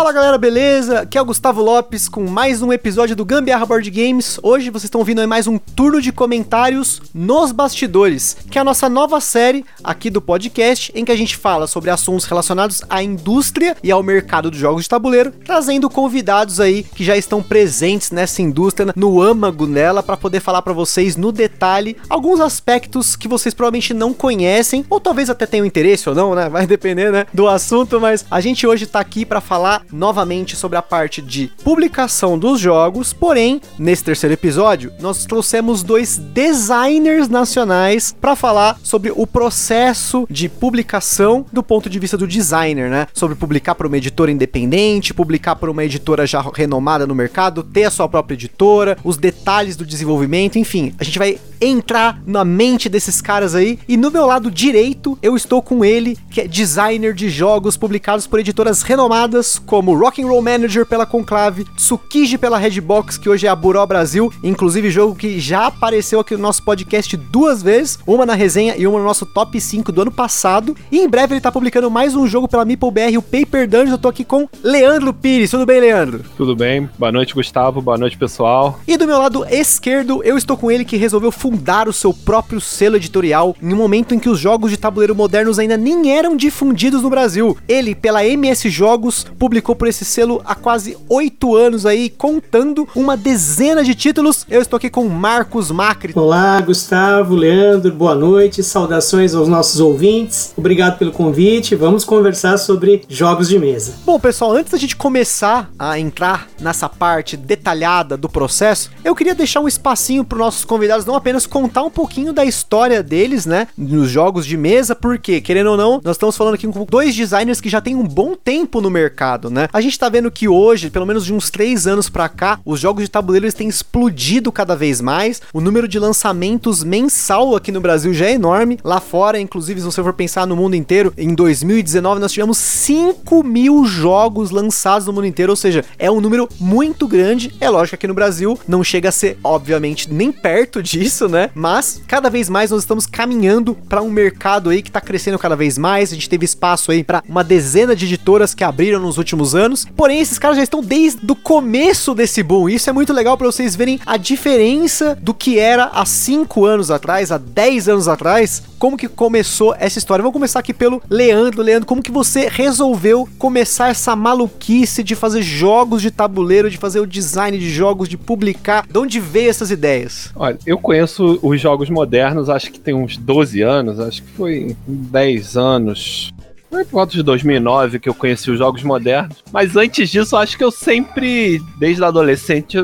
Fala 0.00 0.12
galera, 0.12 0.38
beleza? 0.38 1.00
Aqui 1.00 1.18
é 1.18 1.20
o 1.20 1.26
Gustavo 1.26 1.60
Lopes 1.60 2.08
com 2.08 2.26
mais 2.26 2.62
um 2.62 2.72
episódio 2.72 3.14
do 3.14 3.22
Gambiarra 3.22 3.66
Board 3.66 3.90
Games. 3.90 4.40
Hoje 4.42 4.70
vocês 4.70 4.84
estão 4.84 5.04
vindo 5.04 5.28
mais 5.28 5.46
um 5.46 5.58
turno 5.58 6.00
de 6.00 6.10
comentários 6.10 7.02
nos 7.12 7.52
bastidores, 7.52 8.34
que 8.50 8.56
é 8.56 8.62
a 8.62 8.64
nossa 8.64 8.88
nova 8.88 9.20
série 9.20 9.62
aqui 9.84 10.08
do 10.08 10.22
podcast, 10.22 10.90
em 10.94 11.04
que 11.04 11.12
a 11.12 11.16
gente 11.16 11.36
fala 11.36 11.66
sobre 11.66 11.90
assuntos 11.90 12.24
relacionados 12.24 12.82
à 12.88 13.02
indústria 13.02 13.76
e 13.82 13.90
ao 13.90 14.02
mercado 14.02 14.50
dos 14.50 14.58
jogos 14.58 14.84
de 14.84 14.88
tabuleiro, 14.88 15.32
trazendo 15.44 15.90
convidados 15.90 16.60
aí 16.60 16.82
que 16.82 17.04
já 17.04 17.14
estão 17.14 17.42
presentes 17.42 18.10
nessa 18.10 18.40
indústria, 18.40 18.94
no 18.96 19.20
âmago 19.20 19.66
nela, 19.66 20.02
para 20.02 20.16
poder 20.16 20.40
falar 20.40 20.62
para 20.62 20.72
vocês 20.72 21.14
no 21.14 21.30
detalhe 21.30 21.94
alguns 22.08 22.40
aspectos 22.40 23.16
que 23.16 23.28
vocês 23.28 23.52
provavelmente 23.52 23.92
não 23.92 24.14
conhecem, 24.14 24.82
ou 24.88 24.98
talvez 24.98 25.28
até 25.28 25.44
tenham 25.44 25.66
interesse 25.66 26.08
ou 26.08 26.14
não, 26.14 26.34
né? 26.34 26.48
Vai 26.48 26.66
depender, 26.66 27.12
né, 27.12 27.26
do 27.34 27.46
assunto, 27.46 28.00
mas 28.00 28.24
a 28.30 28.40
gente 28.40 28.66
hoje 28.66 28.86
tá 28.86 28.98
aqui 28.98 29.26
para 29.26 29.42
falar 29.42 29.89
novamente 29.92 30.56
sobre 30.56 30.76
a 30.76 30.82
parte 30.82 31.20
de 31.22 31.50
publicação 31.62 32.38
dos 32.38 32.60
jogos, 32.60 33.12
porém, 33.12 33.60
nesse 33.78 34.04
terceiro 34.04 34.34
episódio, 34.34 34.92
nós 35.00 35.24
trouxemos 35.24 35.82
dois 35.82 36.18
designers 36.18 37.28
nacionais 37.28 38.14
para 38.20 38.36
falar 38.36 38.78
sobre 38.82 39.12
o 39.14 39.26
processo 39.26 40.26
de 40.30 40.48
publicação 40.48 41.44
do 41.52 41.62
ponto 41.62 41.88
de 41.88 41.98
vista 41.98 42.16
do 42.16 42.26
designer, 42.26 42.90
né? 42.90 43.06
Sobre 43.12 43.36
publicar 43.36 43.74
para 43.74 43.86
uma 43.86 43.96
editora 43.96 44.30
independente, 44.30 45.14
publicar 45.14 45.56
para 45.56 45.70
uma 45.70 45.84
editora 45.84 46.26
já 46.26 46.40
renomada 46.54 47.06
no 47.06 47.14
mercado, 47.14 47.62
ter 47.62 47.84
a 47.84 47.90
sua 47.90 48.08
própria 48.08 48.34
editora, 48.34 48.96
os 49.04 49.16
detalhes 49.16 49.76
do 49.76 49.86
desenvolvimento, 49.86 50.58
enfim, 50.58 50.94
a 50.98 51.04
gente 51.04 51.18
vai 51.18 51.38
entrar 51.60 52.20
na 52.26 52.44
mente 52.44 52.88
desses 52.88 53.20
caras 53.20 53.54
aí. 53.54 53.78
E 53.88 53.96
no 53.96 54.10
meu 54.10 54.26
lado 54.26 54.50
direito, 54.50 55.18
eu 55.22 55.36
estou 55.36 55.62
com 55.62 55.84
ele, 55.84 56.16
que 56.30 56.40
é 56.40 56.48
designer 56.48 57.14
de 57.14 57.28
jogos 57.28 57.76
publicados 57.76 58.26
por 58.26 58.40
editoras 58.40 58.82
renomadas 58.82 59.58
como 59.58 59.96
Rock 59.96 60.22
and 60.22 60.26
Roll 60.26 60.42
Manager 60.42 60.86
pela 60.86 61.06
Conclave, 61.06 61.66
Tsukiji 61.76 62.38
pela 62.38 62.58
Redbox, 62.58 63.18
que 63.18 63.28
hoje 63.28 63.46
é 63.46 63.50
a 63.50 63.56
Buró 63.56 63.84
Brasil, 63.86 64.32
inclusive 64.42 64.90
jogo 64.90 65.14
que 65.14 65.38
já 65.38 65.66
apareceu 65.66 66.20
aqui 66.20 66.34
no 66.34 66.42
nosso 66.42 66.64
podcast 66.64 67.16
duas 67.16 67.62
vezes, 67.62 67.98
uma 68.06 68.24
na 68.24 68.34
resenha 68.34 68.74
e 68.76 68.86
uma 68.86 68.98
no 68.98 69.04
nosso 69.04 69.26
top 69.26 69.60
5 69.60 69.92
do 69.92 70.02
ano 70.02 70.10
passado. 70.10 70.76
E 70.90 70.98
em 70.98 71.08
breve 71.08 71.34
ele 71.34 71.40
tá 71.40 71.52
publicando 71.52 71.90
mais 71.90 72.14
um 72.14 72.26
jogo 72.26 72.48
pela 72.48 72.64
Meeple 72.64 72.90
BR, 72.90 73.18
o 73.18 73.22
Paper 73.22 73.68
Dungeon. 73.68 73.92
Eu 73.92 73.98
tô 73.98 74.08
aqui 74.08 74.24
com 74.24 74.48
Leandro 74.62 75.12
Pires. 75.12 75.50
Tudo 75.50 75.66
bem, 75.66 75.80
Leandro? 75.80 76.24
Tudo 76.36 76.56
bem. 76.56 76.88
Boa 76.98 77.12
noite, 77.12 77.34
Gustavo. 77.34 77.80
Boa 77.80 77.98
noite, 77.98 78.16
pessoal. 78.16 78.80
E 78.86 78.96
do 78.96 79.06
meu 79.06 79.18
lado 79.18 79.44
esquerdo, 79.50 80.22
eu 80.22 80.36
estou 80.36 80.56
com 80.56 80.70
ele 80.70 80.84
que 80.84 80.96
resolveu 80.96 81.30
fundar 81.50 81.88
o 81.88 81.92
seu 81.92 82.14
próprio 82.14 82.60
selo 82.60 82.94
editorial 82.94 83.56
em 83.60 83.72
um 83.72 83.76
momento 83.76 84.14
em 84.14 84.20
que 84.20 84.28
os 84.28 84.38
jogos 84.38 84.70
de 84.70 84.76
tabuleiro 84.76 85.16
modernos 85.16 85.58
ainda 85.58 85.76
nem 85.76 86.16
eram 86.16 86.36
difundidos 86.36 87.02
no 87.02 87.10
Brasil. 87.10 87.58
Ele, 87.66 87.92
pela 87.92 88.24
MS 88.24 88.70
Jogos, 88.70 89.26
publicou 89.36 89.74
por 89.74 89.88
esse 89.88 90.04
selo 90.04 90.40
há 90.44 90.54
quase 90.54 90.96
oito 91.08 91.56
anos 91.56 91.84
aí, 91.86 92.08
contando 92.08 92.86
uma 92.94 93.16
dezena 93.16 93.82
de 93.82 93.96
títulos. 93.96 94.46
Eu 94.48 94.62
estou 94.62 94.76
aqui 94.76 94.88
com 94.88 95.08
Marcos 95.08 95.72
Macri. 95.72 96.12
Olá, 96.14 96.60
Gustavo, 96.60 97.34
Leandro, 97.34 97.92
boa 97.92 98.14
noite, 98.14 98.62
saudações 98.62 99.34
aos 99.34 99.48
nossos 99.48 99.80
ouvintes. 99.80 100.54
Obrigado 100.56 100.98
pelo 100.98 101.10
convite. 101.10 101.74
Vamos 101.74 102.04
conversar 102.04 102.58
sobre 102.58 103.02
jogos 103.08 103.48
de 103.48 103.58
mesa. 103.58 103.94
Bom, 104.06 104.20
pessoal, 104.20 104.52
antes 104.52 104.70
da 104.70 104.78
gente 104.78 104.94
começar 104.94 105.68
a 105.76 105.98
entrar 105.98 106.46
nessa 106.60 106.88
parte 106.88 107.36
detalhada 107.36 108.16
do 108.16 108.28
processo, 108.28 108.88
eu 109.04 109.16
queria 109.16 109.34
deixar 109.34 109.58
um 109.60 109.66
espacinho 109.66 110.24
para 110.24 110.36
os 110.36 110.40
nossos 110.40 110.64
convidados 110.64 111.04
não 111.04 111.16
apenas 111.16 111.39
contar 111.46 111.82
um 111.82 111.90
pouquinho 111.90 112.32
da 112.32 112.44
história 112.44 113.02
deles, 113.02 113.46
né, 113.46 113.68
nos 113.76 114.10
jogos 114.10 114.46
de 114.46 114.56
mesa, 114.56 114.94
porque, 114.94 115.40
querendo 115.40 115.70
ou 115.70 115.76
não, 115.76 116.00
nós 116.02 116.16
estamos 116.16 116.36
falando 116.36 116.54
aqui 116.54 116.66
com 116.66 116.84
dois 116.84 117.14
designers 117.14 117.60
que 117.60 117.68
já 117.68 117.80
têm 117.80 117.94
um 117.94 118.06
bom 118.06 118.34
tempo 118.34 118.80
no 118.80 118.90
mercado, 118.90 119.50
né? 119.50 119.68
A 119.72 119.80
gente 119.80 119.98
tá 119.98 120.08
vendo 120.08 120.30
que 120.30 120.48
hoje, 120.48 120.90
pelo 120.90 121.06
menos 121.06 121.24
de 121.24 121.32
uns 121.32 121.50
três 121.50 121.86
anos 121.86 122.08
pra 122.08 122.28
cá, 122.28 122.60
os 122.64 122.80
jogos 122.80 123.04
de 123.04 123.10
tabuleiro 123.10 123.46
eles 123.46 123.54
têm 123.54 123.68
explodido 123.68 124.52
cada 124.52 124.74
vez 124.76 125.00
mais. 125.00 125.40
O 125.52 125.60
número 125.60 125.88
de 125.88 125.98
lançamentos 125.98 126.84
mensal 126.84 127.54
aqui 127.56 127.72
no 127.72 127.80
Brasil 127.80 128.12
já 128.12 128.26
é 128.26 128.32
enorme. 128.32 128.78
Lá 128.84 129.00
fora, 129.00 129.40
inclusive, 129.40 129.80
se 129.80 129.86
você 129.86 130.02
for 130.02 130.12
pensar 130.12 130.46
no 130.46 130.56
mundo 130.56 130.74
inteiro, 130.74 131.12
em 131.16 131.34
2019 131.34 132.20
nós 132.20 132.32
tivemos 132.32 132.58
5 132.58 133.42
mil 133.42 133.84
jogos 133.84 134.50
lançados 134.50 135.06
no 135.06 135.12
mundo 135.12 135.26
inteiro, 135.26 135.52
ou 135.52 135.56
seja, 135.56 135.84
é 135.98 136.10
um 136.10 136.20
número 136.20 136.48
muito 136.58 137.06
grande. 137.06 137.54
É 137.60 137.68
lógico 137.68 137.90
que 137.90 137.94
aqui 137.96 138.06
no 138.06 138.14
Brasil 138.14 138.58
não 138.66 138.84
chega 138.84 139.08
a 139.08 139.12
ser, 139.12 139.38
obviamente, 139.42 140.12
nem 140.12 140.30
perto 140.32 140.82
disso, 140.82 141.28
né? 141.30 141.50
Mas 141.54 142.02
cada 142.06 142.28
vez 142.28 142.48
mais 142.48 142.70
nós 142.70 142.82
estamos 142.82 143.06
caminhando 143.06 143.74
para 143.88 144.02
um 144.02 144.10
mercado 144.10 144.70
aí 144.70 144.82
que 144.82 144.90
tá 144.90 145.00
crescendo 145.00 145.38
cada 145.38 145.56
vez 145.56 145.78
mais. 145.78 146.10
A 146.10 146.14
gente 146.14 146.28
teve 146.28 146.44
espaço 146.44 146.90
aí 146.90 147.02
para 147.02 147.22
uma 147.28 147.44
dezena 147.44 147.94
de 147.94 148.04
editoras 148.04 148.54
que 148.54 148.64
abriram 148.64 149.00
nos 149.00 149.18
últimos 149.18 149.54
anos. 149.54 149.86
Porém, 149.96 150.20
esses 150.20 150.38
caras 150.38 150.56
já 150.56 150.62
estão 150.62 150.82
desde 150.82 151.20
o 151.30 151.36
começo 151.36 152.14
desse 152.14 152.42
boom. 152.42 152.68
Isso 152.68 152.90
é 152.90 152.92
muito 152.92 153.12
legal 153.12 153.36
para 153.36 153.46
vocês 153.46 153.76
verem 153.76 154.00
a 154.04 154.16
diferença 154.16 155.16
do 155.20 155.32
que 155.32 155.58
era 155.58 155.84
há 155.92 156.04
5 156.04 156.64
anos 156.64 156.90
atrás, 156.90 157.30
há 157.30 157.38
10 157.38 157.88
anos 157.88 158.08
atrás, 158.08 158.62
como 158.78 158.96
que 158.96 159.08
começou 159.08 159.74
essa 159.78 159.98
história. 159.98 160.22
Vamos 160.22 160.32
começar 160.32 160.60
aqui 160.60 160.72
pelo 160.72 161.02
Leandro. 161.08 161.62
Leandro, 161.62 161.86
como 161.86 162.02
que 162.02 162.10
você 162.10 162.48
resolveu 162.48 163.28
começar 163.38 163.90
essa 163.90 164.16
maluquice 164.16 165.02
de 165.02 165.14
fazer 165.14 165.42
jogos 165.42 166.00
de 166.00 166.10
tabuleiro, 166.10 166.70
de 166.70 166.78
fazer 166.78 167.00
o 167.00 167.06
design 167.06 167.58
de 167.58 167.70
jogos, 167.70 168.08
de 168.08 168.16
publicar? 168.16 168.86
De 168.90 168.98
onde 168.98 169.20
veio 169.20 169.50
essas 169.50 169.70
ideias? 169.70 170.30
Olha, 170.34 170.58
eu 170.64 170.78
conheço 170.78 171.19
os 171.20 171.60
jogos 171.60 171.90
modernos, 171.90 172.48
acho 172.48 172.72
que 172.72 172.80
tem 172.80 172.94
uns 172.94 173.16
12 173.16 173.62
anos, 173.62 174.00
acho 174.00 174.22
que 174.22 174.30
foi 174.30 174.76
10 174.86 175.56
anos 175.56 176.32
foi 176.70 176.84
por 176.84 176.92
volta 176.92 177.12
de 177.12 177.22
2009 177.22 177.98
que 177.98 178.08
eu 178.08 178.14
conheci 178.14 178.50
os 178.50 178.58
jogos 178.58 178.82
modernos. 178.82 179.42
Mas 179.52 179.76
antes 179.76 180.08
disso, 180.08 180.36
acho 180.36 180.56
que 180.56 180.62
eu 180.62 180.70
sempre, 180.70 181.60
desde 181.78 182.02
adolescente, 182.04 182.76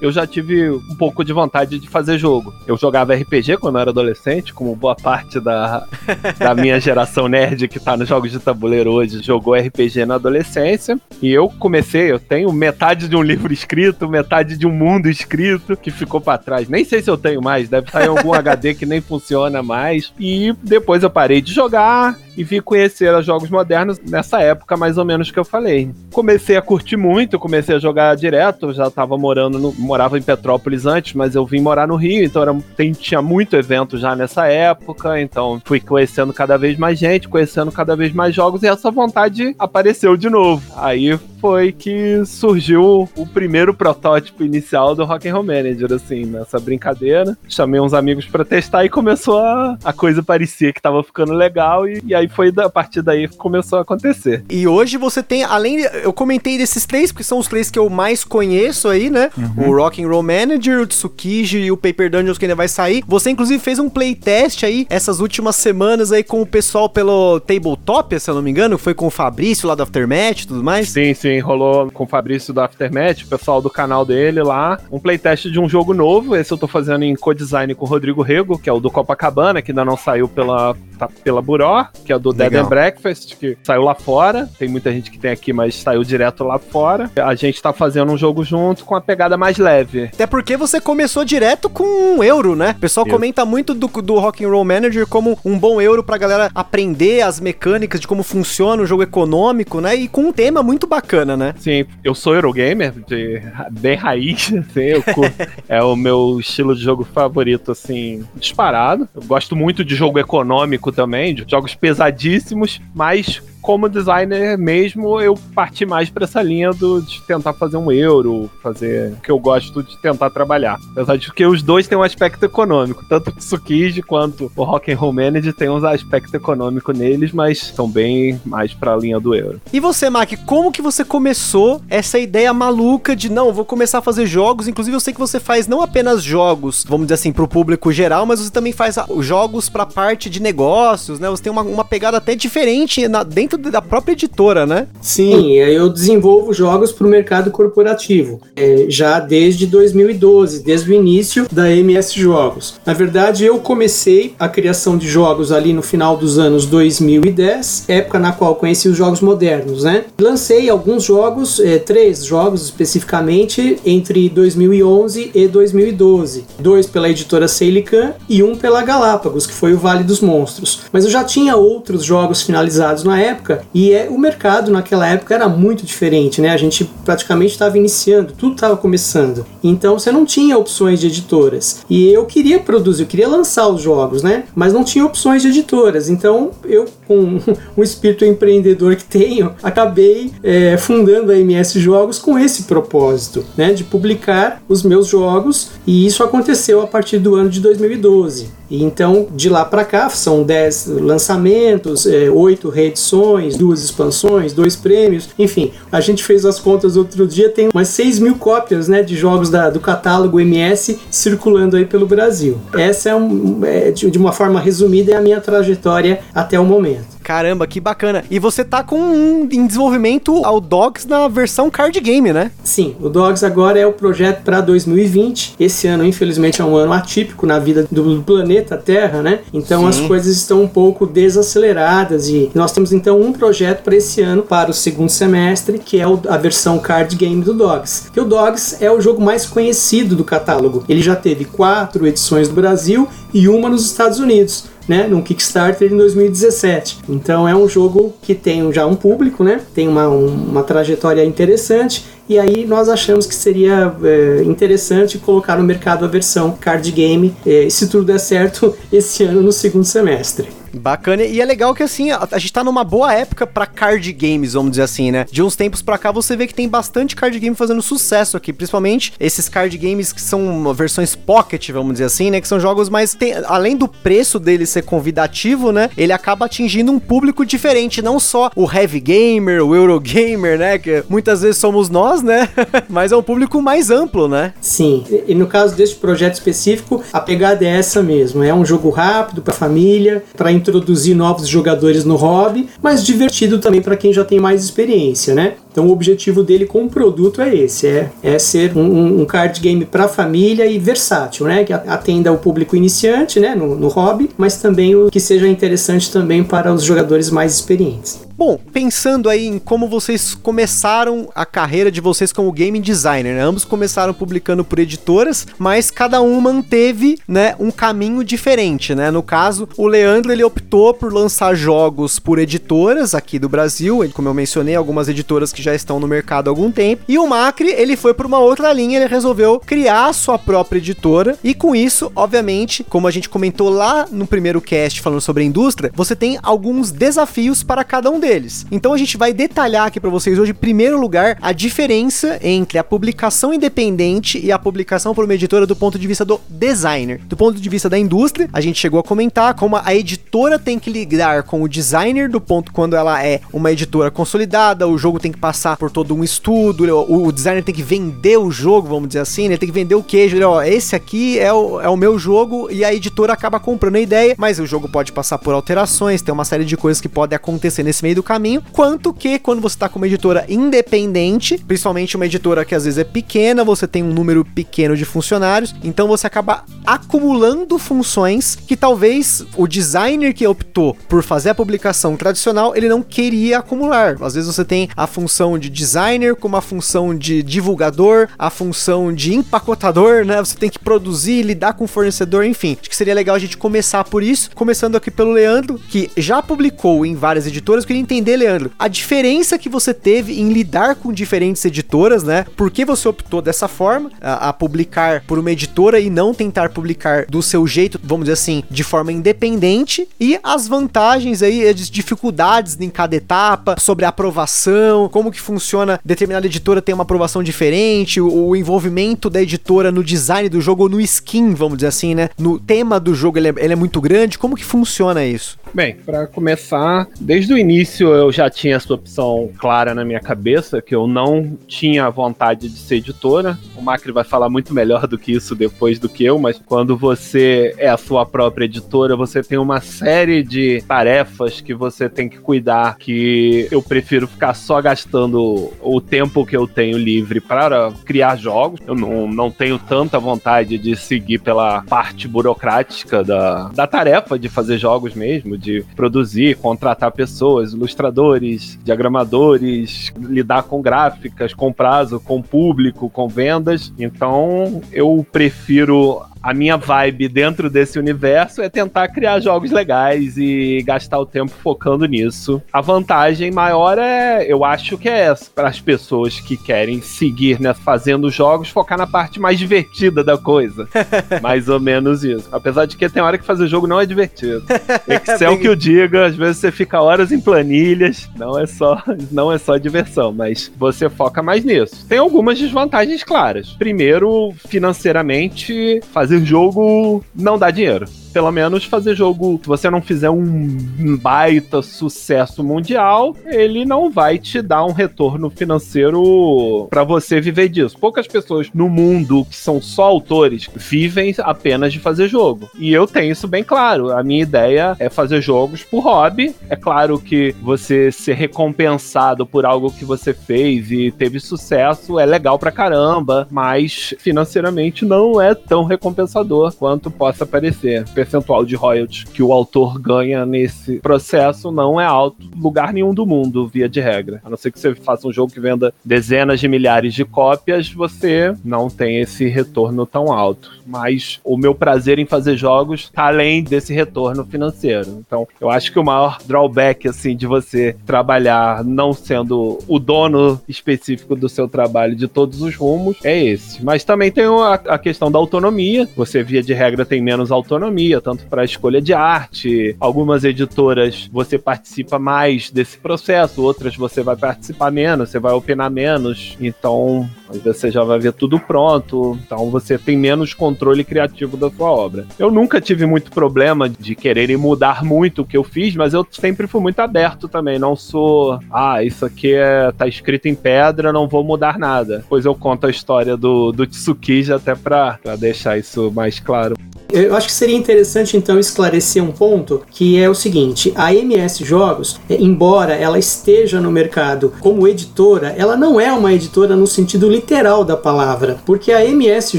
eu 0.00 0.10
já 0.10 0.26
tive 0.26 0.70
um 0.70 0.96
pouco 0.96 1.22
de 1.22 1.32
vontade 1.32 1.78
de 1.78 1.88
fazer 1.88 2.18
jogo. 2.18 2.54
Eu 2.66 2.76
jogava 2.76 3.14
RPG 3.14 3.58
quando 3.58 3.76
eu 3.76 3.82
era 3.82 3.90
adolescente, 3.90 4.54
como 4.54 4.74
boa 4.74 4.96
parte 4.96 5.38
da, 5.38 5.86
da 6.38 6.54
minha 6.54 6.80
geração 6.80 7.28
nerd 7.28 7.68
que 7.68 7.78
tá 7.78 7.96
nos 7.96 8.08
jogos 8.08 8.32
de 8.32 8.38
tabuleiro 8.38 8.90
hoje 8.90 9.22
jogou 9.22 9.54
RPG 9.54 10.06
na 10.06 10.14
adolescência. 10.14 10.98
E 11.20 11.30
eu 11.30 11.48
comecei, 11.48 12.10
eu 12.10 12.18
tenho 12.18 12.50
metade 12.52 13.08
de 13.08 13.16
um 13.16 13.22
livro 13.22 13.52
escrito, 13.52 14.08
metade 14.08 14.56
de 14.56 14.66
um 14.66 14.72
mundo 14.72 15.08
escrito 15.08 15.76
que 15.76 15.90
ficou 15.90 16.20
para 16.20 16.38
trás. 16.38 16.68
Nem 16.68 16.84
sei 16.84 17.02
se 17.02 17.10
eu 17.10 17.18
tenho 17.18 17.42
mais, 17.42 17.68
deve 17.68 17.86
estar 17.86 18.04
em 18.04 18.08
algum 18.08 18.32
HD 18.34 18.74
que 18.74 18.86
nem 18.86 19.00
funciona 19.00 19.62
mais. 19.62 20.12
E 20.18 20.54
depois 20.62 21.02
eu 21.02 21.10
parei 21.10 21.42
de 21.42 21.52
jogar 21.52 22.16
e 22.36 22.44
vi 22.44 22.60
conhecer 22.60 23.12
os 23.14 23.25
jogos 23.26 23.50
modernos 23.50 23.98
nessa 24.00 24.40
época, 24.40 24.76
mais 24.76 24.96
ou 24.96 25.04
menos 25.04 25.30
que 25.30 25.38
eu 25.38 25.44
falei. 25.44 25.90
Comecei 26.12 26.56
a 26.56 26.62
curtir 26.62 26.96
muito, 26.96 27.38
comecei 27.38 27.76
a 27.76 27.78
jogar 27.78 28.16
direto, 28.16 28.72
já 28.72 28.86
estava 28.86 29.18
morando, 29.18 29.58
no, 29.58 29.74
morava 29.74 30.18
em 30.18 30.22
Petrópolis 30.22 30.86
antes, 30.86 31.14
mas 31.14 31.34
eu 31.34 31.44
vim 31.44 31.60
morar 31.60 31.86
no 31.86 31.96
Rio, 31.96 32.24
então 32.24 32.42
era, 32.42 32.56
tem, 32.76 32.92
tinha 32.92 33.20
muito 33.20 33.56
evento 33.56 33.98
já 33.98 34.14
nessa 34.14 34.46
época, 34.46 35.20
então 35.20 35.60
fui 35.64 35.80
conhecendo 35.80 36.32
cada 36.32 36.56
vez 36.56 36.78
mais 36.78 36.98
gente, 36.98 37.28
conhecendo 37.28 37.72
cada 37.72 37.96
vez 37.96 38.12
mais 38.12 38.34
jogos 38.34 38.62
e 38.62 38.66
essa 38.66 38.90
vontade 38.90 39.54
apareceu 39.58 40.16
de 40.16 40.30
novo. 40.30 40.62
Aí 40.76 41.18
foi 41.40 41.72
que 41.72 42.24
surgiu 42.24 43.08
o 43.16 43.26
primeiro 43.26 43.74
protótipo 43.74 44.44
inicial 44.44 44.94
do 44.94 45.04
Rock 45.04 45.28
and 45.28 45.34
Roll 45.34 45.44
Manager, 45.44 45.92
assim, 45.92 46.24
nessa 46.24 46.58
brincadeira. 46.58 47.36
Chamei 47.48 47.80
uns 47.80 47.94
amigos 47.94 48.26
para 48.26 48.44
testar 48.44 48.84
e 48.84 48.88
começou 48.88 49.38
a, 49.38 49.78
a 49.84 49.92
coisa 49.92 50.22
parecia 50.22 50.72
que 50.72 50.80
tava 50.80 51.02
ficando 51.02 51.32
legal 51.32 51.88
e, 51.88 52.02
e 52.04 52.14
aí 52.14 52.28
foi 52.28 52.52
a 52.56 52.68
partir 52.68 53.02
daí 53.02 53.28
que 53.28 53.36
começou 53.36 53.78
a 53.78 53.82
acontecer. 53.82 54.44
E 54.50 54.66
hoje 54.66 54.96
você 54.96 55.22
tem, 55.22 55.44
além, 55.44 55.80
eu 56.02 56.12
comentei 56.12 56.58
desses 56.58 56.86
três, 56.86 57.12
porque 57.12 57.24
são 57.24 57.38
os 57.38 57.48
três 57.48 57.70
que 57.70 57.78
eu 57.78 57.88
mais 57.88 58.24
conheço 58.24 58.88
aí, 58.88 59.10
né? 59.10 59.30
Uhum. 59.36 59.68
O 59.68 59.76
Rock 59.76 60.02
and 60.02 60.08
Roll 60.08 60.22
Manager, 60.22 60.80
o 60.80 60.86
Tsukiji 60.86 61.58
e 61.58 61.72
o 61.72 61.76
Paper 61.76 62.10
Dungeons 62.10 62.38
que 62.38 62.44
ainda 62.44 62.54
vai 62.54 62.68
sair. 62.68 63.04
Você 63.06 63.30
inclusive 63.30 63.62
fez 63.62 63.78
um 63.78 63.88
playtest 63.88 64.64
aí 64.64 64.86
essas 64.88 65.20
últimas 65.20 65.56
semanas 65.56 66.12
aí 66.12 66.22
com 66.22 66.40
o 66.40 66.46
pessoal 66.46 66.88
pelo 66.88 67.40
Tabletop, 67.40 68.18
se 68.18 68.30
eu 68.30 68.34
não 68.34 68.42
me 68.42 68.50
engano, 68.50 68.78
foi 68.78 68.94
com 68.94 69.06
o 69.06 69.10
Fabrício 69.10 69.68
lá 69.68 69.74
do 69.74 69.82
Aftermath 69.82 70.42
e 70.42 70.46
tudo 70.46 70.62
mais. 70.62 70.88
Sim, 70.88 71.14
sim 71.14 71.25
sim, 71.26 71.40
rolou 71.40 71.90
com 71.90 72.04
o 72.04 72.06
Fabrício 72.06 72.54
do 72.54 72.60
Aftermath, 72.60 73.22
o 73.22 73.26
pessoal 73.26 73.60
do 73.60 73.68
canal 73.68 74.04
dele 74.04 74.42
lá, 74.42 74.78
um 74.92 75.00
playtest 75.00 75.50
de 75.50 75.58
um 75.58 75.68
jogo 75.68 75.92
novo. 75.92 76.36
Esse 76.36 76.52
eu 76.52 76.58
tô 76.58 76.68
fazendo 76.68 77.02
em 77.04 77.16
co-design 77.16 77.74
com 77.74 77.84
o 77.84 77.88
Rodrigo 77.88 78.22
Rego, 78.22 78.56
que 78.56 78.70
é 78.70 78.72
o 78.72 78.78
do 78.78 78.90
Copacabana, 78.90 79.60
que 79.60 79.72
ainda 79.72 79.84
não 79.84 79.96
saiu 79.96 80.28
pela, 80.28 80.76
tá 80.96 81.08
pela 81.22 81.42
Buró, 81.42 81.86
que 82.04 82.12
é 82.12 82.18
do 82.18 82.32
Dead 82.32 82.50
Legal. 82.50 82.64
and 82.64 82.68
Breakfast, 82.68 83.36
que 83.36 83.56
saiu 83.62 83.82
lá 83.82 83.94
fora. 83.94 84.48
Tem 84.58 84.68
muita 84.68 84.92
gente 84.92 85.10
que 85.10 85.18
tem 85.18 85.30
aqui, 85.30 85.52
mas 85.52 85.74
saiu 85.74 86.02
direto 86.02 86.44
lá 86.44 86.58
fora. 86.58 87.10
A 87.16 87.34
gente 87.34 87.60
tá 87.60 87.72
fazendo 87.72 88.12
um 88.12 88.18
jogo 88.18 88.44
junto 88.44 88.84
com 88.84 88.94
a 88.94 89.00
pegada 89.00 89.36
mais 89.36 89.58
leve. 89.58 90.04
Até 90.04 90.26
porque 90.26 90.56
você 90.56 90.80
começou 90.80 91.24
direto 91.24 91.68
com 91.68 91.84
um 91.84 92.22
euro, 92.22 92.56
né? 92.56 92.74
O 92.76 92.80
pessoal 92.80 93.06
Isso. 93.06 93.14
comenta 93.14 93.44
muito 93.44 93.74
do, 93.74 93.86
do 93.86 94.18
Rock'n'Roll 94.18 94.64
Manager 94.64 95.06
como 95.06 95.38
um 95.44 95.58
bom 95.58 95.80
euro 95.80 96.02
pra 96.02 96.18
galera 96.18 96.50
aprender 96.54 97.22
as 97.22 97.40
mecânicas 97.40 98.00
de 98.00 98.06
como 98.06 98.22
funciona 98.22 98.82
o 98.82 98.86
jogo 98.86 99.02
econômico, 99.02 99.80
né? 99.80 99.94
E 99.94 100.08
com 100.08 100.22
um 100.22 100.32
tema 100.32 100.62
muito 100.62 100.86
bacana, 100.86 101.36
né? 101.36 101.54
Sim, 101.58 101.84
eu 102.02 102.14
sou 102.14 102.34
Eurogamer, 102.34 102.92
de, 103.06 103.42
bem 103.70 103.96
raiz, 103.96 104.52
assim, 104.54 105.00
curto. 105.12 105.36
é 105.68 105.82
o 105.82 105.96
meu 105.96 106.38
estilo 106.40 106.74
de 106.74 106.82
jogo 106.82 107.04
favorito, 107.04 107.72
assim, 107.72 108.24
disparado. 108.36 109.08
Eu 109.14 109.22
gosto 109.22 109.54
muito 109.54 109.84
de 109.84 109.94
jogo 109.94 110.18
econômico 110.18 110.85
também, 110.92 111.34
de 111.34 111.44
jogos 111.48 111.74
pesadíssimos, 111.74 112.80
mas 112.94 113.42
como 113.66 113.88
designer 113.88 114.56
mesmo, 114.56 115.20
eu 115.20 115.34
parti 115.52 115.84
mais 115.84 116.08
pra 116.08 116.22
essa 116.22 116.40
linha 116.40 116.70
do, 116.72 117.02
de 117.02 117.20
tentar 117.22 117.52
fazer 117.52 117.76
um 117.76 117.90
euro, 117.90 118.48
fazer 118.62 119.14
o 119.14 119.16
que 119.20 119.28
eu 119.30 119.40
gosto 119.40 119.82
de 119.82 119.98
tentar 119.98 120.30
trabalhar. 120.30 120.78
Apesar 120.92 121.16
de 121.16 121.32
que 121.32 121.44
os 121.44 121.64
dois 121.64 121.88
têm 121.88 121.98
um 121.98 122.02
aspecto 122.04 122.44
econômico, 122.44 123.04
tanto 123.08 123.30
o 123.30 123.32
Tsukiji 123.32 124.02
quanto 124.02 124.52
o 124.54 124.62
Rock'n'Roll 124.62 125.12
Manager 125.12 125.52
tem 125.52 125.68
um 125.68 125.84
aspecto 125.84 126.32
econômico 126.36 126.92
neles, 126.92 127.32
mas 127.32 127.58
são 127.74 127.88
bem 127.88 128.40
mais 128.46 128.72
pra 128.72 128.94
linha 128.96 129.18
do 129.18 129.34
euro. 129.34 129.60
E 129.72 129.80
você, 129.80 130.08
Mac, 130.08 130.30
como 130.46 130.70
que 130.70 130.80
você 130.80 131.04
começou 131.04 131.82
essa 131.90 132.20
ideia 132.20 132.54
maluca 132.54 133.16
de 133.16 133.28
não, 133.28 133.52
vou 133.52 133.64
começar 133.64 133.98
a 133.98 134.02
fazer 134.02 134.26
jogos? 134.26 134.68
Inclusive, 134.68 134.94
eu 134.94 135.00
sei 135.00 135.12
que 135.12 135.18
você 135.18 135.40
faz 135.40 135.66
não 135.66 135.82
apenas 135.82 136.22
jogos, 136.22 136.84
vamos 136.88 137.06
dizer 137.06 137.14
assim, 137.14 137.32
pro 137.32 137.48
público 137.48 137.90
geral, 137.90 138.24
mas 138.26 138.38
você 138.38 138.50
também 138.52 138.72
faz 138.72 138.94
jogos 139.18 139.68
pra 139.68 139.84
parte 139.84 140.30
de 140.30 140.40
negócios, 140.40 141.18
né? 141.18 141.28
Você 141.30 141.42
tem 141.42 141.50
uma, 141.50 141.62
uma 141.62 141.84
pegada 141.84 142.18
até 142.18 142.36
diferente 142.36 143.08
na- 143.08 143.24
dentro 143.24 143.55
da 143.56 143.82
própria 143.82 144.12
editora, 144.12 144.66
né? 144.66 144.86
Sim, 145.00 145.52
eu 145.52 145.88
desenvolvo 145.88 146.52
jogos 146.52 146.92
para 146.92 147.06
o 147.06 147.10
mercado 147.10 147.50
corporativo, 147.50 148.40
é, 148.54 148.86
já 148.88 149.18
desde 149.18 149.66
2012, 149.66 150.62
desde 150.62 150.90
o 150.90 150.94
início 150.94 151.46
da 151.50 151.70
MS 151.70 152.18
Jogos. 152.18 152.80
Na 152.84 152.92
verdade, 152.92 153.44
eu 153.44 153.58
comecei 153.58 154.34
a 154.38 154.48
criação 154.48 154.96
de 154.96 155.08
jogos 155.08 155.52
ali 155.52 155.72
no 155.72 155.82
final 155.82 156.16
dos 156.16 156.38
anos 156.38 156.66
2010, 156.66 157.84
época 157.88 158.18
na 158.18 158.32
qual 158.32 158.54
conheci 158.54 158.88
os 158.88 158.96
jogos 158.96 159.20
modernos, 159.20 159.84
né? 159.84 160.04
Lancei 160.20 160.68
alguns 160.68 161.04
jogos, 161.04 161.60
é, 161.60 161.78
três 161.78 162.24
jogos 162.24 162.64
especificamente, 162.64 163.78
entre 163.84 164.28
2011 164.28 165.30
e 165.34 165.48
2012. 165.48 166.44
Dois 166.58 166.86
pela 166.86 167.08
editora 167.08 167.48
Seilican 167.48 168.14
e 168.28 168.42
um 168.42 168.56
pela 168.56 168.82
Galápagos, 168.82 169.46
que 169.46 169.54
foi 169.54 169.74
o 169.74 169.78
Vale 169.78 170.04
dos 170.04 170.20
Monstros. 170.20 170.82
Mas 170.92 171.04
eu 171.04 171.10
já 171.10 171.24
tinha 171.24 171.56
outros 171.56 172.04
jogos 172.04 172.42
finalizados 172.42 173.04
na 173.04 173.20
época 173.20 173.45
e 173.74 173.92
é, 173.92 174.08
o 174.10 174.18
mercado 174.18 174.70
naquela 174.70 175.06
época 175.06 175.34
era 175.34 175.48
muito 175.48 175.84
diferente, 175.84 176.40
né? 176.40 176.50
A 176.50 176.56
gente 176.56 176.84
praticamente 177.04 177.52
estava 177.52 177.76
iniciando, 177.76 178.32
tudo 178.36 178.54
estava 178.54 178.76
começando. 178.76 179.46
Então 179.62 179.98
você 179.98 180.10
não 180.10 180.24
tinha 180.24 180.56
opções 180.56 181.00
de 181.00 181.06
editoras. 181.06 181.84
E 181.88 182.12
eu 182.12 182.24
queria 182.24 182.58
produzir, 182.58 183.02
eu 183.02 183.06
queria 183.06 183.28
lançar 183.28 183.68
os 183.68 183.82
jogos, 183.82 184.22
né? 184.22 184.44
Mas 184.54 184.72
não 184.72 184.84
tinha 184.84 185.04
opções 185.04 185.42
de 185.42 185.48
editoras. 185.48 186.08
Então 186.08 186.50
eu, 186.64 186.86
com 187.06 187.38
o 187.76 187.82
espírito 187.82 188.24
empreendedor 188.24 188.96
que 188.96 189.04
tenho, 189.04 189.54
acabei 189.62 190.32
é, 190.42 190.76
fundando 190.76 191.32
a 191.32 191.36
MS 191.36 191.78
Jogos 191.78 192.18
com 192.18 192.38
esse 192.38 192.64
propósito, 192.64 193.44
né? 193.56 193.72
De 193.72 193.84
publicar 193.84 194.62
os 194.68 194.82
meus 194.82 195.06
jogos. 195.06 195.70
E 195.86 196.06
isso 196.06 196.22
aconteceu 196.22 196.80
a 196.80 196.86
partir 196.86 197.18
do 197.18 197.34
ano 197.34 197.50
de 197.50 197.60
2012. 197.60 198.48
Então, 198.70 199.28
de 199.34 199.48
lá 199.48 199.64
para 199.64 199.84
cá, 199.84 200.08
são 200.08 200.42
10 200.42 200.86
lançamentos, 201.00 202.06
é, 202.06 202.28
8 202.30 202.68
reedições, 202.68 203.56
duas 203.56 203.82
expansões, 203.84 204.52
dois 204.52 204.74
prêmios, 204.76 205.28
enfim. 205.38 205.72
A 205.90 206.00
gente 206.00 206.24
fez 206.24 206.44
as 206.44 206.58
contas 206.58 206.96
outro 206.96 207.26
dia, 207.26 207.48
tem 207.48 207.68
umas 207.72 207.88
6 207.88 208.18
mil 208.18 208.36
cópias 208.36 208.88
né, 208.88 209.02
de 209.02 209.16
jogos 209.16 209.50
da- 209.50 209.70
do 209.70 209.80
catálogo 209.80 210.40
MS 210.40 210.98
circulando 211.10 211.76
aí 211.76 211.84
pelo 211.84 212.06
Brasil. 212.06 212.58
Essa 212.74 213.10
é, 213.10 213.14
um, 213.14 213.60
é, 213.64 213.90
de, 213.90 214.10
de 214.10 214.18
uma 214.18 214.32
forma 214.32 214.60
resumida, 214.60 215.12
é 215.12 215.16
a 215.16 215.20
minha 215.20 215.40
trajetória 215.40 216.20
até 216.34 216.58
o 216.58 216.64
momento. 216.64 217.15
Caramba, 217.26 217.66
que 217.66 217.80
bacana. 217.80 218.22
E 218.30 218.38
você 218.38 218.62
tá 218.62 218.84
com 218.84 219.00
um 219.00 219.48
em 219.50 219.66
desenvolvimento 219.66 220.44
ao 220.44 220.60
Dogs 220.60 221.08
na 221.08 221.26
versão 221.26 221.68
card 221.68 221.98
game, 221.98 222.32
né? 222.32 222.52
Sim, 222.62 222.94
o 223.00 223.08
Dogs 223.08 223.44
agora 223.44 223.80
é 223.80 223.84
o 223.84 223.92
projeto 223.92 224.44
para 224.44 224.60
2020. 224.60 225.56
Esse 225.58 225.88
ano, 225.88 226.04
infelizmente, 226.04 226.62
é 226.62 226.64
um 226.64 226.76
ano 226.76 226.92
atípico 226.92 227.44
na 227.44 227.58
vida 227.58 227.84
do 227.90 228.22
planeta 228.24 228.76
Terra, 228.76 229.22
né? 229.22 229.40
Então 229.52 229.80
Sim. 229.80 229.88
as 229.88 230.00
coisas 230.06 230.36
estão 230.36 230.62
um 230.62 230.68
pouco 230.68 231.04
desaceleradas 231.04 232.28
e 232.28 232.48
nós 232.54 232.70
temos 232.70 232.92
então 232.92 233.20
um 233.20 233.32
projeto 233.32 233.82
para 233.82 233.96
esse 233.96 234.22
ano, 234.22 234.44
para 234.44 234.70
o 234.70 234.74
segundo 234.74 235.10
semestre, 235.10 235.80
que 235.80 235.98
é 235.98 236.04
a 236.04 236.36
versão 236.36 236.78
card 236.78 237.16
game 237.16 237.42
do 237.42 237.54
Dogs. 237.54 238.08
Que 238.12 238.20
o 238.20 238.24
Dogs 238.24 238.76
é 238.80 238.88
o 238.88 239.00
jogo 239.00 239.20
mais 239.20 239.44
conhecido 239.44 240.14
do 240.14 240.22
catálogo. 240.22 240.84
Ele 240.88 241.02
já 241.02 241.16
teve 241.16 241.44
quatro 241.44 242.06
edições 242.06 242.48
no 242.48 242.54
Brasil 242.54 243.08
e 243.34 243.48
uma 243.48 243.68
nos 243.68 243.84
Estados 243.84 244.20
Unidos 244.20 244.75
né, 244.88 245.08
Kickstarter 245.22 245.92
em 245.92 245.96
2017. 245.96 246.98
Então 247.08 247.48
é 247.48 247.54
um 247.54 247.68
jogo 247.68 248.14
que 248.22 248.34
tem 248.34 248.72
já 248.72 248.86
um 248.86 248.94
público, 248.94 249.42
né, 249.42 249.60
tem 249.74 249.88
uma, 249.88 250.08
um- 250.08 250.26
uma 250.50 250.62
trajetória 250.62 251.24
interessante. 251.24 252.04
E 252.28 252.38
aí 252.38 252.66
nós 252.66 252.88
achamos 252.88 253.24
que 253.24 253.34
seria 253.34 253.94
é, 254.02 254.42
interessante 254.44 255.16
colocar 255.18 255.56
no 255.56 255.62
mercado 255.62 256.04
a 256.04 256.08
versão 256.08 256.56
card 256.60 256.90
game, 256.90 257.34
é, 257.46 257.68
se 257.70 257.88
tudo 257.88 258.04
der 258.04 258.18
certo, 258.18 258.74
esse 258.92 259.22
ano 259.22 259.40
no 259.42 259.52
segundo 259.52 259.84
semestre. 259.84 260.48
Bacana. 260.78 261.24
E 261.24 261.40
é 261.40 261.44
legal 261.44 261.74
que 261.74 261.82
assim, 261.82 262.10
a, 262.10 262.26
a 262.30 262.38
gente 262.38 262.52
tá 262.52 262.62
numa 262.64 262.84
boa 262.84 263.12
época 263.12 263.46
pra 263.46 263.66
card 263.66 264.12
games, 264.12 264.52
vamos 264.54 264.70
dizer 264.70 264.82
assim, 264.82 265.10
né? 265.10 265.26
De 265.30 265.42
uns 265.42 265.56
tempos 265.56 265.82
pra 265.82 265.98
cá 265.98 266.10
você 266.12 266.36
vê 266.36 266.46
que 266.46 266.54
tem 266.54 266.68
bastante 266.68 267.14
card 267.16 267.38
game 267.38 267.54
fazendo 267.56 267.82
sucesso 267.82 268.36
aqui, 268.36 268.52
principalmente 268.52 269.12
esses 269.18 269.48
card 269.48 269.76
games 269.78 270.12
que 270.12 270.20
são 270.20 270.72
versões 270.74 271.14
pocket, 271.14 271.70
vamos 271.70 271.92
dizer 271.94 272.04
assim, 272.04 272.30
né? 272.30 272.40
Que 272.40 272.48
são 272.48 272.60
jogos 272.60 272.88
mais 272.88 273.14
tem- 273.14 273.34
além 273.46 273.76
do 273.76 273.88
preço 273.88 274.38
dele 274.38 274.66
ser 274.66 274.82
convidativo, 274.82 275.72
né? 275.72 275.90
Ele 275.96 276.12
acaba 276.12 276.46
atingindo 276.46 276.92
um 276.92 276.98
público 276.98 277.44
diferente, 277.44 278.02
não 278.02 278.18
só 278.20 278.50
o 278.54 278.70
heavy 278.70 279.00
gamer, 279.00 279.64
o 279.64 279.74
Eurogamer, 279.74 280.58
né? 280.58 280.78
Que 280.78 281.02
muitas 281.08 281.42
vezes 281.42 281.58
somos 281.58 281.88
nós, 281.88 282.22
né? 282.22 282.48
Mas 282.88 283.12
é 283.12 283.16
um 283.16 283.22
público 283.22 283.60
mais 283.62 283.90
amplo, 283.90 284.28
né? 284.28 284.52
Sim, 284.60 285.04
e 285.26 285.34
no 285.34 285.46
caso 285.46 285.74
deste 285.74 285.96
projeto 285.96 286.34
específico, 286.34 287.02
a 287.12 287.20
pegada 287.20 287.64
é 287.64 287.68
essa 287.78 288.02
mesmo. 288.02 288.42
É 288.42 288.52
um 288.54 288.64
jogo 288.64 288.90
rápido 288.90 289.40
para 289.42 289.52
família, 289.54 290.22
para 290.36 290.52
introduzir 290.66 291.14
novos 291.14 291.46
jogadores 291.48 292.04
no 292.04 292.16
hobby, 292.16 292.68
mas 292.82 293.04
divertido 293.04 293.58
também 293.58 293.80
para 293.80 293.96
quem 293.96 294.12
já 294.12 294.24
tem 294.24 294.40
mais 294.40 294.64
experiência, 294.64 295.34
né? 295.34 295.54
Então 295.76 295.88
o 295.88 295.92
objetivo 295.92 296.42
dele 296.42 296.64
com 296.64 296.86
o 296.86 296.88
produto 296.88 297.42
é 297.42 297.54
esse, 297.54 297.86
é, 297.86 298.10
é 298.22 298.38
ser 298.38 298.74
um- 298.74 299.20
um, 299.20 299.26
card 299.26 299.60
game 299.60 299.84
para 299.84 300.08
família 300.08 300.64
e 300.64 300.78
versátil, 300.78 301.46
né? 301.46 301.64
Que 301.64 301.72
atenda 301.74 302.32
o 302.32 302.38
público 302.38 302.74
iniciante, 302.74 303.38
né? 303.38 303.54
No, 303.54 303.76
no 303.76 303.88
hobby, 303.88 304.30
mas 304.38 304.56
também 304.56 304.96
o 304.96 305.10
que 305.10 305.20
seja 305.20 305.46
interessante 305.46 306.10
também 306.10 306.42
para 306.42 306.72
os 306.72 306.82
jogadores 306.82 307.28
mais 307.28 307.52
experientes. 307.52 308.24
Bom, 308.38 308.60
pensando 308.70 309.30
aí 309.30 309.46
em 309.46 309.58
como 309.58 309.88
vocês 309.88 310.34
começaram 310.34 311.26
a 311.34 311.46
carreira 311.46 311.90
de 311.90 312.02
vocês 312.02 312.32
como 312.32 312.52
game 312.52 312.78
designer, 312.78 313.34
né? 313.34 313.40
Ambos 313.40 313.64
começaram 313.64 314.12
publicando 314.12 314.62
por 314.62 314.78
editoras, 314.78 315.46
mas 315.58 315.90
cada 315.90 316.20
um 316.20 316.38
manteve, 316.38 317.18
né, 317.26 317.54
um 317.58 317.70
caminho 317.70 318.22
diferente, 318.22 318.94
né? 318.94 319.10
No 319.10 319.22
caso, 319.22 319.66
o 319.78 319.86
Leandro 319.86 320.30
ele 320.32 320.44
optou 320.44 320.92
por 320.92 321.10
lançar 321.14 321.54
jogos 321.54 322.18
por 322.18 322.38
editoras 322.38 323.14
aqui 323.14 323.38
do 323.38 323.48
Brasil, 323.48 324.04
ele, 324.04 324.12
como 324.12 324.28
eu 324.28 324.34
mencionei, 324.34 324.74
algumas 324.74 325.08
editoras 325.08 325.50
que 325.50 325.62
já 325.66 325.74
estão 325.74 326.00
no 326.00 326.08
mercado 326.08 326.48
há 326.48 326.50
algum 326.50 326.70
tempo. 326.70 327.02
E 327.08 327.18
o 327.18 327.26
Macri, 327.26 327.70
ele 327.70 327.96
foi 327.96 328.14
por 328.14 328.26
uma 328.26 328.38
outra 328.38 328.72
linha, 328.72 328.98
ele 328.98 329.06
resolveu 329.06 329.60
criar 329.60 330.06
a 330.06 330.12
sua 330.12 330.38
própria 330.38 330.78
editora 330.78 331.36
e 331.42 331.54
com 331.54 331.74
isso, 331.74 332.10
obviamente, 332.14 332.84
como 332.84 333.06
a 333.06 333.10
gente 333.10 333.28
comentou 333.28 333.68
lá 333.68 334.06
no 334.10 334.26
primeiro 334.26 334.60
cast 334.60 335.00
falando 335.00 335.20
sobre 335.20 335.42
a 335.42 335.46
indústria, 335.46 335.90
você 335.94 336.14
tem 336.14 336.38
alguns 336.42 336.90
desafios 336.90 337.62
para 337.62 337.84
cada 337.84 338.10
um 338.10 338.20
deles. 338.20 338.64
Então 338.70 338.92
a 338.92 338.98
gente 338.98 339.16
vai 339.16 339.32
detalhar 339.32 339.86
aqui 339.86 340.00
para 340.00 340.10
vocês 340.10 340.38
hoje, 340.38 340.52
em 340.52 340.54
primeiro 340.54 341.00
lugar, 341.00 341.36
a 341.42 341.52
diferença 341.52 342.38
entre 342.42 342.78
a 342.78 342.84
publicação 342.84 343.52
independente 343.52 344.38
e 344.38 344.52
a 344.52 344.58
publicação 344.58 345.14
por 345.14 345.24
uma 345.24 345.34
editora 345.34 345.66
do 345.66 345.74
ponto 345.74 345.98
de 345.98 346.06
vista 346.06 346.24
do 346.24 346.40
designer. 346.48 347.20
Do 347.24 347.36
ponto 347.36 347.60
de 347.60 347.68
vista 347.68 347.90
da 347.90 347.98
indústria, 347.98 348.48
a 348.52 348.60
gente 348.60 348.78
chegou 348.78 349.00
a 349.00 349.02
comentar 349.02 349.54
como 349.54 349.76
a 349.76 349.94
editora 349.94 350.58
tem 350.58 350.78
que 350.78 350.90
lidar 350.90 351.42
com 351.42 351.62
o 351.62 351.68
designer 351.68 352.28
do 352.28 352.40
ponto 352.40 352.72
quando 352.72 352.94
ela 352.94 353.24
é 353.24 353.40
uma 353.52 353.72
editora 353.72 354.10
consolidada, 354.10 354.86
o 354.86 354.96
jogo 354.96 355.18
tem 355.18 355.32
que 355.32 355.38
passar 355.38 355.55
passar 355.56 355.78
por 355.78 355.90
todo 355.90 356.14
um 356.14 356.22
estudo, 356.22 356.84
o, 356.84 357.28
o 357.28 357.32
designer 357.32 357.64
tem 357.64 357.74
que 357.74 357.82
vender 357.82 358.36
o 358.36 358.50
jogo, 358.50 358.88
vamos 358.88 359.08
dizer 359.08 359.20
assim, 359.20 359.48
né? 359.48 359.54
Ele 359.54 359.58
tem 359.58 359.68
que 359.70 359.74
vender 359.74 359.94
o 359.94 360.02
queijo, 360.02 360.36
ele, 360.36 360.44
ó, 360.44 360.62
esse 360.62 360.94
aqui 360.94 361.38
é 361.38 361.50
o, 361.50 361.80
é 361.80 361.88
o 361.88 361.96
meu 361.96 362.18
jogo 362.18 362.68
e 362.70 362.84
a 362.84 362.92
editora 362.92 363.32
acaba 363.32 363.58
comprando 363.58 363.96
a 363.96 364.00
ideia, 364.00 364.34
mas 364.36 364.60
o 364.60 364.66
jogo 364.66 364.86
pode 364.86 365.12
passar 365.12 365.38
por 365.38 365.54
alterações, 365.54 366.20
tem 366.20 366.34
uma 366.34 366.44
série 366.44 366.66
de 366.66 366.76
coisas 366.76 367.00
que 367.00 367.08
podem 367.08 367.34
acontecer 367.34 367.82
nesse 367.82 368.02
meio 368.02 368.16
do 368.16 368.22
caminho, 368.22 368.62
quanto 368.70 369.14
que 369.14 369.38
quando 369.38 369.62
você 369.62 369.78
tá 369.78 369.88
com 369.88 369.98
uma 369.98 370.06
editora 370.06 370.44
independente, 370.46 371.56
principalmente 371.56 372.16
uma 372.16 372.26
editora 372.26 372.62
que 372.62 372.74
às 372.74 372.84
vezes 372.84 372.98
é 372.98 373.04
pequena, 373.04 373.64
você 373.64 373.88
tem 373.88 374.02
um 374.02 374.12
número 374.12 374.44
pequeno 374.44 374.94
de 374.94 375.06
funcionários, 375.06 375.74
então 375.82 376.06
você 376.06 376.26
acaba 376.26 376.64
acumulando 376.84 377.78
funções 377.78 378.54
que 378.54 378.76
talvez 378.76 379.42
o 379.56 379.66
designer 379.66 380.34
que 380.34 380.46
optou 380.46 380.94
por 381.08 381.22
fazer 381.22 381.48
a 381.48 381.54
publicação 381.54 382.14
tradicional, 382.14 382.76
ele 382.76 382.90
não 382.90 383.00
queria 383.00 383.58
acumular. 383.58 384.16
Às 384.20 384.34
vezes 384.34 384.54
você 384.54 384.66
tem 384.66 384.90
a 384.94 385.06
função 385.06 385.45
de 385.56 385.70
designer 385.70 386.34
como 386.34 386.56
a 386.56 386.60
função 386.60 387.16
de 387.16 387.42
divulgador, 387.42 388.28
a 388.36 388.50
função 388.50 389.12
de 389.12 389.34
empacotador, 389.34 390.24
né? 390.24 390.38
Você 390.38 390.56
tem 390.56 390.68
que 390.68 390.78
produzir, 390.78 391.42
lidar 391.42 391.74
com 391.74 391.86
fornecedor, 391.86 392.44
enfim. 392.44 392.76
Acho 392.80 392.90
que 392.90 392.96
seria 392.96 393.14
legal 393.14 393.36
a 393.36 393.38
gente 393.38 393.56
começar 393.56 394.02
por 394.02 394.22
isso, 394.22 394.50
começando 394.54 394.96
aqui 394.96 395.10
pelo 395.10 395.32
Leandro, 395.32 395.78
que 395.88 396.10
já 396.16 396.42
publicou 396.42 397.06
em 397.06 397.14
várias 397.14 397.46
editoras. 397.46 397.84
Eu 397.84 397.88
queria 397.88 398.02
entender, 398.02 398.36
Leandro, 398.36 398.72
a 398.78 398.88
diferença 398.88 399.58
que 399.58 399.68
você 399.68 399.94
teve 399.94 400.40
em 400.40 400.52
lidar 400.52 400.96
com 400.96 401.12
diferentes 401.12 401.64
editoras, 401.64 402.24
né? 402.24 402.44
Por 402.56 402.70
que 402.70 402.84
você 402.84 403.06
optou 403.06 403.40
dessa 403.40 403.68
forma 403.68 404.10
a, 404.20 404.48
a 404.48 404.52
publicar 404.52 405.22
por 405.26 405.38
uma 405.38 405.52
editora 405.52 406.00
e 406.00 406.10
não 406.10 406.34
tentar 406.34 406.70
publicar 406.70 407.26
do 407.26 407.42
seu 407.42 407.66
jeito, 407.66 408.00
vamos 408.02 408.24
dizer 408.24 408.34
assim, 408.34 408.64
de 408.70 408.82
forma 408.82 409.12
independente 409.12 410.08
e 410.18 410.38
as 410.42 410.66
vantagens 410.66 411.42
aí, 411.42 411.66
as 411.68 411.90
dificuldades 411.90 412.76
em 412.80 412.90
cada 412.90 413.16
etapa, 413.16 413.76
sobre 413.78 414.04
a 414.04 414.08
aprovação, 414.08 415.08
como 415.08 415.25
que 415.30 415.40
funciona, 415.40 416.00
determinada 416.04 416.46
editora 416.46 416.82
tem 416.82 416.94
uma 416.94 417.02
aprovação 417.02 417.42
diferente, 417.42 418.20
o, 418.20 418.48
o 418.48 418.56
envolvimento 418.56 419.28
da 419.28 419.42
editora 419.42 419.90
no 419.90 420.02
design 420.02 420.48
do 420.48 420.60
jogo, 420.60 420.84
ou 420.84 420.88
no 420.88 421.00
skin, 421.00 421.54
vamos 421.54 421.78
dizer 421.78 421.88
assim, 421.88 422.14
né? 422.14 422.30
No 422.38 422.58
tema 422.58 422.98
do 422.98 423.14
jogo, 423.14 423.38
ele 423.38 423.48
é, 423.48 423.54
ele 423.58 423.72
é 423.72 423.76
muito 423.76 424.00
grande, 424.00 424.38
como 424.38 424.56
que 424.56 424.64
funciona 424.64 425.24
isso? 425.24 425.58
Bem, 425.76 425.94
para 425.94 426.26
começar, 426.26 427.06
desde 427.20 427.52
o 427.52 427.58
início 427.58 428.08
eu 428.08 428.32
já 428.32 428.48
tinha 428.48 428.76
essa 428.76 428.94
opção 428.94 429.50
clara 429.58 429.94
na 429.94 430.06
minha 430.06 430.20
cabeça, 430.20 430.80
que 430.80 430.94
eu 430.94 431.06
não 431.06 431.58
tinha 431.68 432.08
vontade 432.08 432.70
de 432.70 432.78
ser 432.78 432.96
editora. 432.96 433.58
O 433.76 433.82
Macri 433.82 434.10
vai 434.10 434.24
falar 434.24 434.48
muito 434.48 434.72
melhor 434.72 435.06
do 435.06 435.18
que 435.18 435.32
isso 435.32 435.54
depois 435.54 435.98
do 435.98 436.08
que 436.08 436.24
eu, 436.24 436.38
mas 436.38 436.58
quando 436.64 436.96
você 436.96 437.74
é 437.76 437.90
a 437.90 437.98
sua 437.98 438.24
própria 438.24 438.64
editora, 438.64 439.14
você 439.14 439.42
tem 439.42 439.58
uma 439.58 439.82
série 439.82 440.42
de 440.42 440.82
tarefas 440.88 441.60
que 441.60 441.74
você 441.74 442.08
tem 442.08 442.26
que 442.26 442.38
cuidar, 442.38 442.96
que 442.96 443.68
eu 443.70 443.82
prefiro 443.82 444.26
ficar 444.26 444.54
só 444.54 444.80
gastando 444.80 445.74
o 445.82 446.00
tempo 446.00 446.46
que 446.46 446.56
eu 446.56 446.66
tenho 446.66 446.96
livre 446.96 447.38
para 447.38 447.92
criar 448.06 448.36
jogos. 448.36 448.80
Eu 448.86 448.94
não, 448.94 449.28
não 449.30 449.50
tenho 449.50 449.78
tanta 449.78 450.18
vontade 450.18 450.78
de 450.78 450.96
seguir 450.96 451.40
pela 451.40 451.82
parte 451.82 452.26
burocrática 452.26 453.22
da, 453.22 453.68
da 453.74 453.86
tarefa 453.86 454.38
de 454.38 454.48
fazer 454.48 454.78
jogos 454.78 455.14
mesmo, 455.14 455.65
de 455.66 455.84
produzir, 455.96 456.56
contratar 456.56 457.10
pessoas, 457.10 457.72
ilustradores, 457.72 458.78
diagramadores, 458.84 460.12
lidar 460.16 460.62
com 460.62 460.80
gráficas, 460.80 461.52
com 461.52 461.72
prazo, 461.72 462.20
com 462.20 462.40
público, 462.40 463.10
com 463.10 463.28
vendas. 463.28 463.92
Então 463.98 464.80
eu 464.92 465.26
prefiro 465.32 466.22
a 466.46 466.54
minha 466.54 466.76
vibe 466.76 467.26
dentro 467.26 467.68
desse 467.68 467.98
universo 467.98 468.62
é 468.62 468.68
tentar 468.68 469.08
criar 469.08 469.40
jogos 469.40 469.72
legais 469.72 470.36
e 470.38 470.80
gastar 470.86 471.18
o 471.18 471.26
tempo 471.26 471.50
focando 471.60 472.06
nisso. 472.06 472.62
A 472.72 472.80
vantagem 472.80 473.50
maior 473.50 473.98
é, 473.98 474.46
eu 474.46 474.64
acho 474.64 474.96
que 474.96 475.08
é 475.08 475.22
essa, 475.22 475.50
para 475.52 475.66
as 475.66 475.80
pessoas 475.80 476.38
que 476.38 476.56
querem 476.56 477.02
seguir 477.02 477.60
né, 477.60 477.74
fazendo 477.74 478.30
jogos, 478.30 478.68
focar 478.68 478.96
na 478.96 479.08
parte 479.08 479.40
mais 479.40 479.58
divertida 479.58 480.22
da 480.22 480.38
coisa. 480.38 480.88
mais 481.42 481.68
ou 481.68 481.80
menos 481.80 482.22
isso. 482.22 482.48
Apesar 482.52 482.86
de 482.86 482.96
que 482.96 483.08
tem 483.08 483.20
hora 483.20 483.38
que 483.38 483.44
fazer 483.44 483.66
jogo 483.66 483.88
não 483.88 484.00
é 484.00 484.06
divertido. 484.06 484.64
Excel 485.08 485.58
que 485.58 485.68
o 485.68 485.74
diga, 485.74 486.26
às 486.26 486.36
vezes 486.36 486.58
você 486.58 486.70
fica 486.70 487.02
horas 487.02 487.32
em 487.32 487.40
planilhas, 487.40 488.30
não 488.36 488.56
é 488.56 488.66
só, 488.66 489.02
não 489.32 489.50
é 489.50 489.58
só 489.58 489.76
diversão, 489.78 490.32
mas 490.32 490.70
você 490.78 491.10
foca 491.10 491.42
mais 491.42 491.64
nisso. 491.64 492.06
Tem 492.08 492.18
algumas 492.18 492.56
desvantagens 492.56 493.24
claras. 493.24 493.70
Primeiro, 493.70 494.54
financeiramente, 494.68 496.00
fazer 496.12 496.35
fazer 496.36 496.44
jogo 496.44 497.24
não 497.34 497.58
dá 497.58 497.70
dinheiro 497.70 498.06
pelo 498.36 498.52
menos 498.52 498.84
fazer 498.84 499.14
jogo, 499.14 499.58
se 499.62 499.66
você 499.66 499.88
não 499.88 500.02
fizer 500.02 500.28
um 500.28 501.16
baita 501.16 501.80
sucesso 501.80 502.62
mundial, 502.62 503.34
ele 503.46 503.86
não 503.86 504.10
vai 504.10 504.38
te 504.38 504.60
dar 504.60 504.84
um 504.84 504.92
retorno 504.92 505.48
financeiro 505.48 506.86
para 506.90 507.02
você 507.02 507.40
viver 507.40 507.70
disso. 507.70 507.96
Poucas 507.98 508.26
pessoas 508.26 508.68
no 508.74 508.90
mundo 508.90 509.46
que 509.46 509.56
são 509.56 509.80
só 509.80 510.02
autores 510.02 510.68
vivem 510.74 511.34
apenas 511.38 511.94
de 511.94 511.98
fazer 511.98 512.28
jogo. 512.28 512.68
E 512.78 512.92
eu 512.92 513.06
tenho 513.06 513.32
isso 513.32 513.48
bem 513.48 513.64
claro. 513.64 514.12
A 514.12 514.22
minha 514.22 514.42
ideia 514.42 514.94
é 514.98 515.08
fazer 515.08 515.40
jogos 515.40 515.82
por 515.82 516.00
hobby. 516.00 516.54
É 516.68 516.76
claro 516.76 517.18
que 517.18 517.56
você 517.62 518.12
ser 518.12 518.34
recompensado 518.34 519.46
por 519.46 519.64
algo 519.64 519.90
que 519.90 520.04
você 520.04 520.34
fez 520.34 520.90
e 520.90 521.10
teve 521.10 521.40
sucesso 521.40 522.20
é 522.20 522.26
legal 522.26 522.58
pra 522.58 522.70
caramba, 522.70 523.48
mas 523.50 524.12
financeiramente 524.18 525.06
não 525.06 525.40
é 525.40 525.54
tão 525.54 525.84
recompensador 525.84 526.74
quanto 526.74 527.10
possa 527.10 527.46
parecer 527.46 528.04
percentual 528.26 528.64
de 528.64 528.74
royalties 528.74 529.24
que 529.24 529.42
o 529.42 529.52
autor 529.52 529.98
ganha 530.00 530.44
nesse 530.44 530.98
processo 530.98 531.70
não 531.70 532.00
é 532.00 532.04
alto 532.04 532.36
lugar 532.56 532.92
nenhum 532.92 533.14
do 533.14 533.24
mundo, 533.24 533.68
via 533.68 533.88
de 533.88 534.00
regra. 534.00 534.40
A 534.44 534.50
não 534.50 534.56
ser 534.56 534.72
que 534.72 534.78
você 534.78 534.94
faça 534.94 535.28
um 535.28 535.32
jogo 535.32 535.52
que 535.52 535.60
venda 535.60 535.94
dezenas 536.04 536.60
de 536.60 536.68
milhares 536.68 537.14
de 537.14 537.24
cópias, 537.24 537.90
você 537.92 538.54
não 538.64 538.90
tem 538.90 539.20
esse 539.20 539.46
retorno 539.46 540.04
tão 540.04 540.32
alto. 540.32 540.72
Mas 540.84 541.40
o 541.44 541.56
meu 541.56 541.74
prazer 541.74 542.18
em 542.18 542.26
fazer 542.26 542.56
jogos 542.56 543.08
tá 543.10 543.26
além 543.26 543.62
desse 543.62 543.94
retorno 543.94 544.44
financeiro. 544.44 545.22
Então, 545.26 545.46
eu 545.60 545.70
acho 545.70 545.92
que 545.92 545.98
o 545.98 546.04
maior 546.04 546.38
drawback 546.44 547.08
assim 547.08 547.36
de 547.36 547.46
você 547.46 547.96
trabalhar 548.04 548.84
não 548.84 549.12
sendo 549.12 549.78
o 549.86 549.98
dono 549.98 550.60
específico 550.68 551.36
do 551.36 551.48
seu 551.48 551.68
trabalho 551.68 552.16
de 552.16 552.26
todos 552.26 552.62
os 552.62 552.74
rumos 552.74 553.16
é 553.22 553.42
esse. 553.42 553.84
Mas 553.84 554.04
também 554.04 554.30
tem 554.30 554.44
a, 554.44 554.74
a 554.74 554.98
questão 554.98 555.30
da 555.30 555.38
autonomia. 555.38 556.08
Você 556.16 556.42
via 556.42 556.62
de 556.62 556.74
regra 556.74 557.04
tem 557.04 557.20
menos 557.20 557.50
autonomia 557.50 558.15
tanto 558.20 558.46
para 558.46 558.62
a 558.62 558.64
escolha 558.64 559.00
de 559.00 559.12
arte. 559.12 559.96
Algumas 560.00 560.44
editoras 560.44 561.28
você 561.32 561.58
participa 561.58 562.18
mais 562.18 562.70
desse 562.70 562.98
processo, 562.98 563.62
outras 563.62 563.96
você 563.96 564.22
vai 564.22 564.36
participar 564.36 564.90
menos, 564.90 565.30
você 565.30 565.38
vai 565.38 565.52
opinar 565.52 565.90
menos. 565.90 566.56
Então, 566.60 567.28
você 567.64 567.90
já 567.90 568.02
vai 568.02 568.18
ver 568.18 568.32
tudo 568.32 568.58
pronto. 568.58 569.38
Então, 569.44 569.70
você 569.70 569.98
tem 569.98 570.16
menos 570.16 570.54
controle 570.54 571.04
criativo 571.04 571.56
da 571.56 571.70
sua 571.70 571.90
obra. 571.90 572.26
Eu 572.38 572.50
nunca 572.50 572.80
tive 572.80 573.06
muito 573.06 573.30
problema 573.30 573.88
de 573.88 574.14
quererem 574.14 574.56
mudar 574.56 575.04
muito 575.04 575.42
o 575.42 575.44
que 575.44 575.56
eu 575.56 575.64
fiz, 575.64 575.94
mas 575.94 576.14
eu 576.14 576.26
sempre 576.30 576.66
fui 576.66 576.80
muito 576.80 577.00
aberto 577.00 577.48
também. 577.48 577.78
Não 577.78 577.94
sou, 577.96 578.58
ah, 578.70 579.02
isso 579.02 579.24
aqui 579.24 579.54
é, 579.54 579.92
tá 579.92 580.06
escrito 580.06 580.46
em 580.46 580.54
pedra, 580.54 581.12
não 581.12 581.28
vou 581.28 581.44
mudar 581.44 581.78
nada. 581.78 582.24
Pois 582.28 582.44
eu 582.44 582.54
conto 582.54 582.86
a 582.86 582.90
história 582.90 583.36
do, 583.36 583.72
do 583.72 583.86
Tsukiji 583.86 584.52
até 584.52 584.74
para 584.74 585.18
deixar 585.38 585.78
isso 585.78 586.10
mais 586.12 586.40
claro. 586.40 586.76
Eu 587.12 587.36
acho 587.36 587.46
que 587.46 587.52
seria 587.52 587.76
interessante 587.76 588.36
então 588.36 588.58
esclarecer 588.58 589.22
um 589.22 589.30
ponto 589.30 589.82
que 589.90 590.18
é 590.18 590.28
o 590.28 590.34
seguinte: 590.34 590.92
a 590.96 591.14
MS 591.14 591.64
Jogos, 591.64 592.20
é, 592.28 592.36
embora 592.36 592.94
ela 592.94 593.18
esteja 593.18 593.80
no 593.80 593.90
mercado 593.90 594.52
como 594.60 594.88
editora, 594.88 595.54
ela 595.56 595.76
não 595.76 596.00
é 596.00 596.12
uma 596.12 596.32
editora 596.32 596.74
no 596.74 596.86
sentido 596.86 597.28
literal 597.28 597.84
da 597.84 597.96
palavra, 597.96 598.58
porque 598.66 598.92
a 598.92 599.04
MS 599.04 599.58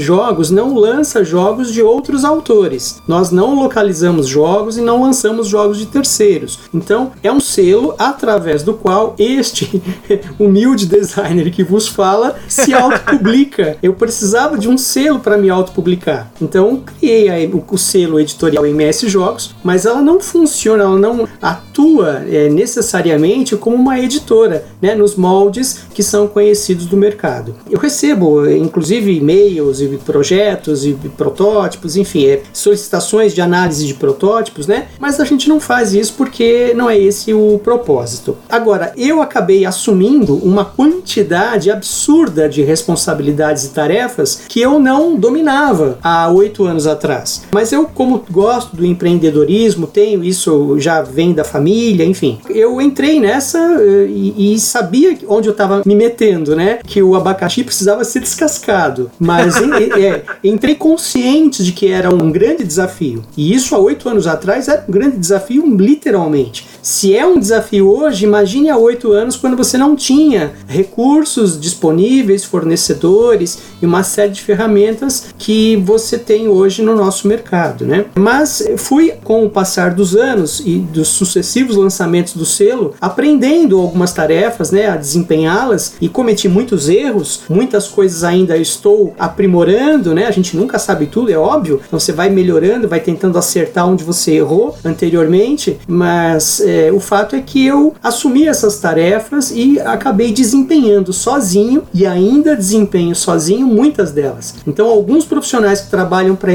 Jogos 0.00 0.50
não 0.50 0.74
lança 0.74 1.24
jogos 1.24 1.72
de 1.72 1.82
outros 1.82 2.24
autores. 2.24 3.00
Nós 3.06 3.30
não 3.30 3.54
localizamos 3.54 4.26
jogos 4.26 4.76
e 4.76 4.80
não 4.80 5.02
lançamos 5.02 5.48
jogos 5.48 5.78
de 5.78 5.86
terceiros. 5.86 6.58
Então, 6.72 7.12
é 7.22 7.32
um 7.32 7.40
selo 7.40 7.94
através 7.98 8.62
do 8.62 8.74
qual 8.74 9.14
este 9.18 9.82
humilde 10.38 10.86
designer 10.86 11.50
que 11.50 11.64
vos 11.64 11.88
fala 11.88 12.36
se 12.48 12.72
autopublica. 12.74 13.76
Eu 13.82 13.94
precisava 13.94 14.58
de 14.58 14.68
um 14.68 14.76
selo 14.76 15.20
para 15.20 15.38
me 15.38 15.48
autopublicar. 15.48 16.30
Então, 16.40 16.82
criei 16.98 17.28
a 17.28 17.37
o, 17.46 17.62
o, 17.70 17.78
selo 17.78 18.18
editorial 18.18 18.66
MS 18.66 19.08
Jogos, 19.08 19.54
mas 19.62 19.86
ela 19.86 20.02
não 20.02 20.20
funciona, 20.20 20.84
ela 20.84 20.98
não 20.98 21.28
atua 21.40 22.24
é, 22.28 22.48
necessariamente 22.48 23.56
como 23.56 23.76
uma 23.76 23.98
editora, 23.98 24.64
né, 24.80 24.94
nos 24.94 25.16
moldes 25.16 25.80
que 25.94 26.02
são 26.02 26.26
conhecidos 26.26 26.86
do 26.86 26.96
mercado. 26.96 27.54
Eu 27.70 27.78
recebo, 27.78 28.48
inclusive, 28.48 29.16
e-mails 29.16 29.80
e 29.80 29.88
projetos 30.04 30.84
e 30.84 30.94
protótipos, 31.16 31.96
enfim, 31.96 32.26
é, 32.26 32.42
solicitações 32.52 33.34
de 33.34 33.40
análise 33.40 33.86
de 33.86 33.94
protótipos, 33.94 34.66
né, 34.66 34.88
mas 34.98 35.20
a 35.20 35.24
gente 35.24 35.48
não 35.48 35.60
faz 35.60 35.92
isso 35.92 36.14
porque 36.16 36.72
não 36.74 36.88
é 36.88 36.98
esse 36.98 37.32
o 37.32 37.60
propósito. 37.62 38.36
Agora, 38.48 38.92
eu 38.96 39.20
acabei 39.20 39.64
assumindo 39.64 40.34
uma 40.36 40.64
quantidade 40.64 41.70
absurda 41.70 42.48
de 42.48 42.62
responsabilidades 42.62 43.64
e 43.64 43.70
tarefas 43.70 44.42
que 44.48 44.60
eu 44.60 44.78
não 44.78 45.16
dominava 45.16 45.98
há 46.02 46.28
oito 46.30 46.64
anos 46.64 46.86
atrás. 46.86 47.27
Mas 47.52 47.72
eu, 47.72 47.86
como 47.86 48.24
gosto 48.30 48.76
do 48.76 48.84
empreendedorismo, 48.84 49.86
tenho 49.86 50.24
isso 50.24 50.78
já 50.78 51.02
vem 51.02 51.32
da 51.32 51.44
família 51.44 52.04
enfim. 52.04 52.38
Eu 52.48 52.80
entrei 52.80 53.20
nessa 53.20 53.58
uh, 53.58 54.06
e, 54.06 54.54
e, 54.54 54.58
sabia 54.58 55.16
onde 55.28 55.48
eu 55.48 55.52
estava 55.52 55.82
me 55.84 55.94
metendo, 55.94 56.54
né? 56.54 56.78
Que 56.84 57.02
o 57.02 57.14
abacaxi 57.14 57.64
precisava 57.64 58.04
ser 58.04 58.20
descascado. 58.20 59.10
Mas 59.18 59.54
é, 59.96 60.22
entrei 60.42 60.74
consciente 60.74 61.64
de 61.64 61.72
que 61.72 61.88
era 61.88 62.12
um 62.14 62.30
grande 62.30 62.64
desafio. 62.64 63.24
E 63.36 63.54
isso 63.54 63.74
há 63.74 63.78
oito 63.78 64.08
anos 64.08 64.26
atrás 64.26 64.68
era 64.68 64.84
um 64.88 64.92
grande 64.92 65.16
desafio, 65.16 65.64
literalmente. 65.76 66.66
Se 66.82 67.14
é 67.14 67.26
um 67.26 67.38
desafio 67.38 67.88
hoje, 67.88 68.24
imagine 68.24 68.70
há 68.70 68.76
oito 68.76 69.12
anos 69.12 69.36
quando 69.36 69.56
você 69.56 69.76
não 69.76 69.94
tinha 69.94 70.52
recursos 70.66 71.60
disponíveis, 71.60 72.44
fornecedores 72.44 73.58
e 73.82 73.86
uma 73.86 74.02
série 74.02 74.32
de 74.32 74.40
ferramentas 74.40 75.34
que 75.36 75.76
você 75.76 76.18
tem 76.18 76.48
hoje 76.48 76.82
no 76.82 76.94
nosso 76.94 77.17
mercado, 77.26 77.86
né? 77.86 78.04
Mas 78.14 78.62
fui 78.76 79.12
com 79.24 79.44
o 79.44 79.50
passar 79.50 79.94
dos 79.94 80.14
anos 80.14 80.60
e 80.64 80.78
dos 80.78 81.08
sucessivos 81.08 81.76
lançamentos 81.76 82.34
do 82.34 82.44
selo 82.44 82.94
aprendendo 83.00 83.78
algumas 83.80 84.12
tarefas, 84.12 84.70
né, 84.70 84.88
a 84.88 84.96
desempenhá-las 84.96 85.94
e 86.00 86.08
cometi 86.08 86.48
muitos 86.48 86.88
erros, 86.88 87.42
muitas 87.48 87.88
coisas 87.88 88.24
ainda 88.24 88.56
estou 88.56 89.14
aprimorando, 89.18 90.14
né? 90.14 90.26
A 90.26 90.30
gente 90.30 90.56
nunca 90.56 90.78
sabe 90.78 91.06
tudo, 91.06 91.32
é 91.32 91.38
óbvio. 91.38 91.80
Então 91.86 91.98
você 91.98 92.12
vai 92.12 92.28
melhorando, 92.30 92.88
vai 92.88 93.00
tentando 93.00 93.38
acertar 93.38 93.88
onde 93.88 94.04
você 94.04 94.36
errou 94.36 94.76
anteriormente, 94.84 95.78
mas 95.86 96.60
é, 96.60 96.90
o 96.92 97.00
fato 97.00 97.34
é 97.34 97.40
que 97.40 97.64
eu 97.66 97.94
assumi 98.02 98.46
essas 98.46 98.78
tarefas 98.78 99.50
e 99.50 99.80
acabei 99.80 100.32
desempenhando 100.32 101.12
sozinho 101.12 101.82
e 101.92 102.06
ainda 102.06 102.56
desempenho 102.56 103.14
sozinho 103.14 103.66
muitas 103.66 104.12
delas. 104.12 104.56
Então, 104.66 104.86
alguns 104.88 105.24
profissionais 105.24 105.80
que 105.80 105.90
trabalham 105.90 106.36
para 106.36 106.52
a 106.52 106.54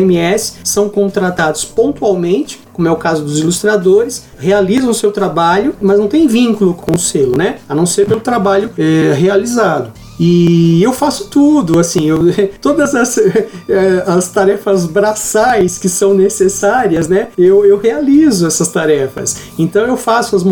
São 0.64 0.90
contratados 0.90 1.64
pontualmente 1.64 2.60
como 2.74 2.88
é 2.88 2.92
o 2.92 2.96
caso 2.96 3.24
dos 3.24 3.40
ilustradores, 3.40 4.26
realizam 4.38 4.90
o 4.90 4.94
seu 4.94 5.12
trabalho, 5.12 5.76
mas 5.80 6.00
não 6.00 6.08
tem 6.08 6.28
vínculo 6.28 6.74
com 6.74 6.96
o 6.96 7.00
selo, 7.00 7.38
né? 7.38 7.60
A 7.70 7.76
não 7.76 7.86
ser 7.86 8.08
pelo 8.08 8.20
trabalho 8.20 8.72
é, 8.78 9.14
realizado. 9.14 9.94
E 10.20 10.82
eu 10.84 10.94
faço 10.94 11.26
tudo, 11.26 11.80
assim, 11.80 12.10
eu, 12.10 12.20
todas 12.62 12.94
as, 12.96 13.18
eh, 13.68 14.04
as 14.06 14.30
tarefas 14.30 14.86
braçais 14.86 15.78
que 15.78 15.90
são 15.90 16.14
necessárias, 16.14 17.08
né? 17.08 17.30
Eu, 17.38 17.66
eu 17.66 17.78
realizo 17.78 18.46
essas 18.46 18.68
tarefas. 18.68 19.38
Então 19.58 19.86
eu 19.86 19.98
faço 19.98 20.36
as 20.36 20.44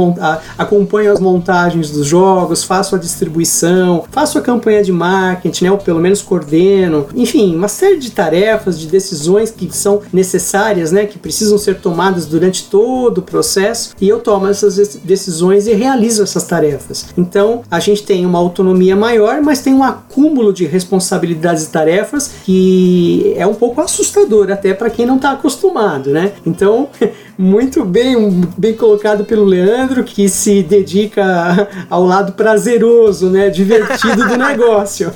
acompanho 0.57 1.11
as 1.11 1.19
montagens 1.19 1.91
dos 1.91 2.05
jogos, 2.05 2.63
faço 2.63 2.95
a 2.95 2.99
distribuição, 2.99 4.03
faço 4.11 4.37
a 4.37 4.41
campanha 4.41 4.83
de 4.83 4.91
marketing, 4.91 5.65
né? 5.65 5.71
Ou 5.71 5.77
pelo 5.77 5.99
menos 5.99 6.21
coordeno. 6.21 7.07
Enfim, 7.15 7.55
uma 7.55 7.67
série 7.67 7.97
de 7.97 8.11
tarefas, 8.11 8.79
de 8.79 8.87
decisões 8.87 9.51
que 9.51 9.69
são 9.75 10.01
necessárias, 10.11 10.91
né? 10.91 11.05
Que 11.05 11.19
precisam 11.19 11.57
ser 11.57 11.79
tomadas 11.79 12.25
durante 12.25 12.65
todo 12.65 13.19
o 13.19 13.21
processo. 13.21 13.93
E 13.99 14.07
eu 14.07 14.19
tomo 14.19 14.47
essas 14.47 14.75
decisões 15.03 15.67
e 15.67 15.73
realizo 15.73 16.23
essas 16.23 16.43
tarefas. 16.43 17.07
Então 17.17 17.61
a 17.69 17.79
gente 17.79 18.03
tem 18.03 18.25
uma 18.25 18.39
autonomia 18.39 18.95
maior, 18.95 19.41
mas 19.41 19.50
tem 19.59 19.73
um 19.73 19.83
acúmulo 19.83 20.53
de 20.53 20.65
responsabilidades 20.65 21.65
e 21.65 21.69
tarefas 21.71 22.31
que 22.43 23.33
é 23.35 23.45
um 23.45 23.53
pouco 23.53 23.81
assustador 23.81 24.51
até 24.51 24.73
para 24.73 24.89
quem 24.89 25.05
não 25.05 25.17
está 25.17 25.31
acostumado, 25.31 26.11
né? 26.11 26.33
Então, 26.45 26.89
muito 27.41 27.83
bem, 27.83 28.41
bem 28.57 28.73
colocado 28.73 29.25
pelo 29.25 29.43
Leandro, 29.43 30.03
que 30.03 30.29
se 30.29 30.61
dedica 30.61 31.67
ao 31.89 32.05
lado 32.05 32.33
prazeroso, 32.33 33.29
né, 33.29 33.49
divertido 33.49 34.27
do 34.27 34.37
negócio. 34.37 35.11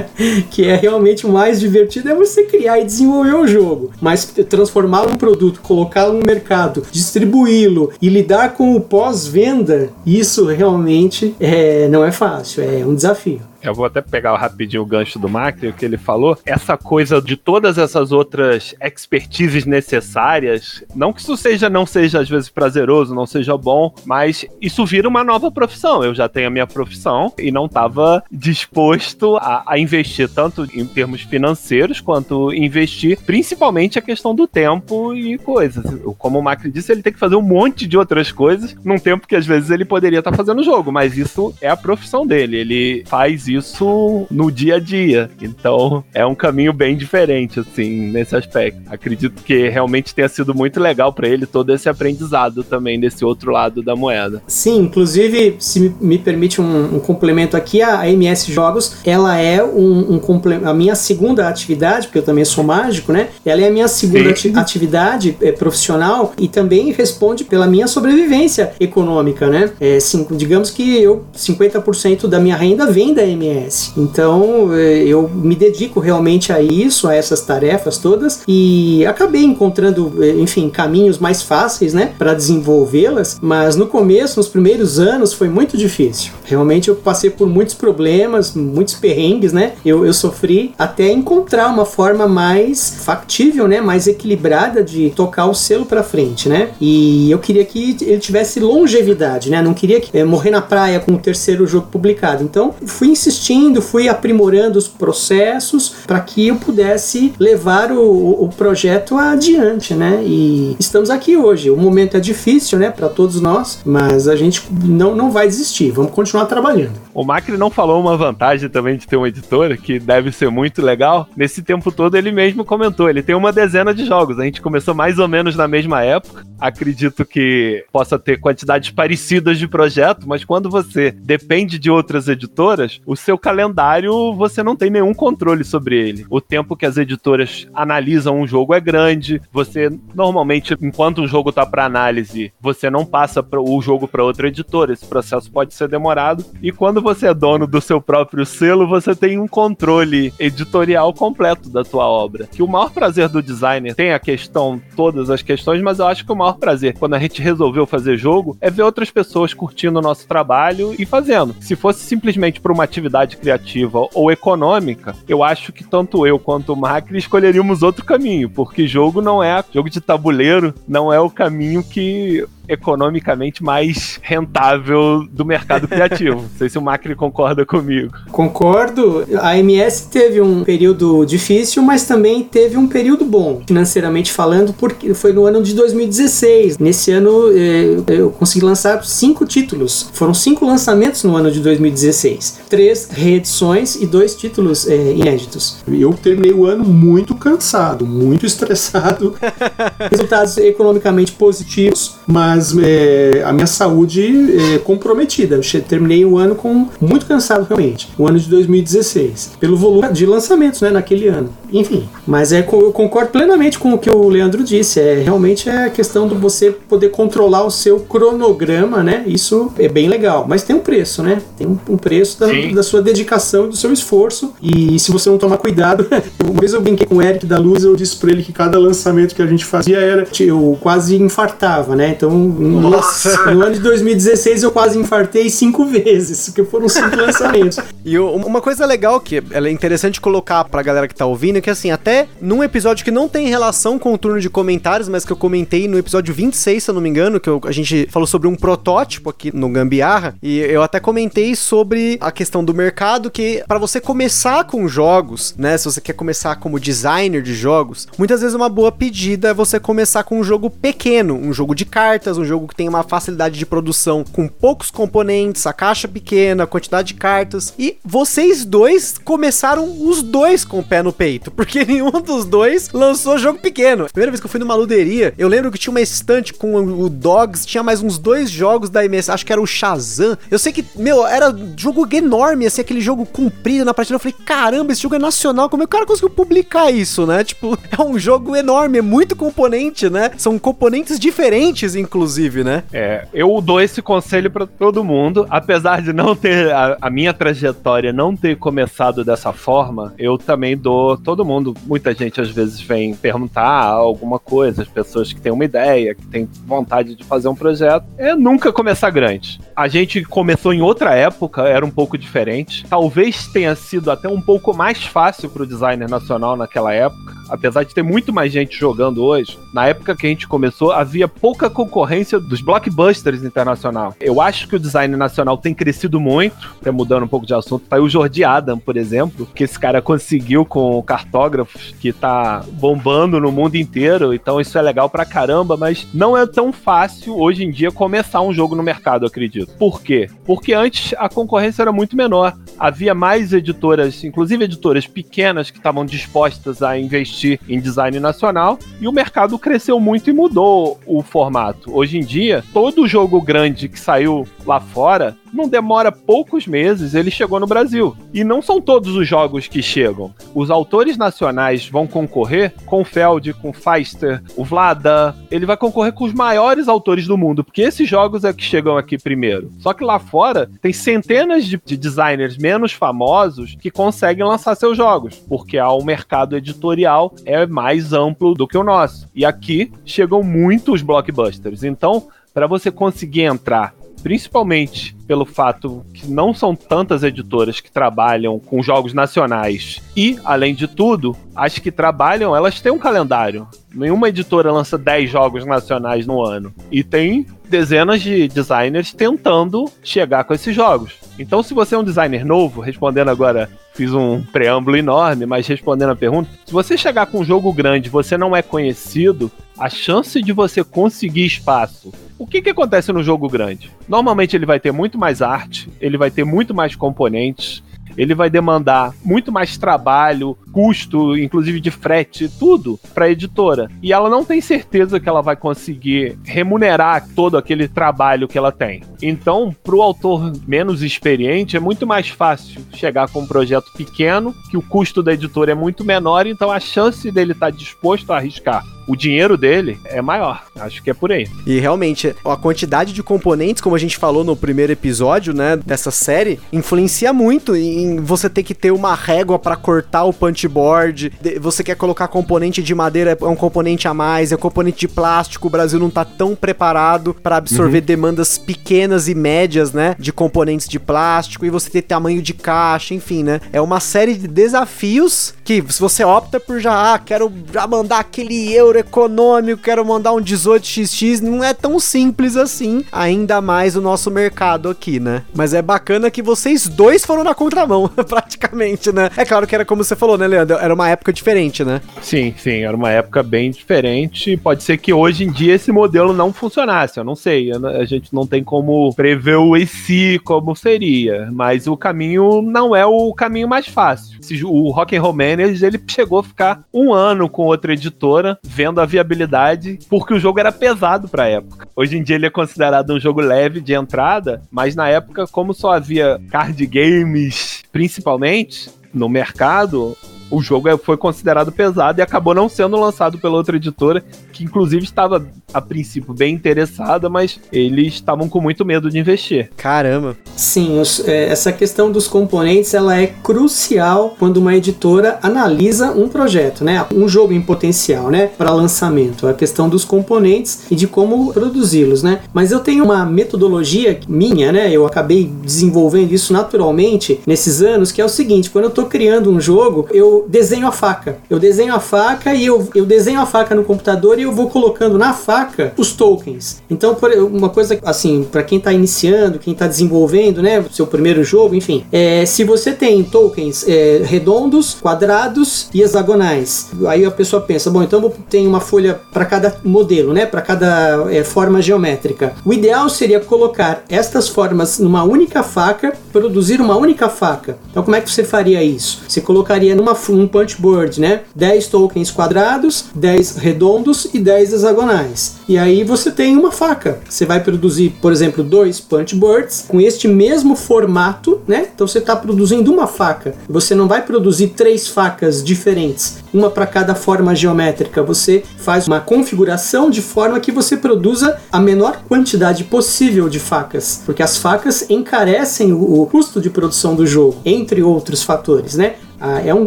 que 0.50 0.64
é 0.64 0.76
realmente 0.76 1.26
o 1.26 1.30
mais 1.30 1.58
divertido 1.58 2.10
é 2.10 2.14
você 2.14 2.44
criar 2.44 2.78
e 2.78 2.84
desenvolver 2.84 3.34
o 3.34 3.46
jogo, 3.46 3.90
mas 4.00 4.26
transformá-lo 4.48 5.10
em 5.10 5.16
produto, 5.16 5.60
colocá-lo 5.60 6.18
no 6.18 6.24
mercado, 6.24 6.82
distribuí-lo 6.90 7.92
e 8.00 8.08
lidar 8.08 8.54
com 8.54 8.76
o 8.76 8.80
pós-venda, 8.80 9.90
isso 10.04 10.46
realmente 10.46 11.34
é, 11.40 11.88
não 11.88 12.04
é 12.04 12.12
fácil, 12.12 12.62
é 12.62 12.84
um 12.84 12.94
desafio. 12.94 13.40
Eu 13.62 13.74
vou 13.74 13.84
até 13.84 14.00
pegar 14.00 14.36
rapidinho 14.36 14.82
o 14.82 14.86
gancho 14.86 15.18
do 15.18 15.28
Macri, 15.28 15.68
o 15.68 15.72
que 15.72 15.84
ele 15.84 15.98
falou. 15.98 16.38
Essa 16.46 16.78
coisa 16.78 17.20
de 17.20 17.36
todas 17.36 17.76
essas 17.76 18.10
outras 18.10 18.74
expertises 18.80 19.66
necessárias, 19.66 20.82
não 20.94 21.12
que 21.12 21.20
isso 21.20 21.36
seja, 21.36 21.68
não 21.70 21.86
seja 21.86 22.20
às 22.20 22.28
vezes 22.28 22.48
prazeroso, 22.48 23.14
não 23.14 23.26
seja 23.26 23.56
bom, 23.56 23.94
mas 24.04 24.44
isso 24.60 24.84
vira 24.84 25.08
uma 25.08 25.24
nova 25.24 25.50
profissão. 25.50 26.04
Eu 26.04 26.14
já 26.14 26.28
tenho 26.28 26.48
a 26.48 26.50
minha 26.50 26.66
profissão 26.66 27.32
e 27.38 27.50
não 27.50 27.66
estava 27.66 28.22
disposto 28.30 29.36
a, 29.36 29.62
a, 29.66 29.78
investir 29.78 30.28
tanto 30.28 30.66
em 30.74 30.84
termos 30.84 31.22
financeiros 31.22 32.00
quanto 32.00 32.52
investir 32.52 33.18
principalmente 33.24 33.98
a 33.98 34.02
questão 34.02 34.34
do 34.34 34.46
tempo 34.46 35.14
e 35.14 35.38
coisas. 35.38 35.84
Como 36.18 36.38
o 36.38 36.42
Macri 36.42 36.70
disse, 36.70 36.92
ele 36.92 37.02
tem 37.02 37.12
que 37.12 37.18
fazer 37.18 37.36
um 37.36 37.42
monte 37.42 37.86
de 37.86 37.96
outras 37.96 38.32
coisas 38.32 38.76
num 38.84 38.98
tempo 38.98 39.26
que 39.26 39.36
às 39.36 39.46
vezes 39.46 39.70
ele 39.70 39.84
poderia 39.84 40.18
estar 40.18 40.30
tá 40.30 40.36
fazendo 40.36 40.62
jogo, 40.62 40.92
mas 40.92 41.16
isso 41.16 41.54
é 41.60 41.68
a 41.68 41.76
profissão 41.76 42.26
dele. 42.26 42.56
Ele 42.56 43.04
faz 43.06 43.48
isso 43.48 44.26
no 44.30 44.50
dia 44.50 44.76
a 44.76 44.80
dia. 44.80 45.30
Então 45.40 46.04
é 46.12 46.24
um 46.26 46.34
caminho 46.34 46.72
bem 46.72 46.96
diferente, 46.96 47.60
assim, 47.60 48.10
nesse 48.10 48.34
aspecto. 48.34 48.80
Acredito 48.88 49.42
que 49.42 49.68
realmente 49.68 50.14
tenha 50.14 50.28
sido 50.28 50.54
muito 50.54 50.80
legal 50.80 51.12
para 51.12 51.28
ele 51.28 51.46
todo 51.50 51.72
esse 51.72 51.88
aprendizado 51.88 52.62
também 52.62 52.98
desse 52.98 53.24
outro 53.24 53.50
lado 53.50 53.82
da 53.82 53.96
moeda. 53.96 54.42
Sim, 54.46 54.78
inclusive, 54.80 55.56
se 55.58 55.94
me 56.00 56.18
permite 56.18 56.60
um, 56.60 56.96
um 56.96 57.00
complemento 57.00 57.56
aqui, 57.56 57.82
a 57.82 58.08
MS 58.08 58.52
Jogos, 58.52 58.96
ela 59.04 59.36
é 59.36 59.62
um, 59.62 60.14
um 60.14 60.20
a 60.64 60.72
minha 60.72 60.94
segunda 60.94 61.48
atividade, 61.48 62.06
porque 62.06 62.18
eu 62.18 62.22
também 62.22 62.44
sou 62.44 62.64
mágico, 62.64 63.12
né? 63.12 63.28
Ela 63.44 63.62
é 63.62 63.68
a 63.68 63.70
minha 63.70 63.88
segunda 63.88 64.30
ati 64.30 64.50
atividade 64.54 65.36
é, 65.40 65.52
profissional 65.52 66.32
e 66.38 66.48
também 66.48 66.92
responde 66.92 67.44
pela 67.44 67.66
minha 67.66 67.86
sobrevivência 67.86 68.72
econômica, 68.78 69.48
né? 69.48 69.70
É, 69.80 69.98
sim, 70.00 70.26
digamos 70.30 70.70
que 70.70 71.02
eu 71.02 71.24
50% 71.36 72.26
da 72.26 72.38
minha 72.38 72.56
renda 72.56 72.86
vem 72.86 73.12
da 73.12 73.26
MS. 73.26 73.92
Então 73.96 74.74
é, 74.74 75.02
eu 75.04 75.28
me 75.28 75.54
dedico 75.54 76.00
realmente 76.00 76.52
a 76.52 76.60
isso, 76.60 77.08
a 77.08 77.14
essas 77.14 77.40
tarefas 77.42 77.98
todas 77.98 78.42
e 78.46 79.04
acabei 79.06 79.42
encontrando, 79.42 80.12
é, 80.22 80.30
enfim, 80.30 80.68
caminhos 80.70 81.18
mais 81.18 81.39
fáceis, 81.42 81.94
né, 81.94 82.12
para 82.18 82.34
desenvolvê-las. 82.34 83.38
Mas 83.40 83.76
no 83.76 83.86
começo, 83.86 84.38
nos 84.38 84.48
primeiros 84.48 84.98
anos, 84.98 85.32
foi 85.32 85.48
muito 85.48 85.76
difícil. 85.76 86.32
Realmente 86.44 86.88
eu 86.88 86.96
passei 86.96 87.30
por 87.30 87.48
muitos 87.48 87.74
problemas, 87.74 88.54
muitos 88.54 88.94
perrengues, 88.94 89.52
né? 89.52 89.72
Eu, 89.84 90.04
eu 90.04 90.12
sofri 90.12 90.74
até 90.78 91.10
encontrar 91.10 91.68
uma 91.68 91.84
forma 91.84 92.26
mais 92.26 92.96
factível, 93.04 93.66
né, 93.66 93.80
mais 93.80 94.06
equilibrada 94.06 94.82
de 94.82 95.10
tocar 95.10 95.46
o 95.46 95.54
selo 95.54 95.86
para 95.86 96.02
frente, 96.02 96.48
né? 96.48 96.70
E 96.80 97.30
eu 97.30 97.38
queria 97.38 97.64
que 97.64 97.96
ele 98.00 98.18
tivesse 98.18 98.60
longevidade, 98.60 99.50
né? 99.50 99.62
Não 99.62 99.74
queria 99.74 100.00
que, 100.00 100.16
é, 100.16 100.24
morrer 100.24 100.50
na 100.50 100.62
praia 100.62 101.00
com 101.00 101.12
o 101.12 101.18
terceiro 101.18 101.66
jogo 101.66 101.88
publicado. 101.90 102.42
Então 102.42 102.74
fui 102.84 103.08
insistindo 103.08 103.40
insistindo, 103.50 103.82
fui 103.82 104.08
aprimorando 104.08 104.78
os 104.78 104.88
processos 104.88 105.92
para 106.06 106.20
que 106.20 106.48
eu 106.48 106.56
pudesse 106.56 107.32
levar 107.38 107.92
o, 107.92 108.44
o 108.44 108.48
projeto 108.48 109.16
adiante, 109.16 109.94
né? 109.94 110.22
E 110.24 110.76
estamos 110.78 111.10
aqui 111.10 111.29
hoje. 111.36 111.70
O 111.70 111.76
momento 111.76 112.16
é 112.16 112.20
difícil, 112.20 112.78
né, 112.78 112.90
para 112.90 113.08
todos 113.08 113.40
nós, 113.40 113.80
mas 113.84 114.28
a 114.28 114.36
gente 114.36 114.62
não, 114.70 115.14
não 115.14 115.30
vai 115.30 115.46
desistir. 115.46 115.90
Vamos 115.90 116.12
continuar 116.12 116.46
trabalhando. 116.46 116.92
O 117.12 117.24
Macri 117.24 117.56
não 117.56 117.70
falou 117.70 118.00
uma 118.00 118.16
vantagem 118.16 118.68
também 118.68 118.96
de 118.96 119.06
ter 119.06 119.16
uma 119.16 119.28
editora 119.28 119.76
que 119.76 119.98
deve 119.98 120.32
ser 120.32 120.50
muito 120.50 120.82
legal. 120.82 121.28
Nesse 121.36 121.62
tempo 121.62 121.90
todo 121.90 122.16
ele 122.16 122.30
mesmo 122.30 122.64
comentou, 122.64 123.08
ele 123.08 123.22
tem 123.22 123.34
uma 123.34 123.52
dezena 123.52 123.94
de 123.94 124.04
jogos. 124.04 124.38
A 124.38 124.44
gente 124.44 124.60
começou 124.60 124.94
mais 124.94 125.18
ou 125.18 125.28
menos 125.28 125.56
na 125.56 125.66
mesma 125.66 126.02
época. 126.02 126.44
Acredito 126.58 127.24
que 127.24 127.84
possa 127.92 128.18
ter 128.18 128.38
quantidades 128.38 128.90
parecidas 128.90 129.58
de 129.58 129.66
projeto, 129.66 130.28
mas 130.28 130.44
quando 130.44 130.70
você 130.70 131.10
depende 131.10 131.78
de 131.78 131.90
outras 131.90 132.28
editoras, 132.28 133.00
o 133.06 133.16
seu 133.16 133.38
calendário 133.38 134.34
você 134.34 134.62
não 134.62 134.76
tem 134.76 134.90
nenhum 134.90 135.14
controle 135.14 135.64
sobre 135.64 135.96
ele. 135.96 136.26
O 136.28 136.40
tempo 136.40 136.76
que 136.76 136.86
as 136.86 136.96
editoras 136.96 137.66
analisam 137.74 138.40
um 138.40 138.46
jogo 138.46 138.74
é 138.74 138.80
grande. 138.80 139.40
Você 139.52 139.90
normalmente, 140.14 140.76
enquanto 140.80 141.19
um 141.20 141.28
jogo 141.28 141.50
está 141.50 141.64
para 141.66 141.84
análise, 141.84 142.52
você 142.60 142.90
não 142.90 143.04
passa 143.04 143.44
o 143.52 143.82
jogo 143.82 144.08
para 144.08 144.24
outra 144.24 144.48
editora. 144.48 144.92
Esse 144.92 145.06
processo 145.06 145.50
pode 145.50 145.74
ser 145.74 145.88
demorado. 145.88 146.44
E 146.62 146.72
quando 146.72 147.00
você 147.00 147.28
é 147.28 147.34
dono 147.34 147.66
do 147.66 147.80
seu 147.80 148.00
próprio 148.00 148.44
selo, 148.46 148.86
você 148.86 149.14
tem 149.14 149.38
um 149.38 149.46
controle 149.46 150.32
editorial 150.38 151.12
completo 151.12 151.68
da 151.68 151.84
tua 151.84 152.06
obra. 152.06 152.46
Que 152.46 152.62
o 152.62 152.68
maior 152.68 152.90
prazer 152.90 153.28
do 153.28 153.42
designer 153.42 153.94
tem 153.94 154.12
a 154.12 154.18
questão, 154.18 154.80
todas 154.96 155.30
as 155.30 155.42
questões, 155.42 155.82
mas 155.82 155.98
eu 155.98 156.06
acho 156.06 156.24
que 156.24 156.32
o 156.32 156.36
maior 156.36 156.58
prazer 156.58 156.96
quando 156.98 157.14
a 157.14 157.18
gente 157.18 157.42
resolveu 157.42 157.86
fazer 157.86 158.16
jogo 158.16 158.56
é 158.60 158.70
ver 158.70 158.82
outras 158.82 159.10
pessoas 159.10 159.54
curtindo 159.54 159.98
o 159.98 160.02
nosso 160.02 160.26
trabalho 160.26 160.94
e 160.98 161.04
fazendo. 161.04 161.54
Se 161.60 161.76
fosse 161.76 162.00
simplesmente 162.00 162.60
por 162.60 162.72
uma 162.72 162.84
atividade 162.84 163.36
criativa 163.36 164.06
ou 164.14 164.30
econômica, 164.30 165.14
eu 165.28 165.42
acho 165.42 165.72
que 165.72 165.84
tanto 165.84 166.26
eu 166.26 166.38
quanto 166.38 166.72
o 166.72 166.76
Macri 166.76 167.18
escolheríamos 167.18 167.82
outro 167.82 168.04
caminho, 168.04 168.48
porque 168.48 168.86
jogo 168.86 169.20
não 169.20 169.42
é 169.42 169.62
jogo 169.72 169.90
de 169.90 170.00
tabuleiro, 170.00 170.74
não 170.86 171.09
é 171.12 171.20
o 171.20 171.30
caminho 171.30 171.82
que 171.82 172.46
economicamente 172.70 173.62
mais 173.62 174.18
rentável 174.22 175.26
do 175.30 175.44
mercado 175.44 175.88
criativo. 175.88 176.42
Não 176.42 176.50
sei 176.56 176.68
se 176.68 176.78
o 176.78 176.82
Macri 176.82 177.14
concorda 177.14 177.66
comigo. 177.66 178.12
Concordo. 178.30 179.26
A 179.40 179.58
MS 179.58 180.08
teve 180.08 180.40
um 180.40 180.62
período 180.64 181.24
difícil, 181.24 181.82
mas 181.82 182.04
também 182.04 182.42
teve 182.42 182.76
um 182.76 182.86
período 182.86 183.24
bom, 183.24 183.62
financeiramente 183.66 184.32
falando, 184.32 184.72
porque 184.72 185.12
foi 185.14 185.32
no 185.32 185.44
ano 185.44 185.62
de 185.62 185.74
2016. 185.74 186.78
Nesse 186.78 187.10
ano 187.10 187.50
eh, 187.52 187.96
eu 188.08 188.30
consegui 188.30 188.64
lançar 188.64 189.02
cinco 189.04 189.44
títulos. 189.44 190.10
Foram 190.12 190.32
cinco 190.32 190.64
lançamentos 190.64 191.24
no 191.24 191.36
ano 191.36 191.50
de 191.50 191.60
2016. 191.60 192.60
Três 192.68 193.08
reedições 193.10 193.96
e 193.96 194.06
dois 194.06 194.34
títulos 194.34 194.86
eh, 194.86 195.12
inéditos. 195.12 195.78
Eu 195.88 196.12
terminei 196.12 196.52
o 196.52 196.64
ano 196.66 196.84
muito 196.84 197.34
cansado, 197.34 198.06
muito 198.06 198.46
estressado. 198.46 199.34
Resultados 200.10 200.56
economicamente 200.58 201.32
positivos, 201.32 202.16
mas 202.26 202.59
é, 202.82 203.42
a 203.44 203.52
minha 203.52 203.66
saúde 203.66 204.56
é 204.74 204.78
comprometida. 204.78 205.56
Eu 205.56 205.82
terminei 205.82 206.24
o 206.24 206.36
ano 206.38 206.54
com 206.54 206.88
muito 207.00 207.26
cansado 207.26 207.66
realmente. 207.68 208.08
O 208.18 208.26
ano 208.26 208.38
de 208.38 208.48
2016. 208.48 209.52
Pelo 209.58 209.76
volume 209.76 210.12
de 210.12 210.26
lançamentos, 210.26 210.80
né, 210.80 210.90
naquele 210.90 211.28
ano. 211.28 211.50
Enfim, 211.72 212.08
mas 212.26 212.52
é, 212.52 212.60
eu 212.60 212.92
concordo 212.92 213.30
plenamente 213.30 213.78
com 213.78 213.94
o 213.94 213.98
que 213.98 214.10
o 214.10 214.28
Leandro 214.28 214.64
disse. 214.64 215.00
É 215.00 215.22
realmente 215.22 215.68
é 215.68 215.84
a 215.84 215.90
questão 215.90 216.26
de 216.26 216.34
você 216.34 216.70
poder 216.70 217.10
controlar 217.10 217.64
o 217.64 217.70
seu 217.70 218.00
cronograma, 218.00 219.02
né? 219.02 219.24
Isso 219.26 219.72
é 219.78 219.88
bem 219.88 220.08
legal. 220.08 220.46
Mas 220.48 220.62
tem 220.62 220.74
um 220.74 220.80
preço, 220.80 221.22
né? 221.22 221.40
Tem 221.56 221.66
um 221.66 221.96
preço 221.96 222.40
da, 222.40 222.46
da 222.74 222.82
sua 222.82 223.00
dedicação 223.00 223.66
e 223.66 223.68
do 223.68 223.76
seu 223.76 223.92
esforço. 223.92 224.52
E 224.62 224.98
se 224.98 225.10
você 225.10 225.30
não 225.30 225.38
tomar 225.38 225.58
cuidado, 225.58 226.06
uma 226.44 226.60
vez 226.60 226.72
eu 226.72 226.80
brinquei 226.80 227.06
com 227.06 227.16
o 227.16 227.22
Eric 227.22 227.46
da 227.46 227.58
Luz, 227.58 227.84
eu 227.84 227.94
disse 227.94 228.16
pra 228.16 228.30
ele 228.30 228.42
que 228.42 228.52
cada 228.52 228.78
lançamento 228.78 229.34
que 229.34 229.42
a 229.42 229.46
gente 229.46 229.64
fazia 229.64 229.98
era. 229.98 230.26
Eu 230.40 230.78
quase 230.80 231.16
infartava, 231.16 231.94
né? 231.94 232.10
Então, 232.10 232.39
Nossa. 232.48 233.52
no 233.52 233.62
ano 233.62 233.74
de 233.74 233.80
2016 233.80 234.62
eu 234.62 234.70
quase 234.70 234.98
infartei 234.98 235.48
cinco 235.50 235.84
vezes, 235.86 236.46
porque 236.46 236.64
foram 236.64 236.88
cinco 236.88 237.14
lançamentos. 237.16 237.78
E 238.04 238.18
uma 238.18 238.60
coisa 238.60 238.86
legal 238.86 239.20
que 239.20 239.42
é 239.50 239.70
interessante 239.70 240.20
colocar 240.20 240.64
pra 240.64 240.82
galera 240.82 241.06
que 241.06 241.14
tá 241.14 241.26
ouvindo 241.26 241.58
é 241.58 241.60
que, 241.60 241.70
assim, 241.70 241.90
até 241.90 242.28
num 242.40 242.62
episódio 242.62 243.04
que 243.04 243.10
não 243.10 243.28
tem 243.28 243.48
relação 243.48 243.98
com 243.98 244.14
o 244.14 244.18
turno 244.18 244.40
de 244.40 244.48
comentários, 244.48 245.08
mas 245.08 245.24
que 245.24 245.32
eu 245.32 245.36
comentei 245.36 245.86
no 245.86 245.98
episódio 245.98 246.32
26, 246.32 246.82
se 246.82 246.90
eu 246.90 246.94
não 246.94 247.00
me 247.00 247.08
engano, 247.08 247.40
que 247.40 247.48
eu, 247.48 247.60
a 247.64 247.72
gente 247.72 248.08
falou 248.10 248.26
sobre 248.26 248.48
um 248.48 248.54
protótipo 248.54 249.30
aqui 249.30 249.54
no 249.54 249.68
Gambiarra, 249.68 250.34
e 250.42 250.58
eu 250.58 250.82
até 250.82 250.98
comentei 251.00 251.54
sobre 251.54 252.18
a 252.20 252.30
questão 252.30 252.64
do 252.64 252.74
mercado, 252.74 253.30
que 253.30 253.62
para 253.66 253.78
você 253.78 254.00
começar 254.00 254.64
com 254.64 254.88
jogos, 254.88 255.54
né, 255.58 255.76
se 255.76 255.84
você 255.84 256.00
quer 256.00 256.14
começar 256.14 256.56
como 256.56 256.80
designer 256.80 257.42
de 257.42 257.54
jogos, 257.54 258.08
muitas 258.18 258.40
vezes 258.40 258.54
uma 258.54 258.68
boa 258.68 258.90
pedida 258.90 259.48
é 259.48 259.54
você 259.54 259.78
começar 259.78 260.24
com 260.24 260.38
um 260.38 260.44
jogo 260.44 260.70
pequeno, 260.70 261.34
um 261.34 261.52
jogo 261.52 261.74
de 261.74 261.84
cartas, 261.84 262.29
um 262.38 262.44
jogo 262.44 262.68
que 262.68 262.74
tem 262.74 262.88
uma 262.88 263.02
facilidade 263.02 263.58
de 263.58 263.66
produção 263.66 264.24
com 264.24 264.48
poucos 264.48 264.90
componentes, 264.90 265.66
a 265.66 265.72
caixa 265.72 266.08
pequena, 266.08 266.64
a 266.64 266.66
quantidade 266.66 267.08
de 267.08 267.14
cartas, 267.14 267.74
e 267.78 267.96
vocês 268.04 268.64
dois 268.64 269.16
começaram 269.18 270.06
os 270.08 270.22
dois 270.22 270.64
com 270.64 270.80
o 270.80 270.84
pé 270.84 271.02
no 271.02 271.12
peito, 271.12 271.50
porque 271.52 271.84
nenhum 271.84 272.10
dos 272.10 272.44
dois 272.44 272.90
lançou 272.92 273.38
jogo 273.38 273.58
pequeno. 273.58 274.06
Primeira 274.12 274.30
vez 274.30 274.40
que 274.40 274.46
eu 274.46 274.50
fui 274.50 274.60
numa 274.60 274.74
luderia, 274.74 275.34
eu 275.36 275.48
lembro 275.48 275.70
que 275.70 275.78
tinha 275.78 275.90
uma 275.90 276.00
estante 276.00 276.52
com 276.52 276.76
o 276.76 277.08
Dogs, 277.08 277.66
tinha 277.66 277.82
mais 277.82 278.02
uns 278.02 278.18
dois 278.18 278.50
jogos 278.50 278.90
da 278.90 279.04
MS, 279.04 279.30
acho 279.30 279.46
que 279.46 279.52
era 279.52 279.60
o 279.60 279.66
Shazam. 279.66 280.36
Eu 280.50 280.58
sei 280.58 280.72
que, 280.72 280.84
meu, 280.96 281.26
era 281.26 281.54
jogo 281.76 282.06
enorme, 282.14 282.66
assim, 282.66 282.80
aquele 282.80 283.00
jogo 283.00 283.24
comprido 283.26 283.84
na 283.84 283.94
prateleira. 283.94 284.16
Eu 284.16 284.32
falei, 284.32 284.46
caramba, 284.46 284.92
esse 284.92 285.02
jogo 285.02 285.14
é 285.14 285.18
nacional, 285.18 285.68
como 285.68 285.82
é 285.82 285.86
que 285.86 285.90
o 285.90 285.92
cara 285.92 286.06
conseguiu 286.06 286.30
publicar 286.30 286.90
isso, 286.90 287.26
né? 287.26 287.44
Tipo, 287.50 287.76
é 287.90 288.00
um 288.00 288.18
jogo 288.18 288.54
enorme, 288.54 288.98
é 288.98 289.02
muito 289.02 289.34
componente, 289.34 290.08
né? 290.08 290.30
São 290.38 290.58
componentes 290.58 291.18
diferentes, 291.18 291.94
inclusive, 291.94 292.19
né? 292.64 292.84
É, 292.92 293.26
eu 293.32 293.60
dou 293.60 293.80
esse 293.80 294.02
conselho 294.02 294.50
para 294.50 294.66
todo 294.66 295.04
mundo, 295.04 295.46
apesar 295.50 296.02
de 296.02 296.12
não 296.12 296.34
ter 296.34 296.72
a, 296.72 296.96
a 297.00 297.10
minha 297.10 297.32
trajetória 297.32 298.12
não 298.12 298.34
ter 298.36 298.56
começado 298.56 299.24
dessa 299.24 299.52
forma, 299.52 300.14
eu 300.18 300.36
também 300.38 300.76
dou 300.76 301.16
todo 301.16 301.44
mundo, 301.44 301.74
muita 301.86 302.14
gente 302.14 302.40
às 302.40 302.50
vezes 302.50 302.80
vem 302.80 303.14
perguntar 303.14 303.84
alguma 303.84 304.38
coisa, 304.38 304.82
as 304.82 304.88
pessoas 304.88 305.32
que 305.32 305.40
têm 305.40 305.52
uma 305.52 305.64
ideia, 305.64 306.14
que 306.14 306.26
têm 306.26 306.48
vontade 306.66 307.14
de 307.14 307.24
fazer 307.24 307.48
um 307.48 307.54
projeto, 307.54 308.04
é 308.16 308.34
nunca 308.34 308.72
começar 308.72 309.10
grande. 309.10 309.60
A 309.80 309.88
gente 309.88 310.22
começou 310.24 310.74
em 310.74 310.82
outra 310.82 311.14
época, 311.14 311.62
era 311.62 311.82
um 311.86 311.90
pouco 311.90 312.18
diferente. 312.18 312.84
Talvez 312.86 313.46
tenha 313.46 313.74
sido 313.74 314.10
até 314.10 314.28
um 314.28 314.38
pouco 314.38 314.76
mais 314.76 315.02
fácil 315.06 315.48
para 315.48 315.62
o 315.62 315.66
designer 315.66 316.06
nacional 316.06 316.54
naquela 316.54 316.92
época, 316.92 317.34
apesar 317.48 317.84
de 317.84 317.94
ter 317.94 318.02
muito 318.02 318.30
mais 318.30 318.52
gente 318.52 318.78
jogando 318.78 319.24
hoje. 319.24 319.58
Na 319.72 319.86
época 319.86 320.14
que 320.14 320.26
a 320.26 320.28
gente 320.28 320.46
começou, 320.46 320.92
havia 320.92 321.26
pouca 321.26 321.70
concorrência 321.70 322.38
dos 322.38 322.60
blockbusters 322.60 323.42
internacional. 323.42 324.14
Eu 324.20 324.38
acho 324.42 324.68
que 324.68 324.76
o 324.76 324.78
design 324.78 325.16
nacional 325.16 325.56
tem 325.56 325.72
crescido 325.72 326.20
muito, 326.20 326.76
até 326.78 326.90
mudando 326.90 327.22
um 327.22 327.28
pouco 327.28 327.46
de 327.46 327.54
assunto, 327.54 327.86
tá 327.88 327.96
aí 327.96 328.02
o 328.02 328.08
Jordi 328.08 328.44
Adam, 328.44 328.78
por 328.78 328.98
exemplo, 328.98 329.48
que 329.54 329.64
esse 329.64 329.78
cara 329.78 330.02
conseguiu 330.02 330.66
com 330.66 331.02
cartógrafos, 331.02 331.94
que 331.98 332.12
tá 332.12 332.62
bombando 332.72 333.40
no 333.40 333.50
mundo 333.50 333.76
inteiro, 333.76 334.34
então 334.34 334.60
isso 334.60 334.76
é 334.76 334.82
legal 334.82 335.08
pra 335.08 335.24
caramba, 335.24 335.74
mas 335.74 336.06
não 336.12 336.36
é 336.36 336.46
tão 336.46 336.70
fácil 336.70 337.40
hoje 337.40 337.64
em 337.64 337.70
dia 337.70 337.90
começar 337.90 338.42
um 338.42 338.52
jogo 338.52 338.76
no 338.76 338.82
mercado, 338.82 339.24
acredito. 339.24 339.69
Por 339.78 340.02
quê? 340.02 340.28
Porque 340.44 340.72
antes 340.72 341.14
a 341.18 341.28
concorrência 341.28 341.82
era 341.82 341.92
muito 341.92 342.16
menor. 342.16 342.56
Havia 342.78 343.14
mais 343.14 343.52
editoras, 343.52 344.22
inclusive 344.24 344.64
editoras 344.64 345.06
pequenas, 345.06 345.70
que 345.70 345.78
estavam 345.78 346.04
dispostas 346.04 346.82
a 346.82 346.98
investir 346.98 347.60
em 347.68 347.80
design 347.80 348.18
nacional, 348.20 348.78
e 349.00 349.08
o 349.08 349.12
mercado 349.12 349.58
cresceu 349.58 349.98
muito 350.00 350.30
e 350.30 350.32
mudou 350.32 350.98
o 351.06 351.22
formato. 351.22 351.94
Hoje 351.94 352.18
em 352.18 352.24
dia, 352.24 352.64
todo 352.72 353.06
jogo 353.06 353.40
grande 353.40 353.88
que 353.88 353.98
saiu 353.98 354.46
lá 354.66 354.80
fora 354.80 355.36
não 355.52 355.68
demora 355.68 356.12
poucos 356.12 356.66
meses, 356.66 357.14
ele 357.14 357.30
chegou 357.30 357.58
no 357.58 357.66
Brasil. 357.66 358.16
E 358.32 358.44
não 358.44 358.62
são 358.62 358.80
todos 358.80 359.16
os 359.16 359.26
jogos 359.26 359.66
que 359.66 359.82
chegam. 359.82 360.32
Os 360.54 360.70
autores 360.70 361.16
nacionais 361.16 361.88
vão 361.88 362.06
concorrer 362.06 362.72
com 362.86 363.04
Feld, 363.04 363.52
com 363.54 363.72
Feister, 363.72 364.42
o 364.56 364.64
Vlada. 364.64 365.34
Ele 365.50 365.66
vai 365.66 365.76
concorrer 365.76 366.12
com 366.12 366.24
os 366.24 366.32
maiores 366.32 366.88
autores 366.88 367.26
do 367.26 367.36
mundo, 367.36 367.64
porque 367.64 367.82
esses 367.82 368.08
jogos 368.08 368.44
é 368.44 368.52
que 368.52 368.62
chegam 368.62 368.96
aqui 368.96 369.18
primeiro. 369.18 369.59
Só 369.78 369.92
que 369.92 370.04
lá 370.04 370.18
fora 370.18 370.70
tem 370.80 370.92
centenas 370.92 371.64
de, 371.66 371.80
de 371.84 371.96
designers 371.96 372.56
menos 372.56 372.92
famosos 372.92 373.76
que 373.80 373.90
conseguem 373.90 374.44
lançar 374.44 374.74
seus 374.74 374.96
jogos, 374.96 375.36
porque 375.48 375.78
o 375.80 376.02
mercado 376.02 376.56
editorial 376.56 377.34
é 377.44 377.66
mais 377.66 378.12
amplo 378.12 378.54
do 378.54 378.66
que 378.66 378.78
o 378.78 378.84
nosso. 378.84 379.28
E 379.34 379.44
aqui 379.44 379.92
chegam 380.04 380.42
muitos 380.42 381.02
blockbusters. 381.02 381.82
Então, 381.82 382.28
para 382.52 382.66
você 382.66 382.90
conseguir 382.90 383.42
entrar 383.42 383.94
principalmente 384.22 385.16
pelo 385.26 385.44
fato 385.44 386.04
que 386.12 386.30
não 386.30 386.52
são 386.52 386.74
tantas 386.74 387.22
editoras 387.22 387.80
que 387.80 387.90
trabalham 387.90 388.58
com 388.58 388.82
jogos 388.82 389.12
nacionais 389.12 390.00
e, 390.16 390.38
além 390.44 390.74
de 390.74 390.88
tudo, 390.88 391.36
as 391.54 391.78
que 391.78 391.90
trabalham, 391.90 392.54
elas 392.54 392.80
têm 392.80 392.92
um 392.92 392.98
calendário. 392.98 393.66
Nenhuma 393.94 394.28
editora 394.28 394.72
lança 394.72 394.96
10 394.98 395.30
jogos 395.30 395.64
nacionais 395.64 396.26
no 396.26 396.42
ano. 396.42 396.72
E 396.90 397.02
tem 397.02 397.46
dezenas 397.68 398.20
de 398.20 398.48
designers 398.48 399.12
tentando 399.12 399.90
chegar 400.02 400.44
com 400.44 400.52
esses 400.52 400.74
jogos. 400.74 401.14
Então, 401.38 401.62
se 401.62 401.72
você 401.72 401.94
é 401.94 401.98
um 401.98 402.04
designer 402.04 402.44
novo, 402.44 402.80
respondendo 402.80 403.28
agora, 403.28 403.70
fiz 403.94 404.12
um 404.12 404.42
preâmbulo 404.42 404.96
enorme, 404.96 405.46
mas 405.46 405.66
respondendo 405.66 406.10
a 406.10 406.16
pergunta, 406.16 406.50
se 406.66 406.72
você 406.72 406.98
chegar 406.98 407.26
com 407.26 407.38
um 407.38 407.44
jogo 407.44 407.72
grande, 407.72 408.10
você 408.10 408.36
não 408.36 408.54
é 408.54 408.62
conhecido, 408.62 409.50
a 409.78 409.88
chance 409.88 410.42
de 410.42 410.52
você 410.52 410.84
conseguir 410.84 411.46
espaço. 411.46 412.12
O 412.40 412.46
que, 412.46 412.62
que 412.62 412.70
acontece 412.70 413.12
no 413.12 413.22
jogo 413.22 413.50
grande? 413.50 413.90
Normalmente 414.08 414.56
ele 414.56 414.64
vai 414.64 414.80
ter 414.80 414.90
muito 414.92 415.18
mais 415.18 415.42
arte, 415.42 415.90
ele 416.00 416.16
vai 416.16 416.30
ter 416.30 416.42
muito 416.42 416.74
mais 416.74 416.96
componentes, 416.96 417.82
ele 418.16 418.34
vai 418.34 418.48
demandar 418.48 419.12
muito 419.22 419.52
mais 419.52 419.76
trabalho, 419.76 420.56
custo, 420.72 421.36
inclusive 421.36 421.78
de 421.80 421.90
frete, 421.90 422.48
tudo 422.48 422.98
para 423.12 423.26
a 423.26 423.30
editora. 423.30 423.90
E 424.02 424.10
ela 424.10 424.30
não 424.30 424.42
tem 424.42 424.58
certeza 424.62 425.20
que 425.20 425.28
ela 425.28 425.42
vai 425.42 425.54
conseguir 425.54 426.38
remunerar 426.42 427.28
todo 427.36 427.58
aquele 427.58 427.86
trabalho 427.86 428.48
que 428.48 428.56
ela 428.56 428.72
tem. 428.72 429.02
Então, 429.20 429.76
para 429.84 429.94
o 429.94 430.00
autor 430.00 430.50
menos 430.66 431.02
experiente, 431.02 431.76
é 431.76 431.80
muito 431.80 432.06
mais 432.06 432.30
fácil 432.30 432.80
chegar 432.94 433.28
com 433.28 433.40
um 433.40 433.46
projeto 433.46 433.92
pequeno, 433.94 434.54
que 434.70 434.78
o 434.78 434.82
custo 434.82 435.22
da 435.22 435.34
editora 435.34 435.72
é 435.72 435.74
muito 435.74 436.06
menor, 436.06 436.46
então 436.46 436.70
a 436.70 436.80
chance 436.80 437.30
dele 437.30 437.52
estar 437.52 437.70
tá 437.70 437.76
disposto 437.76 438.32
a 438.32 438.38
arriscar 438.38 438.82
o 439.06 439.16
dinheiro 439.16 439.56
dele 439.56 439.98
é 440.04 440.22
maior. 440.22 440.64
Acho 440.76 441.02
que 441.02 441.10
é 441.10 441.14
por 441.14 441.32
aí. 441.32 441.48
E 441.66 441.78
realmente, 441.78 442.34
a 442.44 442.56
quantidade 442.56 443.12
de 443.12 443.22
componentes, 443.22 443.82
como 443.82 443.96
a 443.96 443.98
gente 443.98 444.16
falou 444.16 444.44
no 444.44 444.56
primeiro 444.56 444.92
episódio, 444.92 445.52
né, 445.52 445.76
dessa 445.76 446.10
série, 446.10 446.60
influencia 446.72 447.32
muito 447.32 447.74
em 447.74 448.16
você 448.16 448.48
ter 448.48 448.62
que 448.62 448.74
ter 448.74 448.90
uma 448.90 449.14
régua 449.14 449.58
para 449.58 449.76
cortar 449.76 450.24
o 450.24 450.32
punchboard. 450.32 451.32
Você 451.60 451.82
quer 451.82 451.96
colocar 451.96 452.28
componente 452.28 452.82
de 452.82 452.94
madeira, 452.94 453.36
é 453.40 453.44
um 453.44 453.56
componente 453.56 454.06
a 454.06 454.14
mais, 454.14 454.52
é 454.52 454.56
um 454.56 454.58
componente 454.58 455.00
de 455.00 455.08
plástico. 455.08 455.66
O 455.66 455.70
Brasil 455.70 455.98
não 455.98 456.10
tá 456.10 456.24
tão 456.24 456.54
preparado 456.54 457.34
para 457.34 457.56
absorver 457.56 457.98
uhum. 457.98 458.04
demandas 458.04 458.58
pequenas 458.58 459.28
e 459.28 459.34
médias, 459.34 459.92
né, 459.92 460.14
de 460.18 460.32
componentes 460.32 460.88
de 460.88 460.98
plástico 460.98 461.64
e 461.66 461.70
você 461.70 461.90
ter 461.90 462.02
tamanho 462.02 462.40
de 462.40 462.54
caixa, 462.54 463.14
enfim, 463.14 463.42
né? 463.42 463.60
É 463.72 463.80
uma 463.80 464.00
série 464.00 464.34
de 464.34 464.46
desafios 464.46 465.54
que 465.64 465.82
se 465.88 466.00
você 466.00 466.24
opta 466.24 466.60
por 466.60 466.80
já, 466.80 467.14
ah, 467.14 467.18
quero 467.18 467.52
já 467.72 467.86
mandar 467.86 468.20
aquele 468.20 468.72
euro 468.72 468.99
econômico, 469.00 469.82
quero 469.82 470.04
mandar 470.04 470.32
um 470.32 470.40
18xx, 470.40 471.40
não 471.40 471.62
é 471.62 471.74
tão 471.74 471.98
simples 471.98 472.56
assim, 472.56 473.04
ainda 473.10 473.60
mais 473.60 473.96
o 473.96 474.00
nosso 474.00 474.30
mercado 474.30 474.88
aqui, 474.88 475.18
né? 475.18 475.42
Mas 475.54 475.74
é 475.74 475.82
bacana 475.82 476.30
que 476.30 476.42
vocês 476.42 476.86
dois 476.86 477.24
foram 477.24 477.44
na 477.44 477.54
contramão, 477.54 478.08
praticamente, 478.28 479.12
né? 479.12 479.30
É 479.36 479.44
claro 479.44 479.66
que 479.66 479.74
era 479.74 479.84
como 479.84 480.04
você 480.04 480.14
falou, 480.14 480.38
né, 480.38 480.46
Leandro? 480.46 480.76
Era 480.76 480.94
uma 480.94 481.08
época 481.08 481.32
diferente, 481.32 481.84
né? 481.84 482.00
Sim, 482.22 482.54
sim, 482.56 482.82
era 482.82 482.96
uma 482.96 483.10
época 483.10 483.42
bem 483.42 483.70
diferente. 483.70 484.56
Pode 484.56 484.82
ser 484.82 484.98
que 484.98 485.12
hoje 485.12 485.44
em 485.44 485.50
dia 485.50 485.74
esse 485.74 485.90
modelo 485.90 486.32
não 486.32 486.52
funcionasse, 486.52 487.18
eu 487.18 487.24
não 487.24 487.34
sei. 487.34 487.70
A 487.72 488.04
gente 488.04 488.34
não 488.34 488.46
tem 488.46 488.62
como 488.62 489.12
prever 489.14 489.56
o 489.56 489.74
si 489.86 490.40
como 490.44 490.74
seria, 490.74 491.48
mas 491.52 491.86
o 491.86 491.96
caminho 491.96 492.62
não 492.62 492.94
é 492.94 493.04
o 493.06 493.32
caminho 493.32 493.68
mais 493.68 493.86
fácil. 493.86 494.38
O 494.64 494.90
Rock 494.90 495.16
and 495.16 495.22
Roll 495.22 495.32
Manager, 495.32 495.88
ele 495.88 496.00
chegou 496.06 496.38
a 496.38 496.44
ficar 496.44 496.82
um 496.92 497.12
ano 497.12 497.48
com 497.48 497.64
outra 497.64 497.92
editora, 497.92 498.58
vendo 498.80 498.98
a 498.98 499.04
viabilidade, 499.04 499.98
porque 500.08 500.32
o 500.32 500.38
jogo 500.38 500.58
era 500.58 500.72
pesado 500.72 501.28
pra 501.28 501.46
época. 501.46 501.86
Hoje 501.94 502.16
em 502.16 502.22
dia 502.22 502.36
ele 502.36 502.46
é 502.46 502.50
considerado 502.50 503.12
um 503.12 503.20
jogo 503.20 503.38
leve 503.42 503.78
de 503.78 503.92
entrada, 503.92 504.62
mas 504.70 504.96
na 504.96 505.06
época, 505.06 505.46
como 505.46 505.74
só 505.74 505.92
havia 505.92 506.40
card 506.50 506.86
games, 506.86 507.82
principalmente, 507.92 508.90
no 509.12 509.28
mercado, 509.28 510.16
o 510.50 510.62
jogo 510.62 510.88
é, 510.88 510.96
foi 510.96 511.18
considerado 511.18 511.70
pesado 511.70 512.20
e 512.20 512.22
acabou 512.22 512.54
não 512.54 512.70
sendo 512.70 512.98
lançado 512.98 513.36
pela 513.36 513.56
outra 513.56 513.76
editora, 513.76 514.24
que 514.60 514.64
inclusive 514.64 515.04
estava 515.04 515.42
a 515.72 515.80
princípio 515.80 516.34
bem 516.34 516.54
interessada, 516.54 517.30
mas 517.30 517.58
eles 517.72 518.14
estavam 518.14 518.48
com 518.48 518.60
muito 518.60 518.84
medo 518.84 519.08
de 519.08 519.18
investir. 519.18 519.70
Caramba. 519.76 520.36
Sim, 520.54 521.00
os, 521.00 521.26
é, 521.26 521.48
essa 521.48 521.72
questão 521.72 522.12
dos 522.12 522.28
componentes 522.28 522.92
ela 522.92 523.16
é 523.16 523.26
crucial 523.26 524.36
quando 524.38 524.58
uma 524.58 524.74
editora 524.74 525.38
analisa 525.42 526.10
um 526.10 526.28
projeto, 526.28 526.84
né? 526.84 527.04
Um 527.14 527.26
jogo 527.26 527.54
em 527.54 527.62
potencial, 527.62 528.30
né? 528.30 528.48
Para 528.58 528.70
lançamento. 528.72 529.46
A 529.46 529.54
questão 529.54 529.88
dos 529.88 530.04
componentes 530.04 530.82
e 530.90 530.94
de 530.94 531.06
como 531.06 531.52
produzi-los, 531.52 532.22
né? 532.22 532.40
Mas 532.52 532.70
eu 532.70 532.80
tenho 532.80 533.04
uma 533.04 533.24
metodologia 533.24 534.20
minha, 534.28 534.70
né? 534.72 534.92
Eu 534.92 535.06
acabei 535.06 535.50
desenvolvendo 535.62 536.32
isso 536.32 536.52
naturalmente 536.52 537.40
nesses 537.46 537.80
anos, 537.80 538.12
que 538.12 538.20
é 538.20 538.24
o 538.24 538.28
seguinte: 538.28 538.68
quando 538.68 538.84
eu 538.84 538.90
estou 538.90 539.06
criando 539.06 539.50
um 539.50 539.60
jogo, 539.60 540.06
eu 540.10 540.44
desenho 540.48 540.86
a 540.86 540.92
faca. 540.92 541.38
Eu 541.48 541.58
desenho 541.58 541.94
a 541.94 542.00
faca 542.00 542.52
e 542.52 542.66
eu, 542.66 542.86
eu 542.94 543.06
desenho 543.06 543.40
a 543.40 543.46
faca 543.46 543.74
no 543.74 543.84
computador 543.84 544.38
e 544.38 544.42
eu 544.42 544.49
vou 544.50 544.68
colocando 544.68 545.18
na 545.18 545.32
faca 545.32 545.92
os 545.96 546.12
tokens. 546.12 546.82
Então, 546.90 547.14
por, 547.14 547.30
uma 547.32 547.68
coisa 547.68 547.98
assim, 548.04 548.46
para 548.50 548.62
quem 548.62 548.78
está 548.78 548.92
iniciando, 548.92 549.58
quem 549.58 549.72
está 549.72 549.86
desenvolvendo, 549.86 550.62
né, 550.62 550.84
seu 550.90 551.06
primeiro 551.06 551.42
jogo, 551.44 551.74
enfim, 551.74 552.04
é, 552.12 552.44
se 552.46 552.64
você 552.64 552.92
tem 552.92 553.22
tokens 553.22 553.86
é, 553.86 554.22
redondos, 554.24 554.94
quadrados 555.00 555.88
e 555.92 556.02
hexagonais, 556.02 556.90
aí 557.06 557.24
a 557.24 557.30
pessoa 557.30 557.62
pensa, 557.62 557.90
bom, 557.90 558.02
então 558.02 558.22
eu 558.22 558.34
tenho 558.48 558.68
uma 558.68 558.80
folha 558.80 559.20
para 559.32 559.44
cada 559.44 559.76
modelo, 559.84 560.32
né, 560.32 560.46
para 560.46 560.62
cada 560.62 561.26
é, 561.30 561.44
forma 561.44 561.82
geométrica. 561.82 562.54
O 562.64 562.72
ideal 562.72 563.08
seria 563.08 563.40
colocar 563.40 564.04
estas 564.08 564.48
formas 564.48 564.98
numa 564.98 565.22
única 565.24 565.62
faca, 565.62 566.12
produzir 566.32 566.80
uma 566.80 566.96
única 566.96 567.28
faca. 567.28 567.78
Então, 567.90 568.02
como 568.02 568.16
é 568.16 568.20
que 568.20 568.30
você 568.30 568.44
faria 568.44 568.82
isso? 568.82 569.22
Você 569.28 569.40
colocaria 569.40 569.94
numa 569.94 570.16
um 570.28 570.46
punchboard, 570.46 571.20
né? 571.20 571.40
10 571.54 571.88
tokens 571.88 572.30
quadrados, 572.30 573.06
10 573.14 573.56
redondos 573.56 574.28
e 574.32 574.38
10 574.40 574.72
hexagonais. 574.72 575.56
E 575.68 575.78
aí 575.78 576.04
você 576.04 576.30
tem 576.30 576.56
uma 576.56 576.72
faca. 576.72 577.20
Você 577.28 577.46
vai 577.46 577.62
produzir, 577.62 578.10
por 578.20 578.32
exemplo, 578.32 578.62
dois 578.64 579.00
punchboards 579.00 579.84
com 579.86 580.00
este 580.00 580.26
mesmo 580.26 580.74
formato, 580.74 581.60
né? 581.66 581.88
Então 581.94 582.06
você 582.06 582.18
está 582.18 582.34
produzindo 582.34 582.92
uma 582.92 583.06
faca. 583.06 583.54
Você 583.68 583.94
não 583.94 584.08
vai 584.08 584.22
produzir 584.24 584.68
três 584.68 585.08
facas 585.08 585.62
diferentes, 585.62 586.38
uma 586.52 586.70
para 586.70 586.86
cada 586.86 587.14
forma 587.14 587.54
geométrica. 587.54 588.22
Você 588.22 588.62
faz 588.78 589.06
uma 589.06 589.20
configuração 589.20 590.10
de 590.10 590.22
forma 590.22 590.60
que 590.60 590.72
você 590.72 590.96
produza 590.96 591.58
a 591.70 591.78
menor 591.78 592.22
quantidade 592.28 592.84
possível 592.84 593.48
de 593.48 593.58
facas, 593.58 594.22
porque 594.24 594.42
as 594.42 594.56
facas 594.56 595.08
encarecem 595.08 595.92
o 595.92 596.26
custo 596.30 596.60
de 596.60 596.70
produção 596.70 597.14
do 597.14 597.26
jogo, 597.26 597.56
entre 597.64 598.02
outros 598.02 598.42
fatores, 598.42 598.94
né? 598.94 599.14
Ah, 599.40 599.60
é 599.64 599.74
um 599.74 599.86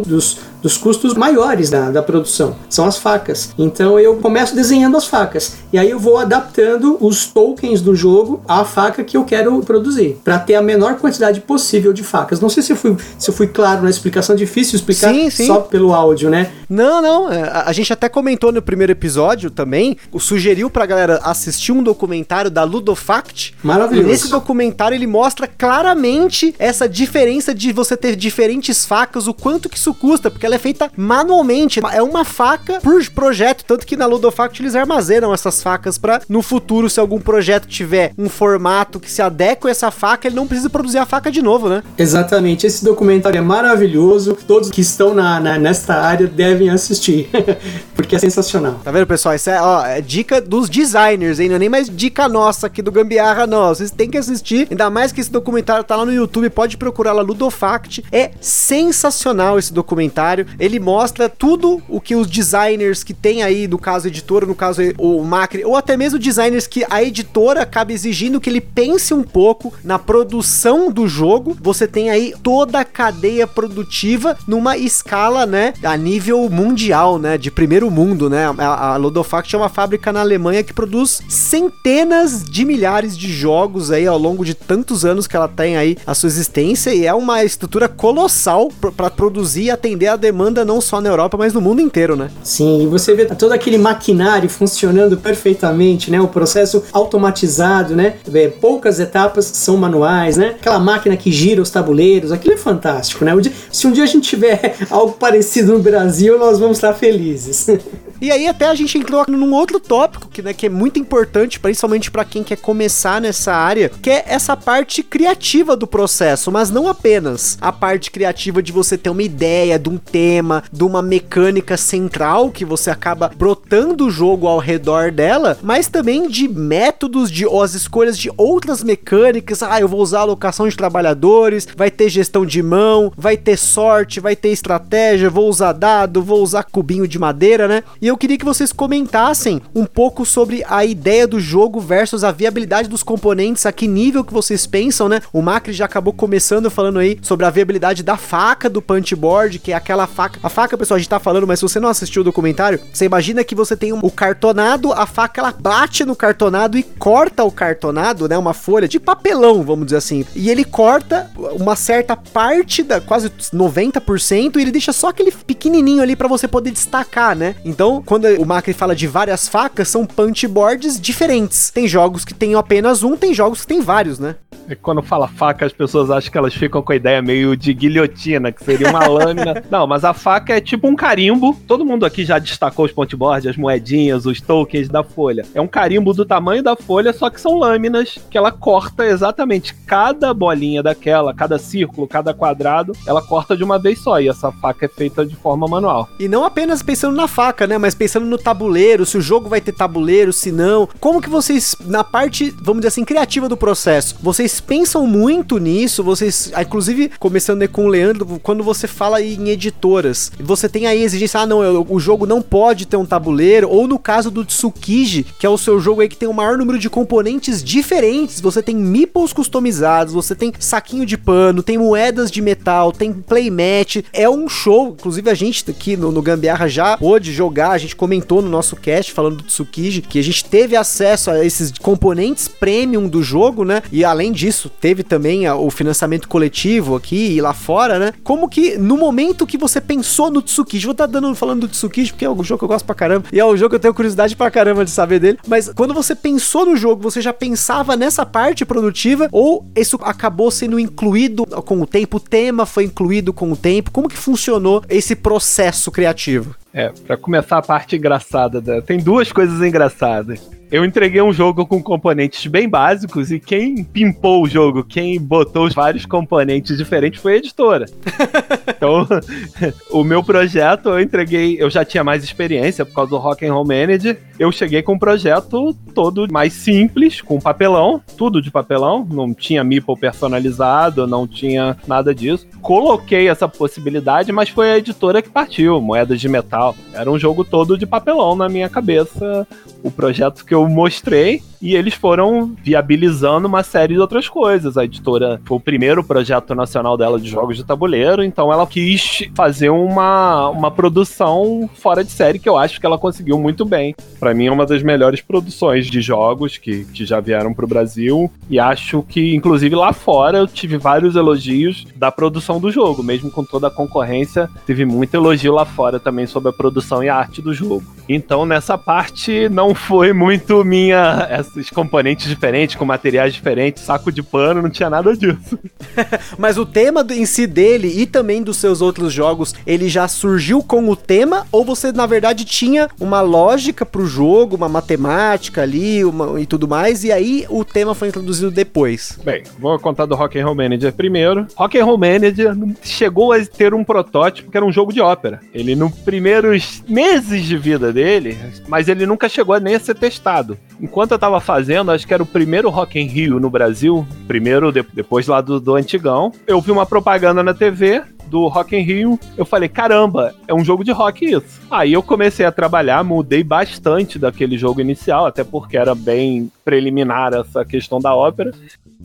dos 0.00 0.38
dos 0.64 0.78
custos 0.78 1.12
maiores 1.12 1.68
da, 1.68 1.90
da 1.90 2.02
produção, 2.02 2.56
são 2.70 2.86
as 2.86 2.96
facas. 2.96 3.50
Então 3.58 4.00
eu 4.00 4.16
começo 4.16 4.54
desenhando 4.54 4.96
as 4.96 5.06
facas 5.06 5.56
e 5.70 5.78
aí 5.78 5.90
eu 5.90 5.98
vou 5.98 6.16
adaptando 6.16 6.96
os 7.02 7.26
tokens 7.26 7.82
do 7.82 7.94
jogo 7.94 8.40
à 8.48 8.64
faca 8.64 9.04
que 9.04 9.14
eu 9.14 9.24
quero 9.24 9.60
produzir, 9.60 10.16
para 10.24 10.38
ter 10.38 10.54
a 10.54 10.62
menor 10.62 10.94
quantidade 10.94 11.42
possível 11.42 11.92
de 11.92 12.02
facas. 12.02 12.40
Não 12.40 12.48
sei 12.48 12.62
se 12.62 12.72
eu 12.72 12.76
fui, 12.76 12.96
se 13.18 13.28
eu 13.28 13.34
fui 13.34 13.46
claro 13.46 13.82
na 13.82 13.90
explicação, 13.90 14.34
difícil 14.34 14.76
explicar 14.76 15.12
sim, 15.12 15.28
sim. 15.28 15.46
só 15.46 15.60
pelo 15.60 15.92
áudio, 15.92 16.30
né? 16.30 16.50
Não, 16.74 17.02
não, 17.02 17.30
é, 17.30 17.42
a, 17.42 17.64
a 17.66 17.72
gente 17.72 17.92
até 17.92 18.08
comentou 18.08 18.50
no 18.50 18.62
primeiro 18.62 18.92
episódio 18.92 19.50
também, 19.50 19.96
sugeriu 20.18 20.70
pra 20.70 20.86
galera 20.86 21.20
assistir 21.22 21.72
um 21.72 21.82
documentário 21.82 22.50
da 22.50 22.64
Ludofact. 22.64 23.54
Maravilhoso. 23.62 24.08
E 24.08 24.10
nesse 24.10 24.28
documentário 24.30 24.94
ele 24.94 25.06
mostra 25.06 25.46
claramente 25.46 26.54
essa 26.58 26.88
diferença 26.88 27.54
de 27.54 27.72
você 27.72 27.96
ter 27.96 28.16
diferentes 28.16 28.86
facas, 28.86 29.26
o 29.26 29.34
quanto 29.34 29.68
que 29.68 29.76
isso 29.76 29.92
custa, 29.92 30.30
porque 30.30 30.46
ela 30.46 30.54
ela 30.54 30.56
é 30.56 30.58
feita 30.58 30.90
manualmente. 30.96 31.80
É 31.92 32.02
uma 32.02 32.24
faca 32.24 32.80
por 32.80 33.04
projeto, 33.10 33.64
tanto 33.64 33.86
que 33.86 33.96
na 33.96 34.06
Ludofact 34.06 34.62
eles 34.62 34.74
armazenam 34.74 35.34
essas 35.34 35.62
facas 35.62 35.98
para 35.98 36.20
no 36.28 36.42
futuro, 36.42 36.88
se 36.88 37.00
algum 37.00 37.20
projeto 37.20 37.66
tiver 37.66 38.12
um 38.16 38.28
formato 38.28 39.00
que 39.00 39.10
se 39.10 39.20
adequa 39.20 39.68
a 39.68 39.70
essa 39.70 39.90
faca, 39.90 40.28
ele 40.28 40.36
não 40.36 40.46
precisa 40.46 40.70
produzir 40.70 40.98
a 40.98 41.06
faca 41.06 41.30
de 41.30 41.42
novo, 41.42 41.68
né? 41.68 41.82
Exatamente. 41.98 42.66
Esse 42.66 42.84
documentário 42.84 43.38
é 43.38 43.40
maravilhoso. 43.40 44.36
Todos 44.46 44.70
que 44.70 44.80
estão 44.80 45.14
na, 45.14 45.40
na 45.40 45.58
nesta 45.58 45.94
área 45.94 46.26
devem 46.26 46.63
assistir, 46.70 47.28
porque 47.94 48.16
é 48.16 48.18
sensacional. 48.18 48.80
Tá 48.82 48.90
vendo, 48.90 49.06
pessoal? 49.06 49.34
Isso 49.34 49.50
é, 49.50 49.60
ó, 49.60 49.84
é 49.84 50.00
dica 50.00 50.40
dos 50.40 50.68
designers, 50.68 51.40
hein? 51.40 51.48
Não 51.48 51.56
é 51.56 51.58
nem 51.58 51.68
mais 51.68 51.88
dica 51.88 52.28
nossa 52.28 52.66
aqui 52.66 52.82
do 52.82 52.92
Gambiarra, 52.92 53.46
não. 53.46 53.68
Vocês 53.68 53.90
têm 53.90 54.08
que 54.08 54.18
assistir. 54.18 54.68
Ainda 54.70 54.90
mais 54.90 55.12
que 55.12 55.20
esse 55.20 55.30
documentário 55.30 55.84
tá 55.84 55.96
lá 55.96 56.04
no 56.04 56.12
YouTube, 56.12 56.48
pode 56.50 56.76
procurar 56.76 57.12
lá 57.12 57.22
Ludofact. 57.22 58.04
É 58.10 58.30
sensacional 58.40 59.58
esse 59.58 59.72
documentário 59.72 60.46
ele 60.58 60.78
mostra 60.78 61.28
tudo 61.28 61.82
o 61.88 62.00
que 62.00 62.14
os 62.14 62.26
designers 62.26 63.02
que 63.02 63.14
tem 63.14 63.42
aí, 63.42 63.66
no 63.68 63.78
caso 63.78 64.08
editora, 64.08 64.46
no 64.46 64.54
caso 64.54 64.82
o 64.98 65.22
Macri, 65.22 65.64
ou 65.64 65.76
até 65.76 65.96
mesmo 65.96 66.18
designers 66.18 66.66
que 66.66 66.84
a 66.88 67.02
editora 67.02 67.62
acaba 67.62 67.92
exigindo 67.92 68.40
que 68.40 68.48
ele 68.48 68.60
pense 68.60 69.12
um 69.12 69.22
pouco 69.22 69.72
na 69.82 69.98
produção 69.98 70.90
do 70.90 71.06
jogo. 71.08 71.56
Você 71.60 71.86
tem 71.86 72.10
aí 72.10 72.34
toda 72.42 72.80
a 72.80 72.84
cadeia 72.84 73.46
produtiva 73.46 74.36
numa 74.46 74.76
escala, 74.76 75.46
né, 75.46 75.74
a 75.82 75.96
nível 75.96 76.43
mundial, 76.48 77.18
né, 77.18 77.36
de 77.36 77.50
primeiro 77.50 77.90
mundo, 77.90 78.30
né? 78.30 78.46
A, 78.58 78.94
a 78.94 78.96
Lodofact 78.96 79.54
é 79.54 79.58
uma 79.58 79.68
fábrica 79.68 80.12
na 80.12 80.20
Alemanha 80.20 80.62
que 80.62 80.72
produz 80.72 81.22
centenas 81.28 82.44
de 82.44 82.64
milhares 82.64 83.16
de 83.16 83.32
jogos 83.32 83.90
aí 83.90 84.06
ao 84.06 84.18
longo 84.18 84.44
de 84.44 84.54
tantos 84.54 85.04
anos 85.04 85.26
que 85.26 85.36
ela 85.36 85.48
tem 85.48 85.76
aí 85.76 85.96
a 86.06 86.14
sua 86.14 86.28
existência 86.28 86.94
e 86.94 87.06
é 87.06 87.14
uma 87.14 87.44
estrutura 87.44 87.88
colossal 87.88 88.70
para 88.92 89.10
produzir 89.10 89.64
e 89.64 89.70
atender 89.70 90.08
a 90.08 90.16
demanda 90.16 90.44
demanda 90.44 90.64
não 90.64 90.80
só 90.80 91.00
na 91.00 91.08
Europa, 91.08 91.36
mas 91.36 91.54
no 91.54 91.60
mundo 91.60 91.80
inteiro, 91.80 92.16
né? 92.16 92.28
Sim, 92.42 92.82
e 92.82 92.86
você 92.86 93.14
vê 93.14 93.24
todo 93.24 93.52
aquele 93.52 93.78
maquinário 93.78 94.48
funcionando 94.48 95.16
perfeitamente, 95.16 96.10
né? 96.10 96.20
O 96.20 96.28
processo 96.28 96.82
automatizado, 96.92 97.96
né? 97.96 98.14
Poucas 98.60 99.00
etapas 99.00 99.44
são 99.46 99.76
manuais, 99.76 100.36
né? 100.36 100.54
Aquela 100.60 100.78
máquina 100.78 101.16
que 101.16 101.30
gira 101.32 101.62
os 101.62 101.70
tabuleiros, 101.70 102.32
aquilo 102.32 102.54
é 102.54 102.56
fantástico, 102.56 103.24
né? 103.24 103.32
Se 103.70 103.86
um 103.86 103.92
dia 103.92 104.04
a 104.04 104.06
gente 104.06 104.28
tiver 104.28 104.76
algo 104.90 105.12
parecido 105.12 105.72
no 105.72 105.78
Brasil, 105.78 106.33
nós 106.38 106.58
vamos 106.58 106.78
estar 106.78 106.94
felizes. 106.94 107.66
E 108.20 108.30
aí 108.30 108.46
até 108.46 108.66
a 108.66 108.74
gente 108.74 108.96
entrou 108.96 109.24
num 109.28 109.52
outro 109.52 109.80
tópico 109.80 110.28
que, 110.28 110.42
né, 110.42 110.52
que 110.52 110.66
é 110.66 110.68
muito 110.68 110.98
importante, 110.98 111.60
principalmente 111.60 112.10
para 112.10 112.24
quem 112.24 112.42
quer 112.42 112.56
começar 112.56 113.20
nessa 113.20 113.52
área, 113.52 113.90
que 114.02 114.10
é 114.10 114.24
essa 114.26 114.56
parte 114.56 115.02
criativa 115.02 115.76
do 115.76 115.86
processo, 115.86 116.50
mas 116.50 116.70
não 116.70 116.88
apenas 116.88 117.58
a 117.60 117.72
parte 117.72 118.10
criativa 118.10 118.62
de 118.62 118.72
você 118.72 118.96
ter 118.96 119.10
uma 119.10 119.22
ideia 119.22 119.78
de 119.78 119.88
um 119.88 119.98
tema, 119.98 120.62
de 120.72 120.84
uma 120.84 121.02
mecânica 121.02 121.76
central 121.76 122.50
que 122.50 122.64
você 122.64 122.90
acaba 122.90 123.30
brotando 123.36 124.06
o 124.06 124.10
jogo 124.10 124.46
ao 124.46 124.58
redor 124.58 125.10
dela, 125.10 125.58
mas 125.62 125.88
também 125.88 126.28
de 126.28 126.48
métodos 126.48 127.30
de 127.30 127.46
ou 127.46 127.62
as 127.62 127.74
escolhas 127.74 128.18
de 128.18 128.30
outras 128.36 128.82
mecânicas. 128.82 129.62
Ah, 129.62 129.80
eu 129.80 129.88
vou 129.88 130.00
usar 130.00 130.20
alocação 130.20 130.68
de 130.68 130.76
trabalhadores, 130.76 131.66
vai 131.76 131.90
ter 131.90 132.08
gestão 132.08 132.46
de 132.46 132.62
mão, 132.62 133.12
vai 133.16 133.36
ter 133.36 133.56
sorte, 133.56 134.20
vai 134.20 134.36
ter 134.36 134.48
estratégia, 134.50 135.30
vou 135.30 135.48
usar 135.48 135.72
dado, 135.72 136.22
vou 136.22 136.42
usar 136.42 136.64
cubinho 136.64 137.06
de 137.06 137.18
madeira, 137.18 137.68
né? 137.68 137.82
E 138.04 138.06
eu 138.06 138.18
queria 138.18 138.36
que 138.36 138.44
vocês 138.44 138.70
comentassem 138.70 139.62
um 139.74 139.86
pouco 139.86 140.26
sobre 140.26 140.62
a 140.68 140.84
ideia 140.84 141.26
do 141.26 141.40
jogo 141.40 141.80
versus 141.80 142.22
a 142.22 142.30
viabilidade 142.30 142.86
dos 142.86 143.02
componentes, 143.02 143.64
a 143.64 143.72
que 143.72 143.88
nível 143.88 144.22
que 144.22 144.34
vocês 144.34 144.66
pensam, 144.66 145.08
né? 145.08 145.22
O 145.32 145.40
Macri 145.40 145.72
já 145.72 145.86
acabou 145.86 146.12
começando 146.12 146.70
falando 146.70 146.98
aí 146.98 147.18
sobre 147.22 147.46
a 147.46 147.50
viabilidade 147.50 148.02
da 148.02 148.18
faca 148.18 148.68
do 148.68 148.82
punchboard, 148.82 149.58
que 149.58 149.72
é 149.72 149.74
aquela 149.74 150.06
faca. 150.06 150.38
A 150.42 150.50
faca, 150.50 150.76
pessoal, 150.76 150.96
a 150.96 150.98
gente 150.98 151.08
tá 151.08 151.18
falando, 151.18 151.46
mas 151.46 151.60
se 151.60 151.62
você 151.62 151.80
não 151.80 151.88
assistiu 151.88 152.20
o 152.20 152.24
documentário, 152.26 152.78
você 152.92 153.06
imagina 153.06 153.42
que 153.42 153.54
você 153.54 153.74
tem 153.74 153.90
um, 153.94 154.00
o 154.02 154.10
cartonado, 154.10 154.92
a 154.92 155.06
faca 155.06 155.40
ela 155.40 155.54
bate 155.58 156.04
no 156.04 156.14
cartonado 156.14 156.76
e 156.76 156.82
corta 156.82 157.42
o 157.42 157.50
cartonado, 157.50 158.28
né? 158.28 158.36
Uma 158.36 158.52
folha 158.52 158.86
de 158.86 159.00
papelão, 159.00 159.62
vamos 159.62 159.86
dizer 159.86 159.96
assim. 159.96 160.26
E 160.36 160.50
ele 160.50 160.66
corta 160.66 161.30
uma 161.58 161.74
certa 161.74 162.14
parte 162.14 162.82
da 162.82 163.00
quase 163.00 163.30
90% 163.30 164.56
e 164.56 164.60
ele 164.60 164.70
deixa 164.70 164.92
só 164.92 165.08
aquele 165.08 165.32
pequenininho 165.32 166.02
ali 166.02 166.14
para 166.14 166.28
você 166.28 166.46
poder 166.46 166.70
destacar, 166.70 167.34
né? 167.34 167.56
Então, 167.64 167.93
quando 168.02 168.26
o 168.26 168.46
Macri 168.46 168.72
fala 168.72 168.94
de 168.94 169.06
várias 169.06 169.48
facas, 169.48 169.88
são 169.88 170.06
punch 170.06 170.46
boards 170.46 171.00
diferentes. 171.00 171.70
Tem 171.70 171.86
jogos 171.86 172.24
que 172.24 172.34
tem 172.34 172.54
apenas 172.54 173.02
um, 173.02 173.16
tem 173.16 173.34
jogos 173.34 173.62
que 173.62 173.66
tem 173.66 173.80
vários, 173.80 174.18
né? 174.18 174.36
É 174.68 174.74
que 174.74 174.80
quando 174.80 175.02
fala 175.02 175.28
faca, 175.28 175.66
as 175.66 175.72
pessoas 175.72 176.10
acham 176.10 176.30
que 176.30 176.38
elas 176.38 176.54
ficam 176.54 176.82
com 176.82 176.92
a 176.92 176.96
ideia 176.96 177.20
meio 177.20 177.56
de 177.56 177.72
guilhotina, 177.74 178.50
que 178.50 178.64
seria 178.64 178.88
uma 178.88 179.06
lâmina. 179.06 179.62
Não, 179.70 179.86
mas 179.86 180.04
a 180.04 180.14
faca 180.14 180.56
é 180.56 180.60
tipo 180.60 180.88
um 180.88 180.96
carimbo. 180.96 181.54
Todo 181.66 181.84
mundo 181.84 182.06
aqui 182.06 182.24
já 182.24 182.38
destacou 182.38 182.86
os 182.86 182.92
boards, 183.14 183.50
as 183.50 183.56
moedinhas, 183.56 184.26
os 184.26 184.40
tokens 184.40 184.88
da 184.88 185.02
folha. 185.02 185.44
É 185.54 185.60
um 185.60 185.66
carimbo 185.66 186.14
do 186.14 186.24
tamanho 186.24 186.62
da 186.62 186.74
folha, 186.76 187.12
só 187.12 187.28
que 187.28 187.40
são 187.40 187.58
lâminas 187.58 188.18
que 188.30 188.38
ela 188.38 188.50
corta 188.50 189.04
exatamente 189.04 189.74
cada 189.86 190.32
bolinha 190.32 190.82
daquela, 190.82 191.34
cada 191.34 191.58
círculo, 191.58 192.08
cada 192.08 192.32
quadrado, 192.32 192.92
ela 193.06 193.20
corta 193.20 193.56
de 193.56 193.64
uma 193.64 193.78
vez 193.78 193.98
só. 193.98 194.20
E 194.20 194.28
essa 194.28 194.50
faca 194.50 194.86
é 194.86 194.88
feita 194.88 195.26
de 195.26 195.36
forma 195.36 195.66
manual. 195.68 196.08
E 196.18 196.28
não 196.28 196.44
apenas 196.44 196.82
pensando 196.82 197.16
na 197.16 197.28
faca, 197.28 197.66
né? 197.66 197.76
Mas 197.84 197.94
pensando 197.94 198.24
no 198.24 198.38
tabuleiro, 198.38 199.04
se 199.04 199.18
o 199.18 199.20
jogo 199.20 199.46
vai 199.46 199.60
ter 199.60 199.72
tabuleiro, 199.72 200.32
se 200.32 200.50
não. 200.50 200.88
Como 200.98 201.20
que 201.20 201.28
vocês, 201.28 201.76
na 201.84 202.02
parte, 202.02 202.48
vamos 202.62 202.80
dizer 202.80 202.88
assim, 202.88 203.04
criativa 203.04 203.46
do 203.46 203.58
processo, 203.58 204.16
vocês 204.22 204.58
pensam 204.58 205.06
muito 205.06 205.58
nisso, 205.58 206.02
vocês, 206.02 206.50
ah, 206.54 206.62
inclusive, 206.62 207.10
começando 207.18 207.68
com 207.68 207.84
o 207.84 207.88
Leandro, 207.88 208.40
quando 208.42 208.64
você 208.64 208.86
fala 208.86 209.20
em 209.20 209.50
editoras, 209.50 210.32
você 210.40 210.66
tem 210.66 210.86
aí 210.86 211.02
a 211.02 211.04
exigência, 211.04 211.40
ah, 211.40 211.46
não, 211.46 211.62
eu, 211.62 211.86
o 211.86 212.00
jogo 212.00 212.24
não 212.24 212.40
pode 212.40 212.86
ter 212.86 212.96
um 212.96 213.04
tabuleiro, 213.04 213.68
ou 213.68 213.86
no 213.86 213.98
caso 213.98 214.30
do 214.30 214.46
Tsukiji, 214.46 215.26
que 215.38 215.44
é 215.44 215.50
o 215.50 215.58
seu 215.58 215.78
jogo 215.78 216.00
aí 216.00 216.08
que 216.08 216.16
tem 216.16 216.26
o 216.26 216.32
maior 216.32 216.56
número 216.56 216.78
de 216.78 216.88
componentes 216.88 217.62
diferentes, 217.62 218.40
você 218.40 218.62
tem 218.62 218.74
meeples 218.74 219.34
customizados, 219.34 220.14
você 220.14 220.34
tem 220.34 220.54
saquinho 220.58 221.04
de 221.04 221.18
pano, 221.18 221.62
tem 221.62 221.76
moedas 221.76 222.30
de 222.30 222.40
metal, 222.40 222.92
tem 222.92 223.12
playmat, 223.12 223.96
é 224.10 224.26
um 224.26 224.48
show, 224.48 224.96
inclusive 224.98 225.28
a 225.28 225.34
gente 225.34 225.70
aqui 225.70 225.98
no, 225.98 226.10
no 226.10 226.22
Gambiarra 226.22 226.66
já 226.66 226.96
pôde 226.96 227.30
jogar, 227.30 227.73
a 227.74 227.78
gente 227.78 227.96
comentou 227.96 228.40
no 228.40 228.48
nosso 228.48 228.76
cast 228.76 229.12
falando 229.12 229.36
do 229.36 229.44
Tsukiji, 229.44 230.02
que 230.02 230.18
a 230.18 230.22
gente 230.22 230.44
teve 230.44 230.76
acesso 230.76 231.30
a 231.30 231.44
esses 231.44 231.72
componentes 231.72 232.48
premium 232.48 233.08
do 233.08 233.22
jogo, 233.22 233.64
né, 233.64 233.82
e 233.90 234.04
além 234.04 234.32
disso, 234.32 234.68
teve 234.68 235.02
também 235.02 235.46
a, 235.46 235.56
o 235.56 235.70
financiamento 235.70 236.28
coletivo 236.28 236.96
aqui 236.96 237.32
e 237.32 237.40
lá 237.40 237.52
fora, 237.52 237.98
né? 237.98 238.12
Como 238.22 238.48
que 238.48 238.76
no 238.78 238.96
momento 238.96 239.46
que 239.46 239.58
você 239.58 239.80
pensou 239.80 240.30
no 240.30 240.42
Tsukiji, 240.42 240.86
vou 240.86 240.92
estar 240.92 241.06
tá 241.06 241.12
dando 241.12 241.34
falando 241.34 241.62
do 241.62 241.68
Tsukiji 241.68 242.12
porque 242.12 242.24
é 242.24 242.30
um 242.30 242.42
jogo 242.42 242.58
que 242.58 242.64
eu 242.64 242.68
gosto 242.68 242.84
pra 242.84 242.94
caramba 242.94 243.26
e 243.32 243.40
é 243.40 243.44
um 243.44 243.56
jogo 243.56 243.70
que 243.70 243.76
eu 243.76 243.80
tenho 243.80 243.94
curiosidade 243.94 244.36
pra 244.36 244.50
caramba 244.50 244.84
de 244.84 244.90
saber 244.90 245.18
dele, 245.18 245.38
mas 245.46 245.70
quando 245.74 245.94
você 245.94 246.14
pensou 246.14 246.66
no 246.66 246.76
jogo, 246.76 247.02
você 247.02 247.20
já 247.20 247.32
pensava 247.32 247.96
nessa 247.96 248.24
parte 248.24 248.64
produtiva 248.64 249.28
ou 249.32 249.66
isso 249.74 249.98
acabou 250.02 250.50
sendo 250.50 250.78
incluído 250.78 251.44
com 251.46 251.80
o 251.80 251.86
tempo, 251.86 252.16
o 252.16 252.20
tema 252.20 252.66
foi 252.66 252.84
incluído 252.84 253.32
com 253.32 253.50
o 253.52 253.56
tempo? 253.56 253.90
Como 253.90 254.08
que 254.08 254.16
funcionou 254.16 254.82
esse 254.88 255.16
processo 255.16 255.90
criativo? 255.90 256.54
É, 256.74 256.88
para 257.06 257.16
começar 257.16 257.58
a 257.58 257.62
parte 257.62 257.94
engraçada, 257.94 258.60
da... 258.60 258.82
tem 258.82 258.98
duas 258.98 259.30
coisas 259.30 259.62
engraçadas. 259.62 260.50
Eu 260.74 260.84
entreguei 260.84 261.22
um 261.22 261.32
jogo 261.32 261.64
com 261.64 261.80
componentes 261.80 262.44
bem 262.48 262.68
básicos 262.68 263.30
e 263.30 263.38
quem 263.38 263.84
pimpou 263.84 264.42
o 264.42 264.48
jogo, 264.48 264.82
quem 264.82 265.20
botou 265.20 265.66
os 265.66 265.72
vários 265.72 266.04
componentes 266.04 266.76
diferentes 266.76 267.22
foi 267.22 267.34
a 267.34 267.36
editora. 267.36 267.86
então, 268.66 269.06
o 269.92 270.02
meu 270.02 270.20
projeto 270.20 270.88
eu 270.88 270.98
entreguei, 270.98 271.56
eu 271.60 271.70
já 271.70 271.84
tinha 271.84 272.02
mais 272.02 272.24
experiência 272.24 272.84
por 272.84 272.92
causa 272.92 273.10
do 273.10 273.18
Rock 273.18 273.46
and 273.46 273.54
Roll 273.54 273.64
Manager. 273.64 274.18
Eu 274.36 274.50
cheguei 274.50 274.82
com 274.82 274.94
um 274.94 274.98
projeto 274.98 275.72
todo 275.94 276.26
mais 276.32 276.52
simples, 276.52 277.20
com 277.20 277.38
papelão, 277.38 278.02
tudo 278.18 278.42
de 278.42 278.50
papelão, 278.50 279.06
não 279.08 279.32
tinha 279.32 279.62
meeple 279.62 279.96
personalizado, 279.96 281.06
não 281.06 281.24
tinha 281.24 281.76
nada 281.86 282.12
disso. 282.12 282.48
Coloquei 282.60 283.28
essa 283.28 283.46
possibilidade, 283.46 284.32
mas 284.32 284.48
foi 284.48 284.72
a 284.72 284.78
editora 284.78 285.22
que 285.22 285.30
partiu, 285.30 285.80
moedas 285.80 286.20
de 286.20 286.28
metal. 286.28 286.74
Era 286.92 287.08
um 287.08 287.18
jogo 287.18 287.44
todo 287.44 287.78
de 287.78 287.86
papelão 287.86 288.34
na 288.34 288.48
minha 288.48 288.68
cabeça, 288.68 289.46
o 289.84 289.90
projeto 289.90 290.44
que 290.44 290.52
eu 290.52 290.63
mostrei 290.68 291.42
e 291.64 291.74
eles 291.74 291.94
foram 291.94 292.54
viabilizando 292.62 293.48
uma 293.48 293.62
série 293.62 293.94
de 293.94 294.00
outras 294.00 294.28
coisas. 294.28 294.76
A 294.76 294.84
editora 294.84 295.40
foi 295.46 295.56
o 295.56 295.60
primeiro 295.60 296.04
projeto 296.04 296.54
nacional 296.54 296.94
dela 296.94 297.18
de 297.18 297.26
jogos 297.26 297.56
de 297.56 297.64
tabuleiro, 297.64 298.22
então 298.22 298.52
ela 298.52 298.66
quis 298.66 299.26
fazer 299.34 299.70
uma, 299.70 300.50
uma 300.50 300.70
produção 300.70 301.68
fora 301.74 302.04
de 302.04 302.10
série 302.10 302.38
que 302.38 302.48
eu 302.48 302.58
acho 302.58 302.78
que 302.78 302.84
ela 302.84 302.98
conseguiu 302.98 303.38
muito 303.38 303.64
bem. 303.64 303.94
Para 304.20 304.34
mim 304.34 304.46
é 304.46 304.52
uma 304.52 304.66
das 304.66 304.82
melhores 304.82 305.22
produções 305.22 305.86
de 305.86 306.02
jogos 306.02 306.58
que, 306.58 306.84
que 306.84 307.06
já 307.06 307.18
vieram 307.18 307.54
pro 307.54 307.66
Brasil 307.66 308.30
e 308.50 308.60
acho 308.60 309.02
que 309.02 309.34
inclusive 309.34 309.74
lá 309.74 309.94
fora 309.94 310.36
eu 310.36 310.46
tive 310.46 310.76
vários 310.76 311.16
elogios 311.16 311.86
da 311.96 312.12
produção 312.12 312.60
do 312.60 312.70
jogo, 312.70 313.02
mesmo 313.02 313.30
com 313.30 313.42
toda 313.42 313.68
a 313.68 313.70
concorrência, 313.70 314.50
teve 314.66 314.84
muito 314.84 315.14
elogio 315.14 315.54
lá 315.54 315.64
fora 315.64 315.98
também 315.98 316.26
sobre 316.26 316.50
a 316.50 316.52
produção 316.52 317.02
e 317.02 317.08
a 317.08 317.16
arte 317.16 317.40
do 317.40 317.54
jogo. 317.54 317.82
Então 318.06 318.44
nessa 318.44 318.76
parte 318.76 319.48
não 319.48 319.74
foi 319.74 320.12
muito 320.12 320.62
minha 320.62 321.26
esses 321.56 321.70
componentes 321.70 322.28
diferentes, 322.28 322.76
com 322.76 322.84
materiais 322.84 323.32
diferentes, 323.32 323.82
saco 323.82 324.10
de 324.10 324.22
pano, 324.22 324.62
não 324.62 324.70
tinha 324.70 324.90
nada 324.90 325.16
disso. 325.16 325.58
Mas 326.38 326.56
o 326.58 326.66
tema 326.66 327.06
em 327.10 327.26
si 327.26 327.46
dele 327.46 327.88
e 327.88 328.06
também 328.06 328.42
dos 328.42 328.56
seus 328.56 328.80
outros 328.80 329.12
jogos, 329.12 329.54
ele 329.66 329.88
já 329.88 330.08
surgiu 330.08 330.62
com 330.62 330.88
o 330.88 330.96
tema? 330.96 331.46
Ou 331.52 331.64
você, 331.64 331.92
na 331.92 332.06
verdade, 332.06 332.44
tinha 332.44 332.88
uma 333.00 333.20
lógica 333.20 333.84
pro 333.86 334.06
jogo, 334.06 334.56
uma 334.56 334.68
matemática 334.68 335.62
ali 335.62 336.04
uma, 336.04 336.40
e 336.40 336.46
tudo 336.46 336.66
mais, 336.66 337.04
e 337.04 337.12
aí 337.12 337.46
o 337.48 337.64
tema 337.64 337.94
foi 337.94 338.08
introduzido 338.08 338.50
depois? 338.50 339.18
Bem, 339.24 339.42
vou 339.58 339.78
contar 339.78 340.06
do 340.06 340.14
Rock 340.14 340.38
and 340.38 340.44
Roll 340.44 340.54
Manager 340.54 340.92
primeiro. 340.92 341.46
Rock 341.56 341.78
and 341.78 341.84
Roll 341.84 341.98
Manager 341.98 342.56
chegou 342.82 343.32
a 343.32 343.44
ter 343.44 343.74
um 343.74 343.84
protótipo 343.84 344.50
que 344.50 344.56
era 344.56 344.66
um 344.66 344.72
jogo 344.72 344.92
de 344.92 345.00
ópera. 345.00 345.40
Ele, 345.52 345.74
nos 345.74 345.92
primeiros 345.92 346.82
meses 346.88 347.44
de 347.44 347.56
vida 347.56 347.92
dele, 347.92 348.38
mas 348.68 348.88
ele 348.88 349.06
nunca 349.06 349.28
chegou 349.28 349.58
nem 349.60 349.74
a 349.74 349.80
ser 349.80 349.94
testado. 349.94 350.58
Enquanto 350.80 351.12
eu 351.12 351.18
tava 351.18 351.40
fazendo, 351.40 351.90
acho 351.90 352.06
que 352.06 352.14
era 352.14 352.22
o 352.22 352.26
primeiro 352.26 352.68
Rock 352.70 352.98
in 352.98 353.06
Rio 353.06 353.38
no 353.38 353.50
Brasil, 353.50 354.06
primeiro 354.26 354.72
de, 354.72 354.82
depois 354.92 355.26
lá 355.26 355.40
do, 355.40 355.60
do 355.60 355.74
antigão. 355.74 356.32
Eu 356.46 356.60
vi 356.60 356.70
uma 356.70 356.86
propaganda 356.86 357.42
na 357.42 357.54
TV 357.54 358.02
do 358.26 358.48
Rock 358.48 358.74
in 358.74 358.80
Rio, 358.80 359.20
eu 359.36 359.44
falei, 359.44 359.68
caramba, 359.68 360.34
é 360.48 360.54
um 360.54 360.64
jogo 360.64 360.82
de 360.82 360.90
rock 360.90 361.24
isso. 361.24 361.60
Aí 361.70 361.92
eu 361.92 362.02
comecei 362.02 362.44
a 362.44 362.52
trabalhar, 362.52 363.04
mudei 363.04 363.44
bastante 363.44 364.18
daquele 364.18 364.58
jogo 364.58 364.80
inicial, 364.80 365.26
até 365.26 365.44
porque 365.44 365.76
era 365.76 365.94
bem 365.94 366.50
preliminar 366.64 367.32
essa 367.34 367.64
questão 367.64 368.00
da 368.00 368.14
ópera, 368.14 368.52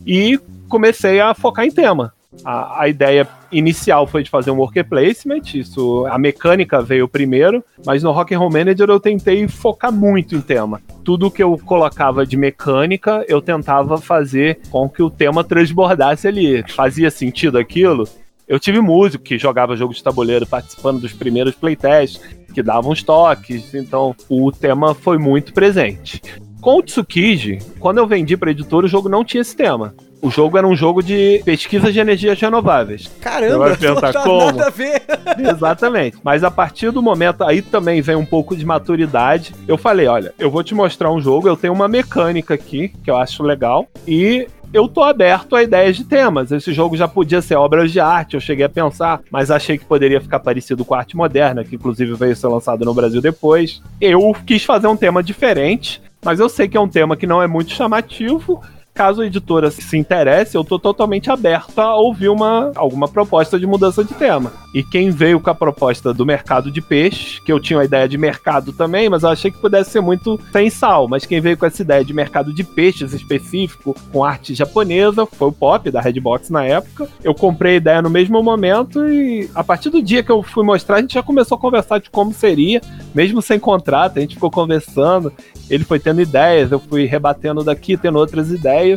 e 0.06 0.38
comecei 0.68 1.20
a 1.20 1.34
focar 1.34 1.64
em 1.64 1.70
tema. 1.70 2.12
A, 2.44 2.82
a, 2.82 2.88
ideia 2.88 3.26
inicial 3.50 4.06
foi 4.06 4.22
de 4.22 4.30
fazer 4.30 4.52
um 4.52 4.58
worker 4.58 4.88
placement, 4.88 5.42
isso, 5.52 6.06
a 6.06 6.16
mecânica 6.16 6.80
veio 6.80 7.08
primeiro, 7.08 7.64
mas 7.84 8.04
no 8.04 8.12
Rock 8.12 8.32
and 8.32 8.38
Roll 8.38 8.52
Manager 8.52 8.88
eu 8.88 9.00
tentei 9.00 9.48
focar 9.48 9.92
muito 9.92 10.36
em 10.36 10.40
tema. 10.40 10.80
Tudo 11.04 11.30
que 11.30 11.42
eu 11.42 11.58
colocava 11.58 12.24
de 12.24 12.36
mecânica, 12.36 13.24
eu 13.26 13.42
tentava 13.42 13.98
fazer 13.98 14.60
com 14.70 14.88
que 14.88 15.02
o 15.02 15.10
tema 15.10 15.42
transbordasse 15.42 16.28
ali. 16.28 16.64
Fazia 16.72 17.10
sentido 17.10 17.58
aquilo? 17.58 18.08
Eu 18.46 18.60
tive 18.60 18.80
músico 18.80 19.24
que 19.24 19.38
jogava 19.38 19.76
jogo 19.76 19.92
de 19.92 20.02
tabuleiro 20.02 20.46
participando 20.46 21.00
dos 21.00 21.12
primeiros 21.12 21.54
playtests, 21.54 22.20
que 22.54 22.62
davam 22.62 22.92
uns 22.92 23.02
toques, 23.02 23.74
então 23.74 24.14
o 24.28 24.52
tema 24.52 24.94
foi 24.94 25.18
muito 25.18 25.52
presente. 25.52 26.22
Com 26.60 26.78
o 26.78 26.82
Tsukiji, 26.82 27.58
quando 27.78 27.98
eu 27.98 28.06
vendi 28.06 28.36
para 28.36 28.50
editora, 28.50 28.86
o 28.86 28.88
jogo 28.88 29.08
não 29.08 29.24
tinha 29.24 29.40
esse 29.40 29.56
tema. 29.56 29.94
O 30.22 30.30
jogo 30.30 30.58
era 30.58 30.66
um 30.66 30.76
jogo 30.76 31.02
de 31.02 31.40
pesquisa 31.44 31.90
de 31.90 31.98
energias 31.98 32.38
renováveis. 32.40 33.10
Caramba, 33.20 33.74
Você 33.74 33.92
vai 33.92 34.12
não 34.12 34.22
como? 34.22 34.46
nada 34.46 34.66
a 34.66 34.70
ver. 34.70 35.02
Exatamente. 35.38 36.18
Mas 36.22 36.44
a 36.44 36.50
partir 36.50 36.90
do 36.90 37.02
momento, 37.02 37.42
aí 37.42 37.62
também 37.62 38.02
vem 38.02 38.16
um 38.16 38.26
pouco 38.26 38.54
de 38.54 38.64
maturidade. 38.64 39.54
Eu 39.66 39.78
falei, 39.78 40.06
olha, 40.06 40.34
eu 40.38 40.50
vou 40.50 40.62
te 40.62 40.74
mostrar 40.74 41.10
um 41.10 41.20
jogo, 41.20 41.48
eu 41.48 41.56
tenho 41.56 41.72
uma 41.72 41.88
mecânica 41.88 42.54
aqui 42.54 42.92
que 43.02 43.10
eu 43.10 43.16
acho 43.16 43.42
legal 43.42 43.86
e 44.06 44.46
eu 44.72 44.86
tô 44.86 45.02
aberto 45.02 45.56
a 45.56 45.62
ideias 45.62 45.96
de 45.96 46.04
temas. 46.04 46.52
Esse 46.52 46.72
jogo 46.72 46.96
já 46.96 47.08
podia 47.08 47.40
ser 47.42 47.56
obras 47.56 47.90
de 47.90 47.98
arte, 47.98 48.34
eu 48.34 48.40
cheguei 48.40 48.64
a 48.64 48.68
pensar, 48.68 49.20
mas 49.30 49.50
achei 49.50 49.78
que 49.78 49.84
poderia 49.84 50.20
ficar 50.20 50.38
parecido 50.40 50.84
com 50.84 50.94
a 50.94 50.98
arte 50.98 51.16
moderna, 51.16 51.64
que 51.64 51.74
inclusive 51.76 52.14
veio 52.14 52.36
ser 52.36 52.46
lançado 52.48 52.84
no 52.84 52.94
Brasil 52.94 53.20
depois. 53.20 53.82
Eu 54.00 54.34
quis 54.46 54.64
fazer 54.64 54.86
um 54.86 54.96
tema 54.96 55.22
diferente, 55.22 56.00
mas 56.24 56.38
eu 56.38 56.48
sei 56.48 56.68
que 56.68 56.76
é 56.76 56.80
um 56.80 56.88
tema 56.88 57.16
que 57.16 57.26
não 57.26 57.42
é 57.42 57.46
muito 57.46 57.72
chamativo 57.72 58.62
caso 58.94 59.22
a 59.22 59.26
editora 59.26 59.70
se 59.70 59.96
interesse, 59.96 60.56
eu 60.56 60.64
tô 60.64 60.78
totalmente 60.78 61.30
aberto 61.30 61.78
a 61.78 61.94
ouvir 61.96 62.28
uma, 62.28 62.72
alguma 62.74 63.08
proposta 63.08 63.58
de 63.58 63.66
mudança 63.66 64.04
de 64.04 64.14
tema. 64.14 64.52
E 64.74 64.82
quem 64.82 65.10
veio 65.10 65.40
com 65.40 65.50
a 65.50 65.54
proposta 65.54 66.12
do 66.12 66.26
mercado 66.26 66.70
de 66.70 66.80
peixe, 66.80 67.40
que 67.44 67.52
eu 67.52 67.58
tinha 67.58 67.80
a 67.80 67.84
ideia 67.84 68.08
de 68.08 68.18
mercado 68.18 68.72
também, 68.72 69.08
mas 69.08 69.22
eu 69.22 69.30
achei 69.30 69.50
que 69.50 69.58
pudesse 69.58 69.90
ser 69.90 70.00
muito 70.00 70.38
sem 70.52 70.70
sal, 70.70 71.08
mas 71.08 71.24
quem 71.24 71.40
veio 71.40 71.56
com 71.56 71.66
essa 71.66 71.82
ideia 71.82 72.04
de 72.04 72.12
mercado 72.12 72.52
de 72.52 72.62
peixes 72.62 73.12
específico, 73.12 73.96
com 74.12 74.24
arte 74.24 74.54
japonesa, 74.54 75.26
foi 75.26 75.48
o 75.48 75.52
Pop, 75.52 75.90
da 75.90 76.00
Redbox 76.00 76.50
na 76.50 76.64
época. 76.64 77.08
Eu 77.22 77.34
comprei 77.34 77.74
a 77.74 77.76
ideia 77.76 78.02
no 78.02 78.10
mesmo 78.10 78.42
momento 78.42 79.06
e 79.06 79.50
a 79.54 79.64
partir 79.64 79.90
do 79.90 80.02
dia 80.02 80.22
que 80.22 80.30
eu 80.30 80.42
fui 80.42 80.64
mostrar, 80.64 80.96
a 80.96 81.00
gente 81.00 81.14
já 81.14 81.22
começou 81.22 81.56
a 81.56 81.60
conversar 81.60 81.98
de 82.00 82.10
como 82.10 82.32
seria, 82.32 82.80
mesmo 83.14 83.40
sem 83.40 83.58
contrato, 83.58 84.18
a 84.18 84.20
gente 84.20 84.34
ficou 84.34 84.50
conversando, 84.50 85.32
ele 85.68 85.84
foi 85.84 86.00
tendo 86.00 86.20
ideias, 86.20 86.72
eu 86.72 86.80
fui 86.80 87.04
rebatendo 87.04 87.62
daqui, 87.62 87.96
tendo 87.96 88.18
outras 88.18 88.50
ideias. 88.50 88.89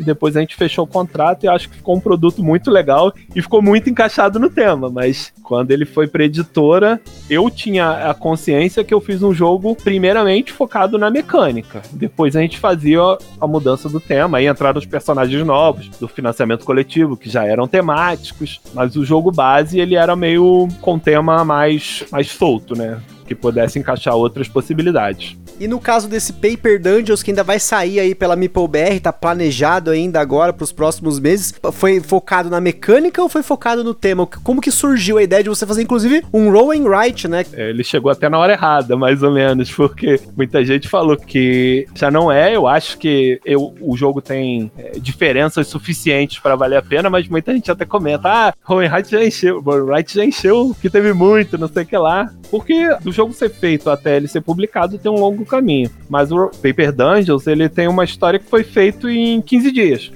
E 0.00 0.02
depois 0.02 0.34
a 0.34 0.40
gente 0.40 0.56
fechou 0.56 0.84
o 0.84 0.88
contrato 0.88 1.44
e 1.44 1.48
acho 1.48 1.68
que 1.68 1.76
ficou 1.76 1.94
um 1.94 2.00
produto 2.00 2.42
muito 2.42 2.70
legal 2.70 3.12
e 3.34 3.42
ficou 3.42 3.60
muito 3.60 3.90
encaixado 3.90 4.40
no 4.40 4.48
tema. 4.48 4.88
Mas 4.88 5.30
quando 5.42 5.70
ele 5.70 5.84
foi 5.84 6.08
pra 6.08 6.24
editora, 6.24 6.98
eu 7.28 7.50
tinha 7.50 8.10
a 8.10 8.14
consciência 8.14 8.82
que 8.82 8.94
eu 8.94 9.00
fiz 9.00 9.22
um 9.22 9.34
jogo 9.34 9.76
primeiramente 9.76 10.52
focado 10.52 10.96
na 10.96 11.10
mecânica. 11.10 11.82
Depois 11.92 12.34
a 12.34 12.40
gente 12.40 12.58
fazia 12.58 13.00
a 13.38 13.46
mudança 13.46 13.90
do 13.90 14.00
tema, 14.00 14.38
aí 14.38 14.48
entraram 14.48 14.78
os 14.78 14.86
personagens 14.86 15.44
novos 15.44 15.88
do 16.00 16.08
financiamento 16.08 16.64
coletivo, 16.64 17.16
que 17.16 17.28
já 17.28 17.44
eram 17.44 17.68
temáticos, 17.68 18.58
mas 18.72 18.96
o 18.96 19.04
jogo 19.04 19.30
base 19.30 19.78
ele 19.78 19.96
era 19.96 20.16
meio 20.16 20.66
com 20.80 20.98
tema 20.98 21.44
mais, 21.44 22.04
mais 22.10 22.30
solto, 22.30 22.74
né? 22.74 22.98
Que 23.30 23.34
pudesse 23.36 23.78
encaixar 23.78 24.16
outras 24.16 24.48
possibilidades. 24.48 25.36
E 25.60 25.68
no 25.68 25.78
caso 25.78 26.08
desse 26.08 26.32
Paper 26.32 26.82
Dungeons, 26.82 27.22
que 27.22 27.30
ainda 27.30 27.44
vai 27.44 27.60
sair 27.60 28.00
aí 28.00 28.12
pela 28.12 28.34
MeepleBR, 28.34 28.98
tá 28.98 29.12
planejado 29.12 29.92
ainda 29.92 30.20
agora 30.20 30.52
pros 30.52 30.72
próximos 30.72 31.20
meses, 31.20 31.54
foi 31.70 32.00
focado 32.00 32.50
na 32.50 32.60
mecânica 32.60 33.22
ou 33.22 33.28
foi 33.28 33.44
focado 33.44 33.84
no 33.84 33.94
tema? 33.94 34.26
Como 34.26 34.60
que 34.60 34.72
surgiu 34.72 35.16
a 35.16 35.22
ideia 35.22 35.44
de 35.44 35.48
você 35.48 35.64
fazer, 35.64 35.82
inclusive, 35.82 36.24
um 36.32 36.50
roll 36.50 36.72
and 36.72 36.88
write, 36.88 37.28
né? 37.28 37.46
Ele 37.52 37.84
chegou 37.84 38.10
até 38.10 38.28
na 38.28 38.36
hora 38.36 38.54
errada, 38.54 38.96
mais 38.96 39.22
ou 39.22 39.30
menos, 39.30 39.70
porque 39.70 40.20
muita 40.36 40.64
gente 40.64 40.88
falou 40.88 41.16
que 41.16 41.86
já 41.94 42.10
não 42.10 42.32
é, 42.32 42.56
eu 42.56 42.66
acho 42.66 42.98
que 42.98 43.40
eu, 43.44 43.72
o 43.80 43.96
jogo 43.96 44.20
tem 44.20 44.72
é, 44.76 44.98
diferenças 44.98 45.68
suficientes 45.68 46.40
para 46.40 46.56
valer 46.56 46.78
a 46.78 46.82
pena, 46.82 47.08
mas 47.08 47.28
muita 47.28 47.52
gente 47.52 47.70
até 47.70 47.84
comenta, 47.84 48.28
ah, 48.28 48.54
roll 48.64 48.80
and 48.80 48.90
write 48.90 49.08
já 49.08 49.24
encheu, 49.24 49.60
roll 49.60 49.76
and 49.76 49.84
write 49.84 50.14
já 50.14 50.24
encheu, 50.24 50.74
que 50.82 50.90
teve 50.90 51.12
muito, 51.12 51.56
não 51.56 51.68
sei 51.68 51.84
o 51.84 51.86
que 51.86 51.96
lá. 51.96 52.28
Porque 52.50 52.88
do 53.02 53.12
jogo 53.20 53.34
ser 53.34 53.50
feito 53.50 53.90
até 53.90 54.16
ele 54.16 54.28
ser 54.28 54.40
publicado 54.40 54.96
tem 54.98 55.12
um 55.12 55.20
longo 55.20 55.44
caminho. 55.44 55.90
Mas 56.08 56.32
o 56.32 56.48
Paper 56.48 56.92
Dungeons, 56.92 57.46
ele 57.46 57.68
tem 57.68 57.86
uma 57.86 58.04
história 58.04 58.38
que 58.38 58.48
foi 58.48 58.64
feito 58.64 59.08
em 59.08 59.40
15 59.42 59.72
dias. 59.72 60.12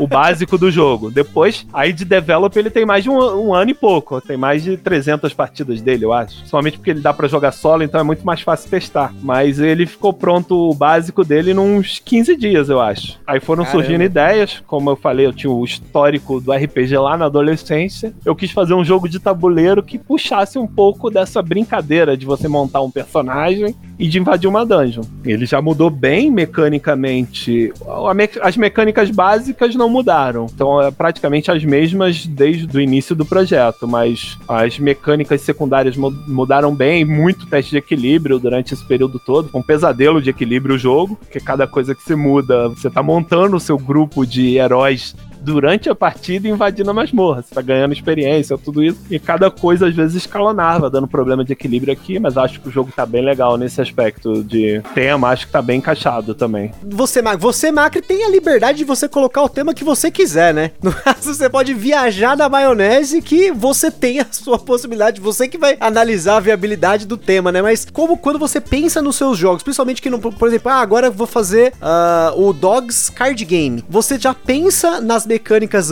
o 0.00 0.06
básico 0.06 0.56
do 0.56 0.70
jogo. 0.70 1.10
Depois, 1.10 1.66
aí 1.72 1.92
de 1.92 2.04
develop 2.04 2.56
ele 2.56 2.70
tem 2.70 2.86
mais 2.86 3.02
de 3.02 3.10
um, 3.10 3.16
um, 3.16 3.54
ano 3.54 3.70
e 3.70 3.74
pouco. 3.74 4.20
Tem 4.20 4.36
mais 4.36 4.62
de 4.62 4.76
300 4.76 5.32
partidas 5.34 5.80
dele, 5.80 6.04
eu 6.04 6.12
acho. 6.12 6.46
Somente 6.46 6.78
porque 6.78 6.90
ele 6.90 7.00
dá 7.00 7.12
para 7.12 7.28
jogar 7.28 7.52
solo, 7.52 7.82
então 7.82 8.00
é 8.00 8.04
muito 8.04 8.24
mais 8.24 8.40
fácil 8.40 8.70
testar. 8.70 9.12
Mas 9.22 9.58
ele 9.58 9.86
ficou 9.86 10.12
pronto, 10.12 10.70
o 10.70 10.74
básico 10.74 11.24
dele, 11.24 11.52
nos 11.52 11.98
15 11.98 12.36
dias, 12.36 12.68
eu 12.68 12.80
acho. 12.80 13.18
Aí 13.26 13.40
foram 13.40 13.64
Caramba. 13.64 13.82
surgindo 13.82 14.04
ideias. 14.04 14.62
Como 14.66 14.90
eu 14.90 14.96
falei, 14.96 15.26
eu 15.26 15.32
tinha 15.32 15.50
o 15.50 15.64
histórico 15.64 16.40
do 16.40 16.52
RPG 16.52 16.96
lá 16.98 17.16
na 17.16 17.26
adolescência. 17.26 18.14
Eu 18.24 18.36
quis 18.36 18.50
fazer 18.50 18.74
um 18.74 18.84
jogo 18.84 19.08
de 19.08 19.18
tabuleiro 19.18 19.82
que 19.82 19.98
puxasse 19.98 20.58
um 20.58 20.66
pouco 20.66 21.10
dessa 21.10 21.42
brincadeira 21.42 22.16
de 22.16 22.26
você 22.28 22.46
montar 22.46 22.82
um 22.82 22.90
personagem 22.90 23.74
e 23.98 24.06
de 24.06 24.18
invadir 24.18 24.48
uma 24.48 24.64
dungeon. 24.64 25.02
Ele 25.24 25.44
já 25.44 25.60
mudou 25.60 25.90
bem 25.90 26.30
mecanicamente. 26.30 27.72
As 28.40 28.56
mecânicas 28.56 29.10
básicas 29.10 29.74
não 29.74 29.88
mudaram. 29.88 30.46
Então 30.54 30.80
é 30.80 30.90
praticamente 30.90 31.50
as 31.50 31.64
mesmas 31.64 32.26
desde 32.26 32.76
o 32.76 32.80
início 32.80 33.16
do 33.16 33.24
projeto, 33.24 33.88
mas 33.88 34.38
as 34.46 34.78
mecânicas 34.78 35.40
secundárias 35.40 35.96
mudaram 35.96 36.74
bem, 36.74 37.04
muito 37.04 37.46
teste 37.46 37.72
de 37.72 37.78
equilíbrio 37.78 38.38
durante 38.38 38.74
esse 38.74 38.84
período 38.84 39.18
todo. 39.18 39.50
Um 39.52 39.62
pesadelo 39.62 40.22
de 40.22 40.30
equilíbrio 40.30 40.76
o 40.76 40.78
jogo, 40.78 41.16
porque 41.16 41.40
cada 41.40 41.66
coisa 41.66 41.94
que 41.94 42.02
você 42.02 42.14
muda, 42.14 42.68
você 42.68 42.90
tá 42.90 43.02
montando 43.02 43.56
o 43.56 43.60
seu 43.60 43.78
grupo 43.78 44.26
de 44.26 44.56
heróis 44.56 45.16
durante 45.48 45.88
a 45.88 45.94
partida 45.94 46.46
invadindo 46.46 46.90
a 46.90 46.94
masmorra. 46.94 47.42
Você 47.42 47.54
tá 47.54 47.62
ganhando 47.62 47.92
experiência, 47.92 48.58
tudo 48.58 48.82
isso. 48.82 49.00
E 49.10 49.18
cada 49.18 49.50
coisa 49.50 49.88
às 49.88 49.94
vezes 49.94 50.16
escalonava, 50.16 50.90
dando 50.90 51.08
problema 51.08 51.42
de 51.42 51.54
equilíbrio 51.54 51.92
aqui, 51.92 52.18
mas 52.18 52.36
acho 52.36 52.60
que 52.60 52.68
o 52.68 52.70
jogo 52.70 52.92
tá 52.94 53.06
bem 53.06 53.24
legal 53.24 53.56
nesse 53.56 53.80
aspecto 53.80 54.44
de 54.44 54.82
tema, 54.94 55.30
acho 55.30 55.46
que 55.46 55.52
tá 55.52 55.62
bem 55.62 55.78
encaixado 55.78 56.34
também. 56.34 56.70
Você, 56.82 57.22
Mac, 57.22 57.40
você, 57.40 57.72
Macri, 57.72 58.02
tem 58.02 58.24
a 58.24 58.28
liberdade 58.28 58.78
de 58.78 58.84
você 58.84 59.08
colocar 59.08 59.42
o 59.42 59.48
tema 59.48 59.72
que 59.72 59.84
você 59.84 60.10
quiser, 60.10 60.52
né? 60.52 60.70
No 60.88 60.92
caso, 60.92 61.34
você 61.34 61.50
pode 61.50 61.74
viajar 61.74 62.36
na 62.36 62.48
maionese 62.48 63.20
que 63.20 63.52
você 63.52 63.90
tem 63.90 64.20
a 64.20 64.26
sua 64.30 64.58
possibilidade, 64.58 65.20
você 65.20 65.46
que 65.46 65.58
vai 65.58 65.76
analisar 65.80 66.36
a 66.36 66.40
viabilidade 66.40 67.06
do 67.06 67.16
tema, 67.16 67.52
né? 67.52 67.60
Mas 67.60 67.86
como 67.90 68.16
quando 68.16 68.38
você 68.38 68.60
pensa 68.60 69.02
nos 69.02 69.16
seus 69.16 69.36
jogos, 69.36 69.62
principalmente 69.62 70.00
que, 70.00 70.08
no, 70.08 70.18
por 70.18 70.48
exemplo, 70.48 70.70
ah, 70.70 70.80
agora 70.80 71.10
vou 71.10 71.26
fazer 71.26 71.74
uh, 71.74 72.40
o 72.40 72.52
Dogs 72.52 73.10
Card 73.12 73.44
Game, 73.44 73.84
você 73.88 74.18
já 74.18 74.32
pensa 74.32 75.00
nas 75.00 75.26
mecânicas 75.26 75.37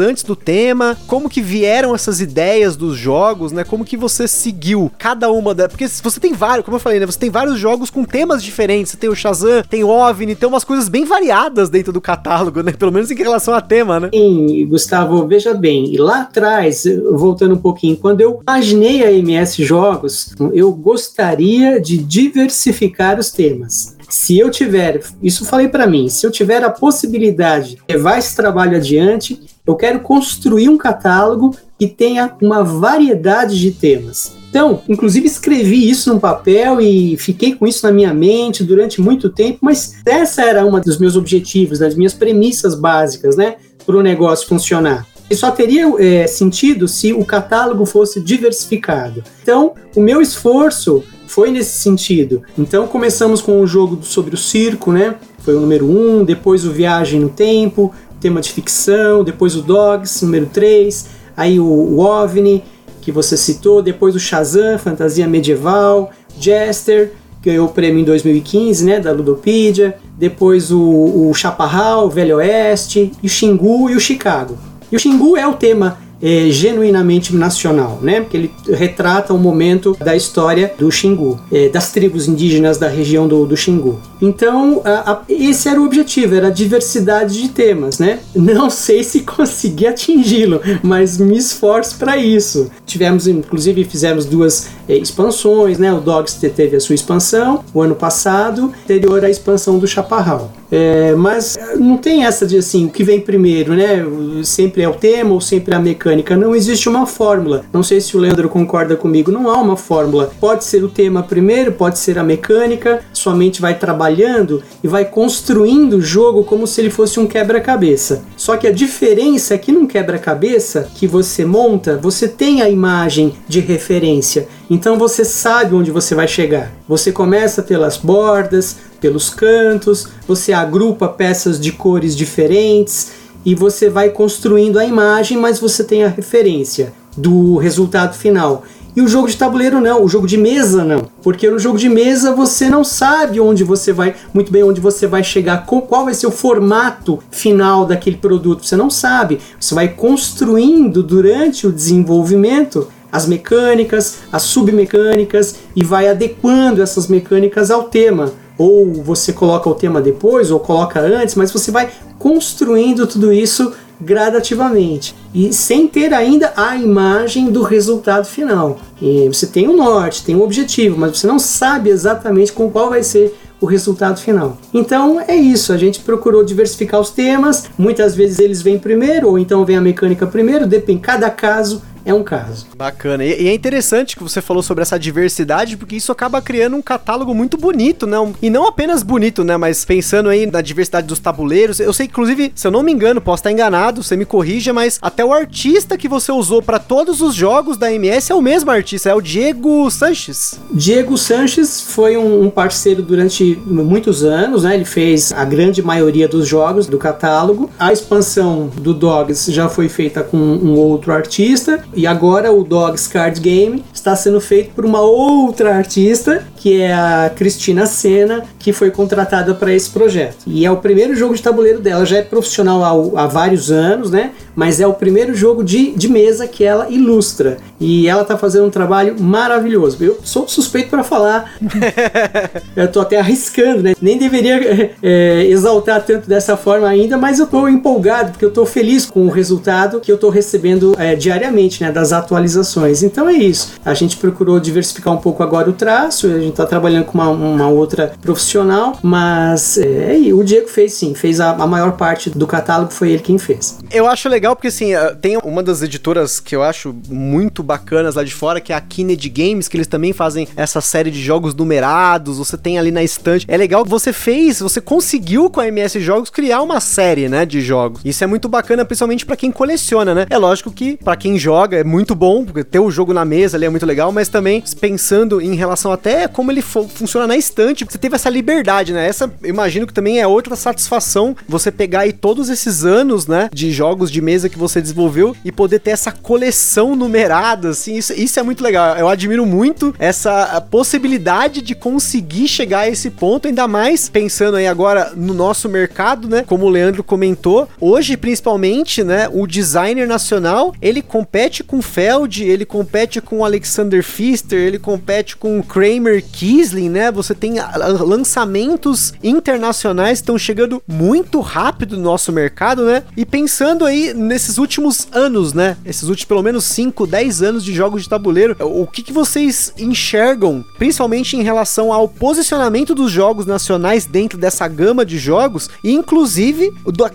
antes 0.01 0.23
do 0.23 0.37
tema, 0.37 0.97
como 1.07 1.29
que 1.29 1.41
vieram 1.41 1.95
essas 1.95 2.21
ideias 2.21 2.77
dos 2.77 2.97
jogos, 2.97 3.53
né? 3.53 3.65
Como 3.65 3.85
que 3.85 3.97
você 3.97 4.27
seguiu 4.29 4.91
cada 4.99 5.31
uma 5.31 5.55
da. 5.55 5.69
Porque 5.69 5.87
você 5.89 6.21
tem 6.21 6.33
vários, 6.33 6.65
como 6.65 6.77
eu 6.77 6.81
falei, 6.81 7.01
né? 7.01 7.07
Você 7.07 7.19
tem 7.19 7.31
vários 7.31 7.59
jogos 7.59 7.91
com 7.91 8.05
temas 8.05 8.43
diferentes. 8.43 8.93
Você 8.93 8.97
tem 8.97 9.11
o 9.11 9.15
Shazam, 9.15 9.63
tem 9.69 9.85
o 9.85 9.89
OVNI, 9.89 10.35
tem 10.35 10.49
umas 10.49 10.65
coisas 10.65 10.89
bem 10.89 11.05
variadas 11.05 11.69
dentro 11.69 11.93
do 11.93 12.01
catálogo, 12.01 12.63
né? 12.63 12.73
Pelo 12.73 12.93
menos 12.93 13.11
em 13.11 13.15
relação 13.15 13.55
a 13.55 13.61
tema, 13.61 14.01
né? 14.01 14.11
Sim, 14.13 14.67
Gustavo, 14.67 15.27
veja 15.27 15.55
bem, 15.55 15.93
e 15.93 15.97
lá 15.97 16.23
atrás, 16.23 16.85
voltando 17.13 17.55
um 17.55 17.59
pouquinho, 17.59 17.97
quando 17.97 18.21
eu 18.21 18.41
imaginei 18.43 19.05
a 19.05 19.13
MS 19.13 19.63
Jogos, 19.65 20.35
eu 20.53 20.73
gostaria 20.73 21.81
de 21.81 21.99
diversificar 21.99 23.19
os 23.19 23.31
temas 23.31 23.96
se 24.09 24.39
eu 24.39 24.51
tiver, 24.51 25.01
isso 25.23 25.45
falei 25.45 25.69
para 25.69 25.87
mim, 25.87 26.09
se 26.09 26.27
eu 26.27 26.31
tiver 26.31 26.63
a 26.63 26.71
possibilidade 26.71 27.77
de 27.77 27.83
levar 27.89 28.19
esse 28.19 28.35
trabalho 28.35 28.77
adiante, 28.77 29.41
eu 29.67 29.75
quero 29.75 30.01
construir 30.01 30.69
um 30.69 30.79
catálogo 30.79 31.57
que 31.79 31.87
tenha 31.87 32.35
uma 32.41 32.63
variedade 32.63 33.59
de 33.59 33.71
temas. 33.73 34.33
Então, 34.49 34.83
inclusive 34.89 35.27
escrevi 35.27 35.91
isso 35.91 36.13
no 36.13 36.21
papel 36.21 36.81
e 36.81 37.17
fiquei 37.19 37.55
com 37.55 37.67
isso 37.67 37.85
na 37.85 37.93
minha 37.93 38.15
mente 38.15 38.65
durante 38.65 39.01
muito 39.01 39.29
tempo, 39.29 39.59
mas 39.61 39.97
essa 40.07 40.43
era 40.43 40.65
uma 40.65 40.81
dos 40.81 40.99
meus 40.99 41.17
objetivos, 41.17 41.81
das 41.81 41.95
minhas 41.95 42.15
premissas 42.15 42.75
básicas, 42.75 43.37
né, 43.37 43.57
para 43.85 43.97
o 43.97 44.03
negócio 44.03 44.49
funcionar. 44.49 45.07
E 45.29 45.35
só 45.35 45.51
teria 45.51 45.87
é, 45.99 46.27
sentido 46.27 46.87
se 46.87 47.13
o 47.13 47.25
catálogo 47.25 47.85
fosse 47.85 48.21
diversificado. 48.21 49.25
Então, 49.43 49.75
o 49.95 50.01
meu 50.01 50.21
esforço 50.21 51.03
foi 51.27 51.51
nesse 51.51 51.79
sentido. 51.79 52.43
Então 52.57 52.87
começamos 52.87 53.43
com 53.43 53.61
o 53.61 53.67
jogo 53.67 53.99
sobre 54.03 54.35
o 54.35 54.39
circo, 54.39 54.93
né? 54.93 55.17
Foi 55.41 55.55
o 55.55 55.61
número 55.61 55.87
1, 55.87 56.21
um, 56.21 56.25
depois 56.25 56.65
o 56.65 56.73
Viagem 56.73 57.21
no 57.21 57.29
Tempo, 57.29 57.93
tema 58.21 58.41
de 58.41 58.51
ficção, 58.51 59.23
depois 59.23 59.55
o 59.57 59.63
Dogs, 59.63 60.25
número 60.25 60.47
3, 60.47 61.07
aí 61.37 61.61
o, 61.61 61.65
o 61.65 61.99
OVNI, 61.99 62.63
que 63.03 63.13
você 63.13 63.37
citou, 63.37 63.83
depois 63.83 64.17
o 64.17 64.21
Shazam, 64.21 64.79
fantasia 64.79 65.29
medieval, 65.29 66.11
Jester, 66.39 67.13
ganhou 67.43 67.67
o 67.67 67.71
prêmio 67.71 68.01
em 68.01 68.05
2015, 68.05 68.85
né, 68.85 68.99
da 68.99 69.13
Ludopedia, 69.13 69.97
depois 70.19 70.73
o, 70.73 71.29
o 71.29 71.35
Chaparral, 71.35 72.11
Velho 72.11 72.37
Oeste, 72.37 73.13
o 73.23 73.29
Xingu 73.29 73.91
e 73.91 73.95
o 73.95 74.01
Chicago. 74.01 74.59
E 74.91 74.97
o 74.97 74.99
Xingu 74.99 75.37
é 75.37 75.47
o 75.47 75.55
tema 75.55 75.99
é, 76.23 76.49
genuinamente 76.51 77.35
nacional, 77.35 77.99
né? 78.03 78.21
Porque 78.21 78.37
ele 78.37 78.51
retrata 78.71 79.35
o 79.35 79.39
momento 79.39 79.97
da 80.01 80.17
história 80.17 80.73
do 80.79 80.91
Xingu, 80.91 81.39
é, 81.53 81.69
das 81.69 81.93
tribos 81.93 82.27
indígenas 82.27 82.79
da 82.79 82.89
região 82.89 83.29
do, 83.29 83.45
do 83.45 83.57
Xingu. 83.57 84.01
Então, 84.21 84.81
a, 84.85 85.13
a, 85.13 85.23
esse 85.29 85.69
era 85.69 85.81
o 85.81 85.85
objetivo, 85.85 86.35
era 86.35 86.49
a 86.49 86.51
diversidade 86.51 87.41
de 87.41 87.49
temas, 87.49 87.99
né? 87.99 88.21
Não 88.35 88.71
sei 88.71 89.03
se 89.05 89.21
consegui 89.21 89.87
atingi-lo, 89.87 90.61
mas 90.83 91.19
me 91.19 91.37
esforço 91.37 91.97
para 91.99 92.17
isso. 92.17 92.71
Tivemos, 92.87 93.27
inclusive, 93.27 93.85
fizemos 93.85 94.25
duas 94.25 94.69
expansões, 94.89 95.79
né? 95.79 95.93
O 95.93 96.01
Dogs 96.01 96.39
teve 96.51 96.77
a 96.77 96.81
sua 96.81 96.95
expansão 96.95 97.65
o 97.73 97.81
ano 97.81 97.95
passado, 97.95 98.73
anterior 98.85 99.25
à 99.25 99.31
expansão 99.31 99.79
do 99.79 99.87
Chaparral. 99.87 100.51
É, 100.71 101.15
mas 101.15 101.57
não 101.79 101.97
tem 101.97 102.25
essa 102.25 102.47
de 102.47 102.59
assim, 102.59 102.87
o 102.87 102.91
que 102.91 103.05
vem 103.05 103.21
primeiro, 103.21 103.75
né? 103.75 104.05
Sempre 104.43 104.83
é 104.83 104.89
o 104.89 104.95
tema 104.95 105.33
ou 105.33 105.41
sempre 105.41 105.75
é 105.75 105.77
a 105.77 105.81
mecânica. 105.81 106.37
Não 106.37 106.55
existe 106.55 106.89
uma 106.89 107.07
fórmula. 107.07 107.65
Não 107.73 107.83
sei 107.83 108.01
se 108.01 108.17
o 108.17 108.21
Leandro 108.21 108.49
concorda 108.49 108.97
comigo, 108.97 109.31
não 109.31 109.49
há 109.49 109.61
uma 109.61 109.77
fórmula. 109.77 110.31
Pode 110.41 110.65
ser 110.65 110.83
o 110.83 110.89
tema 110.89 111.23
primeiro, 111.23 111.73
pode 111.73 111.99
ser 111.99 112.19
a 112.19 112.25
mecânica, 112.25 113.01
sua 113.13 113.35
mente 113.35 113.61
vai 113.61 113.79
trabalhando 113.79 114.63
e 114.83 114.89
vai 114.89 115.05
construindo 115.05 115.95
o 115.95 116.03
jogo 116.03 116.45
como 116.45 116.67
se 116.67 116.81
ele 116.81 116.91
fosse 116.91 117.21
um 117.21 117.27
quebra-cabeça. 117.27 118.25
Só 118.37 118.57
que 118.57 118.67
a 118.67 118.73
diferença 118.73 119.55
é 119.55 119.59
que 119.59 119.73
num 119.73 119.87
quebra-cabeça 119.87 120.89
que 120.95 121.07
você 121.07 121.45
monta, 121.45 121.97
você 121.97 122.27
tem 122.27 122.63
a 122.63 122.69
imagem 122.69 123.35
de 123.49 123.61
referência. 123.61 124.49
Então 124.69 124.99
você 124.99 125.25
sabe 125.25 125.75
onde 125.75 125.91
você 125.91 126.15
vai 126.15 126.27
chegar. 126.27 126.73
Você 126.89 127.13
começa 127.13 127.63
pelas 127.63 127.97
bordas, 127.97 128.77
pelos 129.01 129.31
cantos, 129.31 130.09
você 130.27 130.53
agrupa 130.53 131.09
peças 131.09 131.61
de 131.61 131.71
cores 131.71 132.17
diferentes 132.17 133.13
e 133.45 133.55
você 133.55 133.89
vai 133.89 134.11
construindo 134.11 134.79
a 134.79 134.85
imagem, 134.85 135.39
mas 135.39 135.61
você 135.61 135.85
tem 135.85 136.03
a 136.03 136.09
referência 136.09 136.93
do 137.17 137.57
resultado 137.57 138.17
final. 138.17 138.65
E 138.97 139.03
o 139.03 139.07
jogo 139.07 139.29
de 139.29 139.37
tabuleiro 139.37 139.79
não, 139.79 140.03
o 140.03 140.09
jogo 140.09 140.27
de 140.27 140.39
mesa 140.39 140.83
não. 140.83 141.11
Porque 141.23 141.51
no 141.51 141.59
jogo 141.59 141.77
de 141.77 141.87
mesa 141.87 142.33
você 142.33 142.71
não 142.71 142.83
sabe 142.83 143.39
onde 143.39 143.63
você 143.63 143.93
vai, 143.93 144.15
muito 144.33 144.51
bem 144.51 144.63
onde 144.65 144.81
você 144.81 145.07
vai 145.07 145.23
chegar, 145.23 145.67
qual 145.67 146.07
vai 146.07 146.15
ser 146.15 146.27
o 146.27 146.31
formato 146.31 147.19
final 147.31 147.85
daquele 147.85 148.17
produto. 148.17 148.65
Você 148.65 148.75
não 148.75 148.89
sabe. 148.89 149.39
Você 149.61 149.75
vai 149.75 149.89
construindo 149.89 151.03
durante 151.03 151.67
o 151.67 151.73
desenvolvimento 151.73 152.89
as 153.17 153.27
mecânicas, 153.27 154.19
as 154.31 154.43
submecânicas 154.43 155.57
e 155.75 155.83
vai 155.83 156.07
adequando 156.07 156.83
essas 156.83 157.09
mecânicas 157.09 157.71
ao 157.71 157.85
tema. 157.85 158.31
Ou 158.59 158.93
você 158.93 159.33
coloca 159.33 159.71
o 159.71 159.75
tema 159.75 160.03
depois 160.03 160.51
ou 160.51 160.61
coloca 160.61 161.01
antes, 161.01 161.35
mas 161.35 161.51
você 161.51 161.71
vai 161.71 161.89
construindo 162.19 163.07
tudo 163.07 163.33
isso 163.33 163.73
gradativamente 163.99 165.15
e 165.35 165.55
sem 165.55 165.89
ter 165.89 166.13
ainda 166.13 166.53
a 166.55 166.77
imagem 166.77 167.51
do 167.51 167.63
resultado 167.63 168.27
final. 168.27 168.79
E 169.01 169.27
você 169.29 169.47
tem 169.47 169.67
um 169.67 169.77
norte, 169.77 170.23
tem 170.23 170.37
um 170.37 170.43
objetivo, 170.43 170.99
mas 170.99 171.17
você 171.17 171.27
não 171.27 171.39
sabe 171.39 171.89
exatamente 171.89 172.53
com 172.53 172.71
qual 172.71 172.91
vai 172.91 173.03
ser 173.03 173.35
o 173.59 173.65
resultado 173.65 174.21
final. 174.21 174.59
Então 174.75 175.19
é 175.27 175.35
isso, 175.35 175.73
a 175.73 175.79
gente 175.79 176.01
procurou 176.01 176.45
diversificar 176.45 177.01
os 177.01 177.09
temas, 177.09 177.65
muitas 177.79 178.15
vezes 178.15 178.39
eles 178.39 178.61
vêm 178.61 178.79
primeiro, 178.79 179.29
ou 179.29 179.39
então 179.39 179.65
vem 179.65 179.79
a 179.79 179.81
mecânica 179.81 180.27
primeiro, 180.27 180.67
depende, 180.67 181.01
cada 181.01 181.31
caso 181.31 181.81
é 182.07 182.15
um 182.15 182.23
caso. 182.23 182.67
Bacana. 182.77 183.25
E, 183.25 183.43
e, 183.43 183.49
é 183.49 183.53
interessante 183.53 184.15
que 184.15 184.23
você 184.23 184.41
falou 184.41 184.63
sobre 184.63 184.83
essa 184.83 184.97
diversidade, 184.97 185.77
porque 185.77 185.97
isso 185.97 186.13
acaba 186.13 186.41
criando 186.41 186.77
um 186.77 186.83
catálogo 186.83 187.35
muito 187.35 187.57
bonito, 187.57 188.07
né? 188.07 188.17
Um, 188.17 188.33
e 188.41 188.49
não 188.49 188.65
apenas 188.65 189.03
bonito, 189.03 189.43
né? 189.43 189.57
Mas 189.57 189.85
pensando 189.85 190.29
aí 190.29 190.47
na 190.47 190.61
diversidade 190.61 191.09
dos 191.09 191.19
tabuleiros. 191.19 191.81
Eu 191.81 191.93
sei 191.93 192.07
inclusive, 192.07 192.53
se 192.55 192.65
eu 192.65 192.71
não 192.71 192.85
me 192.85 192.93
engano, 192.93 193.21
posso 193.21 193.41
estar 193.41 193.51
enganado, 193.51 194.05
você 194.05 194.17
me 194.17 194.25
corrija, 194.25 194.73
mas 194.73 195.01
até 195.03 195.25
o 195.25 195.33
artista 195.33 195.99
que 195.99 196.07
você 196.07 196.31
usou 196.31 196.63
para 196.63 196.79
todos 196.79 197.21
os 197.21 197.35
jogos 197.35 197.77
da 197.77 197.93
MS 197.93 198.31
é 198.31 198.35
o 198.37 198.41
mesmo 198.41 198.71
artista, 198.71 199.11
é 199.11 199.15
o 199.15 199.21
Diego 199.21 199.91
Sanches. 199.91 200.61
Diego 200.71 201.19
Sanches 201.19 201.81
foi 201.81 202.17
um, 202.17 202.45
um 202.45 202.51
parceiro 202.51 203.03
durante 203.03 203.61
muitos 203.67 204.23
anos, 204.23 204.63
né? 204.63 204.77
Ele 204.77 204.85
fez 204.85 205.33
a 205.33 205.45
grande 205.45 205.83
maioria 205.83 206.29
dos 206.29 206.47
jogos 206.47 206.87
do 206.87 206.99
catálogo. 206.99 207.69
A 207.81 207.93
expansão 207.93 208.71
do 208.81 208.95
Dogs 208.95 209.51
já 209.53 209.69
foi 209.69 209.89
feita 209.89 210.23
com 210.23 210.37
um 210.37 210.77
outro 210.77 211.13
artista 211.13 211.83
e 211.97 212.07
agora 212.07 212.53
o 212.53 212.63
Dogs 212.63 213.09
Card 213.09 213.41
Game 213.41 213.83
está 213.93 214.15
sendo 214.15 214.41
feito 214.41 214.75
por 214.75 214.85
uma 214.85 215.01
outra 215.01 215.75
artista, 215.75 216.45
que 216.67 216.83
é 216.83 216.93
a 216.93 217.31
Cristina 217.33 217.87
Senna, 217.87 218.43
que 218.59 218.73
foi 218.73 218.91
contratada 218.91 219.55
para 219.55 219.73
esse 219.73 219.89
projeto. 219.89 220.39
E 220.49 220.67
é 220.67 220.71
o 220.73 220.79
primeiro 220.79 221.15
jogo 221.15 221.33
de 221.33 221.41
tabuleiro 221.41 221.79
dela, 221.79 222.05
já 222.05 222.17
é 222.17 222.23
profissional 222.23 222.83
há, 222.83 223.23
há 223.23 223.27
vários 223.29 223.71
anos, 223.71 224.11
né? 224.11 224.33
Mas 224.53 224.81
é 224.81 224.87
o 224.87 224.93
primeiro 224.93 225.33
jogo 225.33 225.63
de, 225.63 225.93
de 225.93 226.09
mesa 226.09 226.49
que 226.49 226.65
ela 226.65 226.91
ilustra. 226.91 227.59
E 227.79 228.09
ela 228.09 228.23
está 228.23 228.37
fazendo 228.37 228.67
um 228.67 228.71
trabalho 228.71 229.15
maravilhoso. 229.21 230.03
Eu 230.03 230.19
sou 230.25 230.49
suspeito 230.49 230.91
para 230.91 231.05
falar. 231.05 231.53
eu 232.75 232.91
tô 232.91 232.99
até 232.99 233.21
arriscando, 233.21 233.85
né? 233.85 233.95
Nem 234.03 234.19
deveria 234.19 234.97
é, 235.01 235.47
exaltar 235.47 236.03
tanto 236.05 236.29
dessa 236.29 236.57
forma 236.57 236.89
ainda, 236.89 237.17
mas 237.17 237.39
eu 237.39 237.47
tô 237.47 237.69
empolgado, 237.69 238.33
porque 238.33 238.45
eu 238.45 238.51
tô 238.51 238.67
feliz 238.67 239.07
com 239.07 239.25
o 239.27 239.31
resultado 239.31 240.01
que 240.01 240.11
eu 240.11 240.19
tô 240.19 240.31
recebendo 240.31 240.97
é, 240.99 241.15
diariamente, 241.15 241.85
né, 241.85 241.93
das 241.93 242.13
atualizações. 242.13 243.05
Então 243.05 243.29
é 243.29 243.35
isso. 243.35 243.75
A 243.85 243.95
gente 243.95 244.17
procurou 244.17 244.59
diversificar 244.59 245.15
um 245.15 245.19
pouco 245.19 245.45
agora 245.45 245.71
o 245.71 245.73
traço, 245.73 246.27
a 246.27 246.41
gente 246.41 246.56
está 246.57 246.67
trabalhando 246.67 247.05
com 247.05 247.19
uma, 247.19 247.29
uma, 247.29 247.69
outra 247.69 248.13
profissional, 248.23 248.99
mas 249.03 249.77
é, 249.77 250.17
o 250.33 250.43
Diego 250.43 250.69
fez 250.69 250.95
sim, 250.95 251.15
fez 251.15 251.39
a, 251.39 251.51
a, 251.51 251.67
maior 251.67 251.93
parte 251.93 252.31
do 252.31 252.47
catálogo, 252.47 252.93
foi 252.93 253.11
ele 253.11 253.23
quem 253.23 253.39
fez. 253.39 253.79
Eu 253.91 254.09
acho 254.09 254.29
legal 254.29 254.57
porque 254.57 254.69
assim, 254.69 254.95
eh, 254.95 255.15
tem 255.21 255.37
uma 255.45 255.63
das 255.63 255.83
editoras 255.83 256.41
que 256.41 256.57
eu 256.57 256.63
acho 256.63 256.95
muito 257.09 257.63
bacanas 257.63 258.15
lá 258.15 258.25
de 258.25 258.33
fora, 258.33 258.61
que 258.61 258.73
é 258.73 258.77
a 258.77 258.81
Kennedy 258.81 259.29
Games, 259.29 259.69
que 259.69 259.77
eles 259.77 259.87
também 259.87 260.13
fazem 260.13 260.49
essa 260.57 260.81
série 260.81 261.11
de 261.11 261.23
jogos 261.23 261.55
numerados, 261.55 262.39
você 262.39 262.57
tem 262.57 262.79
ali 262.79 262.91
na 262.91 263.03
estante. 263.03 263.45
É 263.49 263.57
legal 263.57 263.85
que 263.85 263.91
você 263.91 264.13
fez, 264.13 264.61
você 264.61 264.81
conseguiu 264.81 265.51
com 265.51 265.61
a 265.61 265.69
MS 265.69 266.01
Jogos 266.01 266.31
criar 266.31 266.63
uma 266.63 266.81
série, 266.81 267.29
né, 267.29 267.45
de 267.45 267.61
jogos. 267.61 268.01
Isso 268.05 268.25
é 268.25 268.27
muito 268.27 268.49
bacana, 268.49 268.85
principalmente 268.85 269.27
para 269.27 269.37
quem 269.37 269.51
coleciona, 269.51 270.15
né? 270.15 270.27
É 270.31 270.39
lógico 270.39 270.71
que 270.71 270.97
para 270.97 271.17
quem 271.17 271.39
joga 271.39 271.77
é 271.77 271.85
muito 271.85 272.15
bom, 272.15 272.45
porque 272.45 272.65
ter 272.65 272.81
o 272.81 272.91
jogo 272.91 273.13
na 273.13 273.25
mesa 273.25 273.57
ali 273.57 273.67
é 273.67 273.69
muito 273.69 273.87
legal, 273.87 274.11
mas 274.11 274.29
também 274.29 274.63
pensando 274.81 275.41
em 275.41 275.55
relação 275.55 275.93
até 275.93 276.27
como 276.37 276.53
ele 276.53 276.61
funciona 276.61 277.27
na 277.27 277.35
estante, 277.35 277.83
você 277.83 277.97
teve 277.97 278.15
essa 278.15 278.29
liberdade, 278.29 278.93
né? 278.93 279.09
Essa, 279.09 279.33
imagino 279.43 279.87
que 279.87 279.93
também 279.95 280.21
é 280.21 280.27
outra 280.27 280.55
satisfação 280.55 281.35
você 281.49 281.73
pegar 281.73 282.01
aí 282.01 282.13
todos 282.13 282.51
esses 282.51 282.85
anos, 282.85 283.27
né, 283.27 283.49
de 283.51 283.73
jogos 283.73 284.11
de 284.11 284.21
mesa 284.21 284.51
que 284.51 284.59
você 284.59 284.83
desenvolveu 284.83 285.35
e 285.43 285.51
poder 285.51 285.79
ter 285.79 285.93
essa 285.93 286.13
coleção 286.13 286.95
numerada, 286.95 287.71
assim, 287.71 287.97
isso, 287.97 288.13
isso 288.13 288.39
é 288.39 288.43
muito 288.43 288.63
legal. 288.63 288.99
Eu 288.99 289.09
admiro 289.09 289.47
muito 289.47 289.95
essa 289.99 290.61
possibilidade 290.71 291.63
de 291.63 291.75
conseguir 291.75 292.49
chegar 292.49 292.81
a 292.81 292.89
esse 292.91 293.09
ponto, 293.09 293.49
ainda 293.49 293.67
mais 293.67 294.11
pensando 294.11 294.59
aí 294.59 294.67
agora 294.67 295.15
no 295.17 295.33
nosso 295.33 295.71
mercado, 295.71 296.29
né? 296.29 296.45
Como 296.47 296.67
o 296.67 296.69
Leandro 296.69 297.03
comentou, 297.03 297.67
hoje 297.81 298.15
principalmente, 298.15 299.03
né, 299.03 299.27
o 299.33 299.47
designer 299.47 300.07
nacional, 300.07 300.75
ele 300.83 301.01
compete 301.01 301.65
com 301.65 301.81
Feld, 301.81 302.45
ele 302.45 302.67
compete 302.67 303.23
com 303.23 303.43
Alexander 303.43 304.05
Pfister, 304.05 304.59
ele 304.59 304.79
compete 304.79 305.35
com 305.35 305.63
Kramer 305.63 306.26
Kisling, 306.27 306.89
né? 306.89 307.11
Você 307.13 307.35
tem 307.35 307.55
lançamentos 308.01 309.15
internacionais 309.23 310.19
que 310.19 310.23
estão 310.23 310.39
chegando 310.39 310.83
muito 310.87 311.41
rápido 311.41 311.97
no 311.97 312.03
nosso 312.03 312.33
mercado, 312.33 312.85
né? 312.85 313.03
E 313.17 313.25
pensando 313.25 313.85
aí 313.85 314.13
nesses 314.13 314.59
últimos 314.59 315.09
anos, 315.13 315.53
né? 315.53 315.77
Esses 315.85 316.09
últimos 316.09 316.27
pelo 316.27 316.43
menos 316.43 316.65
5, 316.65 317.07
10 317.07 317.43
anos 317.43 317.65
de 317.65 317.73
jogos 317.73 318.03
de 318.03 318.09
tabuleiro, 318.09 318.57
o 318.61 318.87
que, 318.87 319.03
que 319.03 319.13
vocês 319.13 319.73
enxergam, 319.79 320.65
principalmente 320.79 321.37
em 321.37 321.43
relação 321.43 321.93
ao 321.93 322.09
posicionamento 322.09 322.95
dos 322.95 323.11
jogos 323.11 323.47
nacionais 323.47 324.05
dentro 324.07 324.39
dessa 324.39 324.67
gama 324.69 325.05
de 325.05 325.19
jogos, 325.19 325.71
e 325.83 325.93
inclusive 325.93 326.73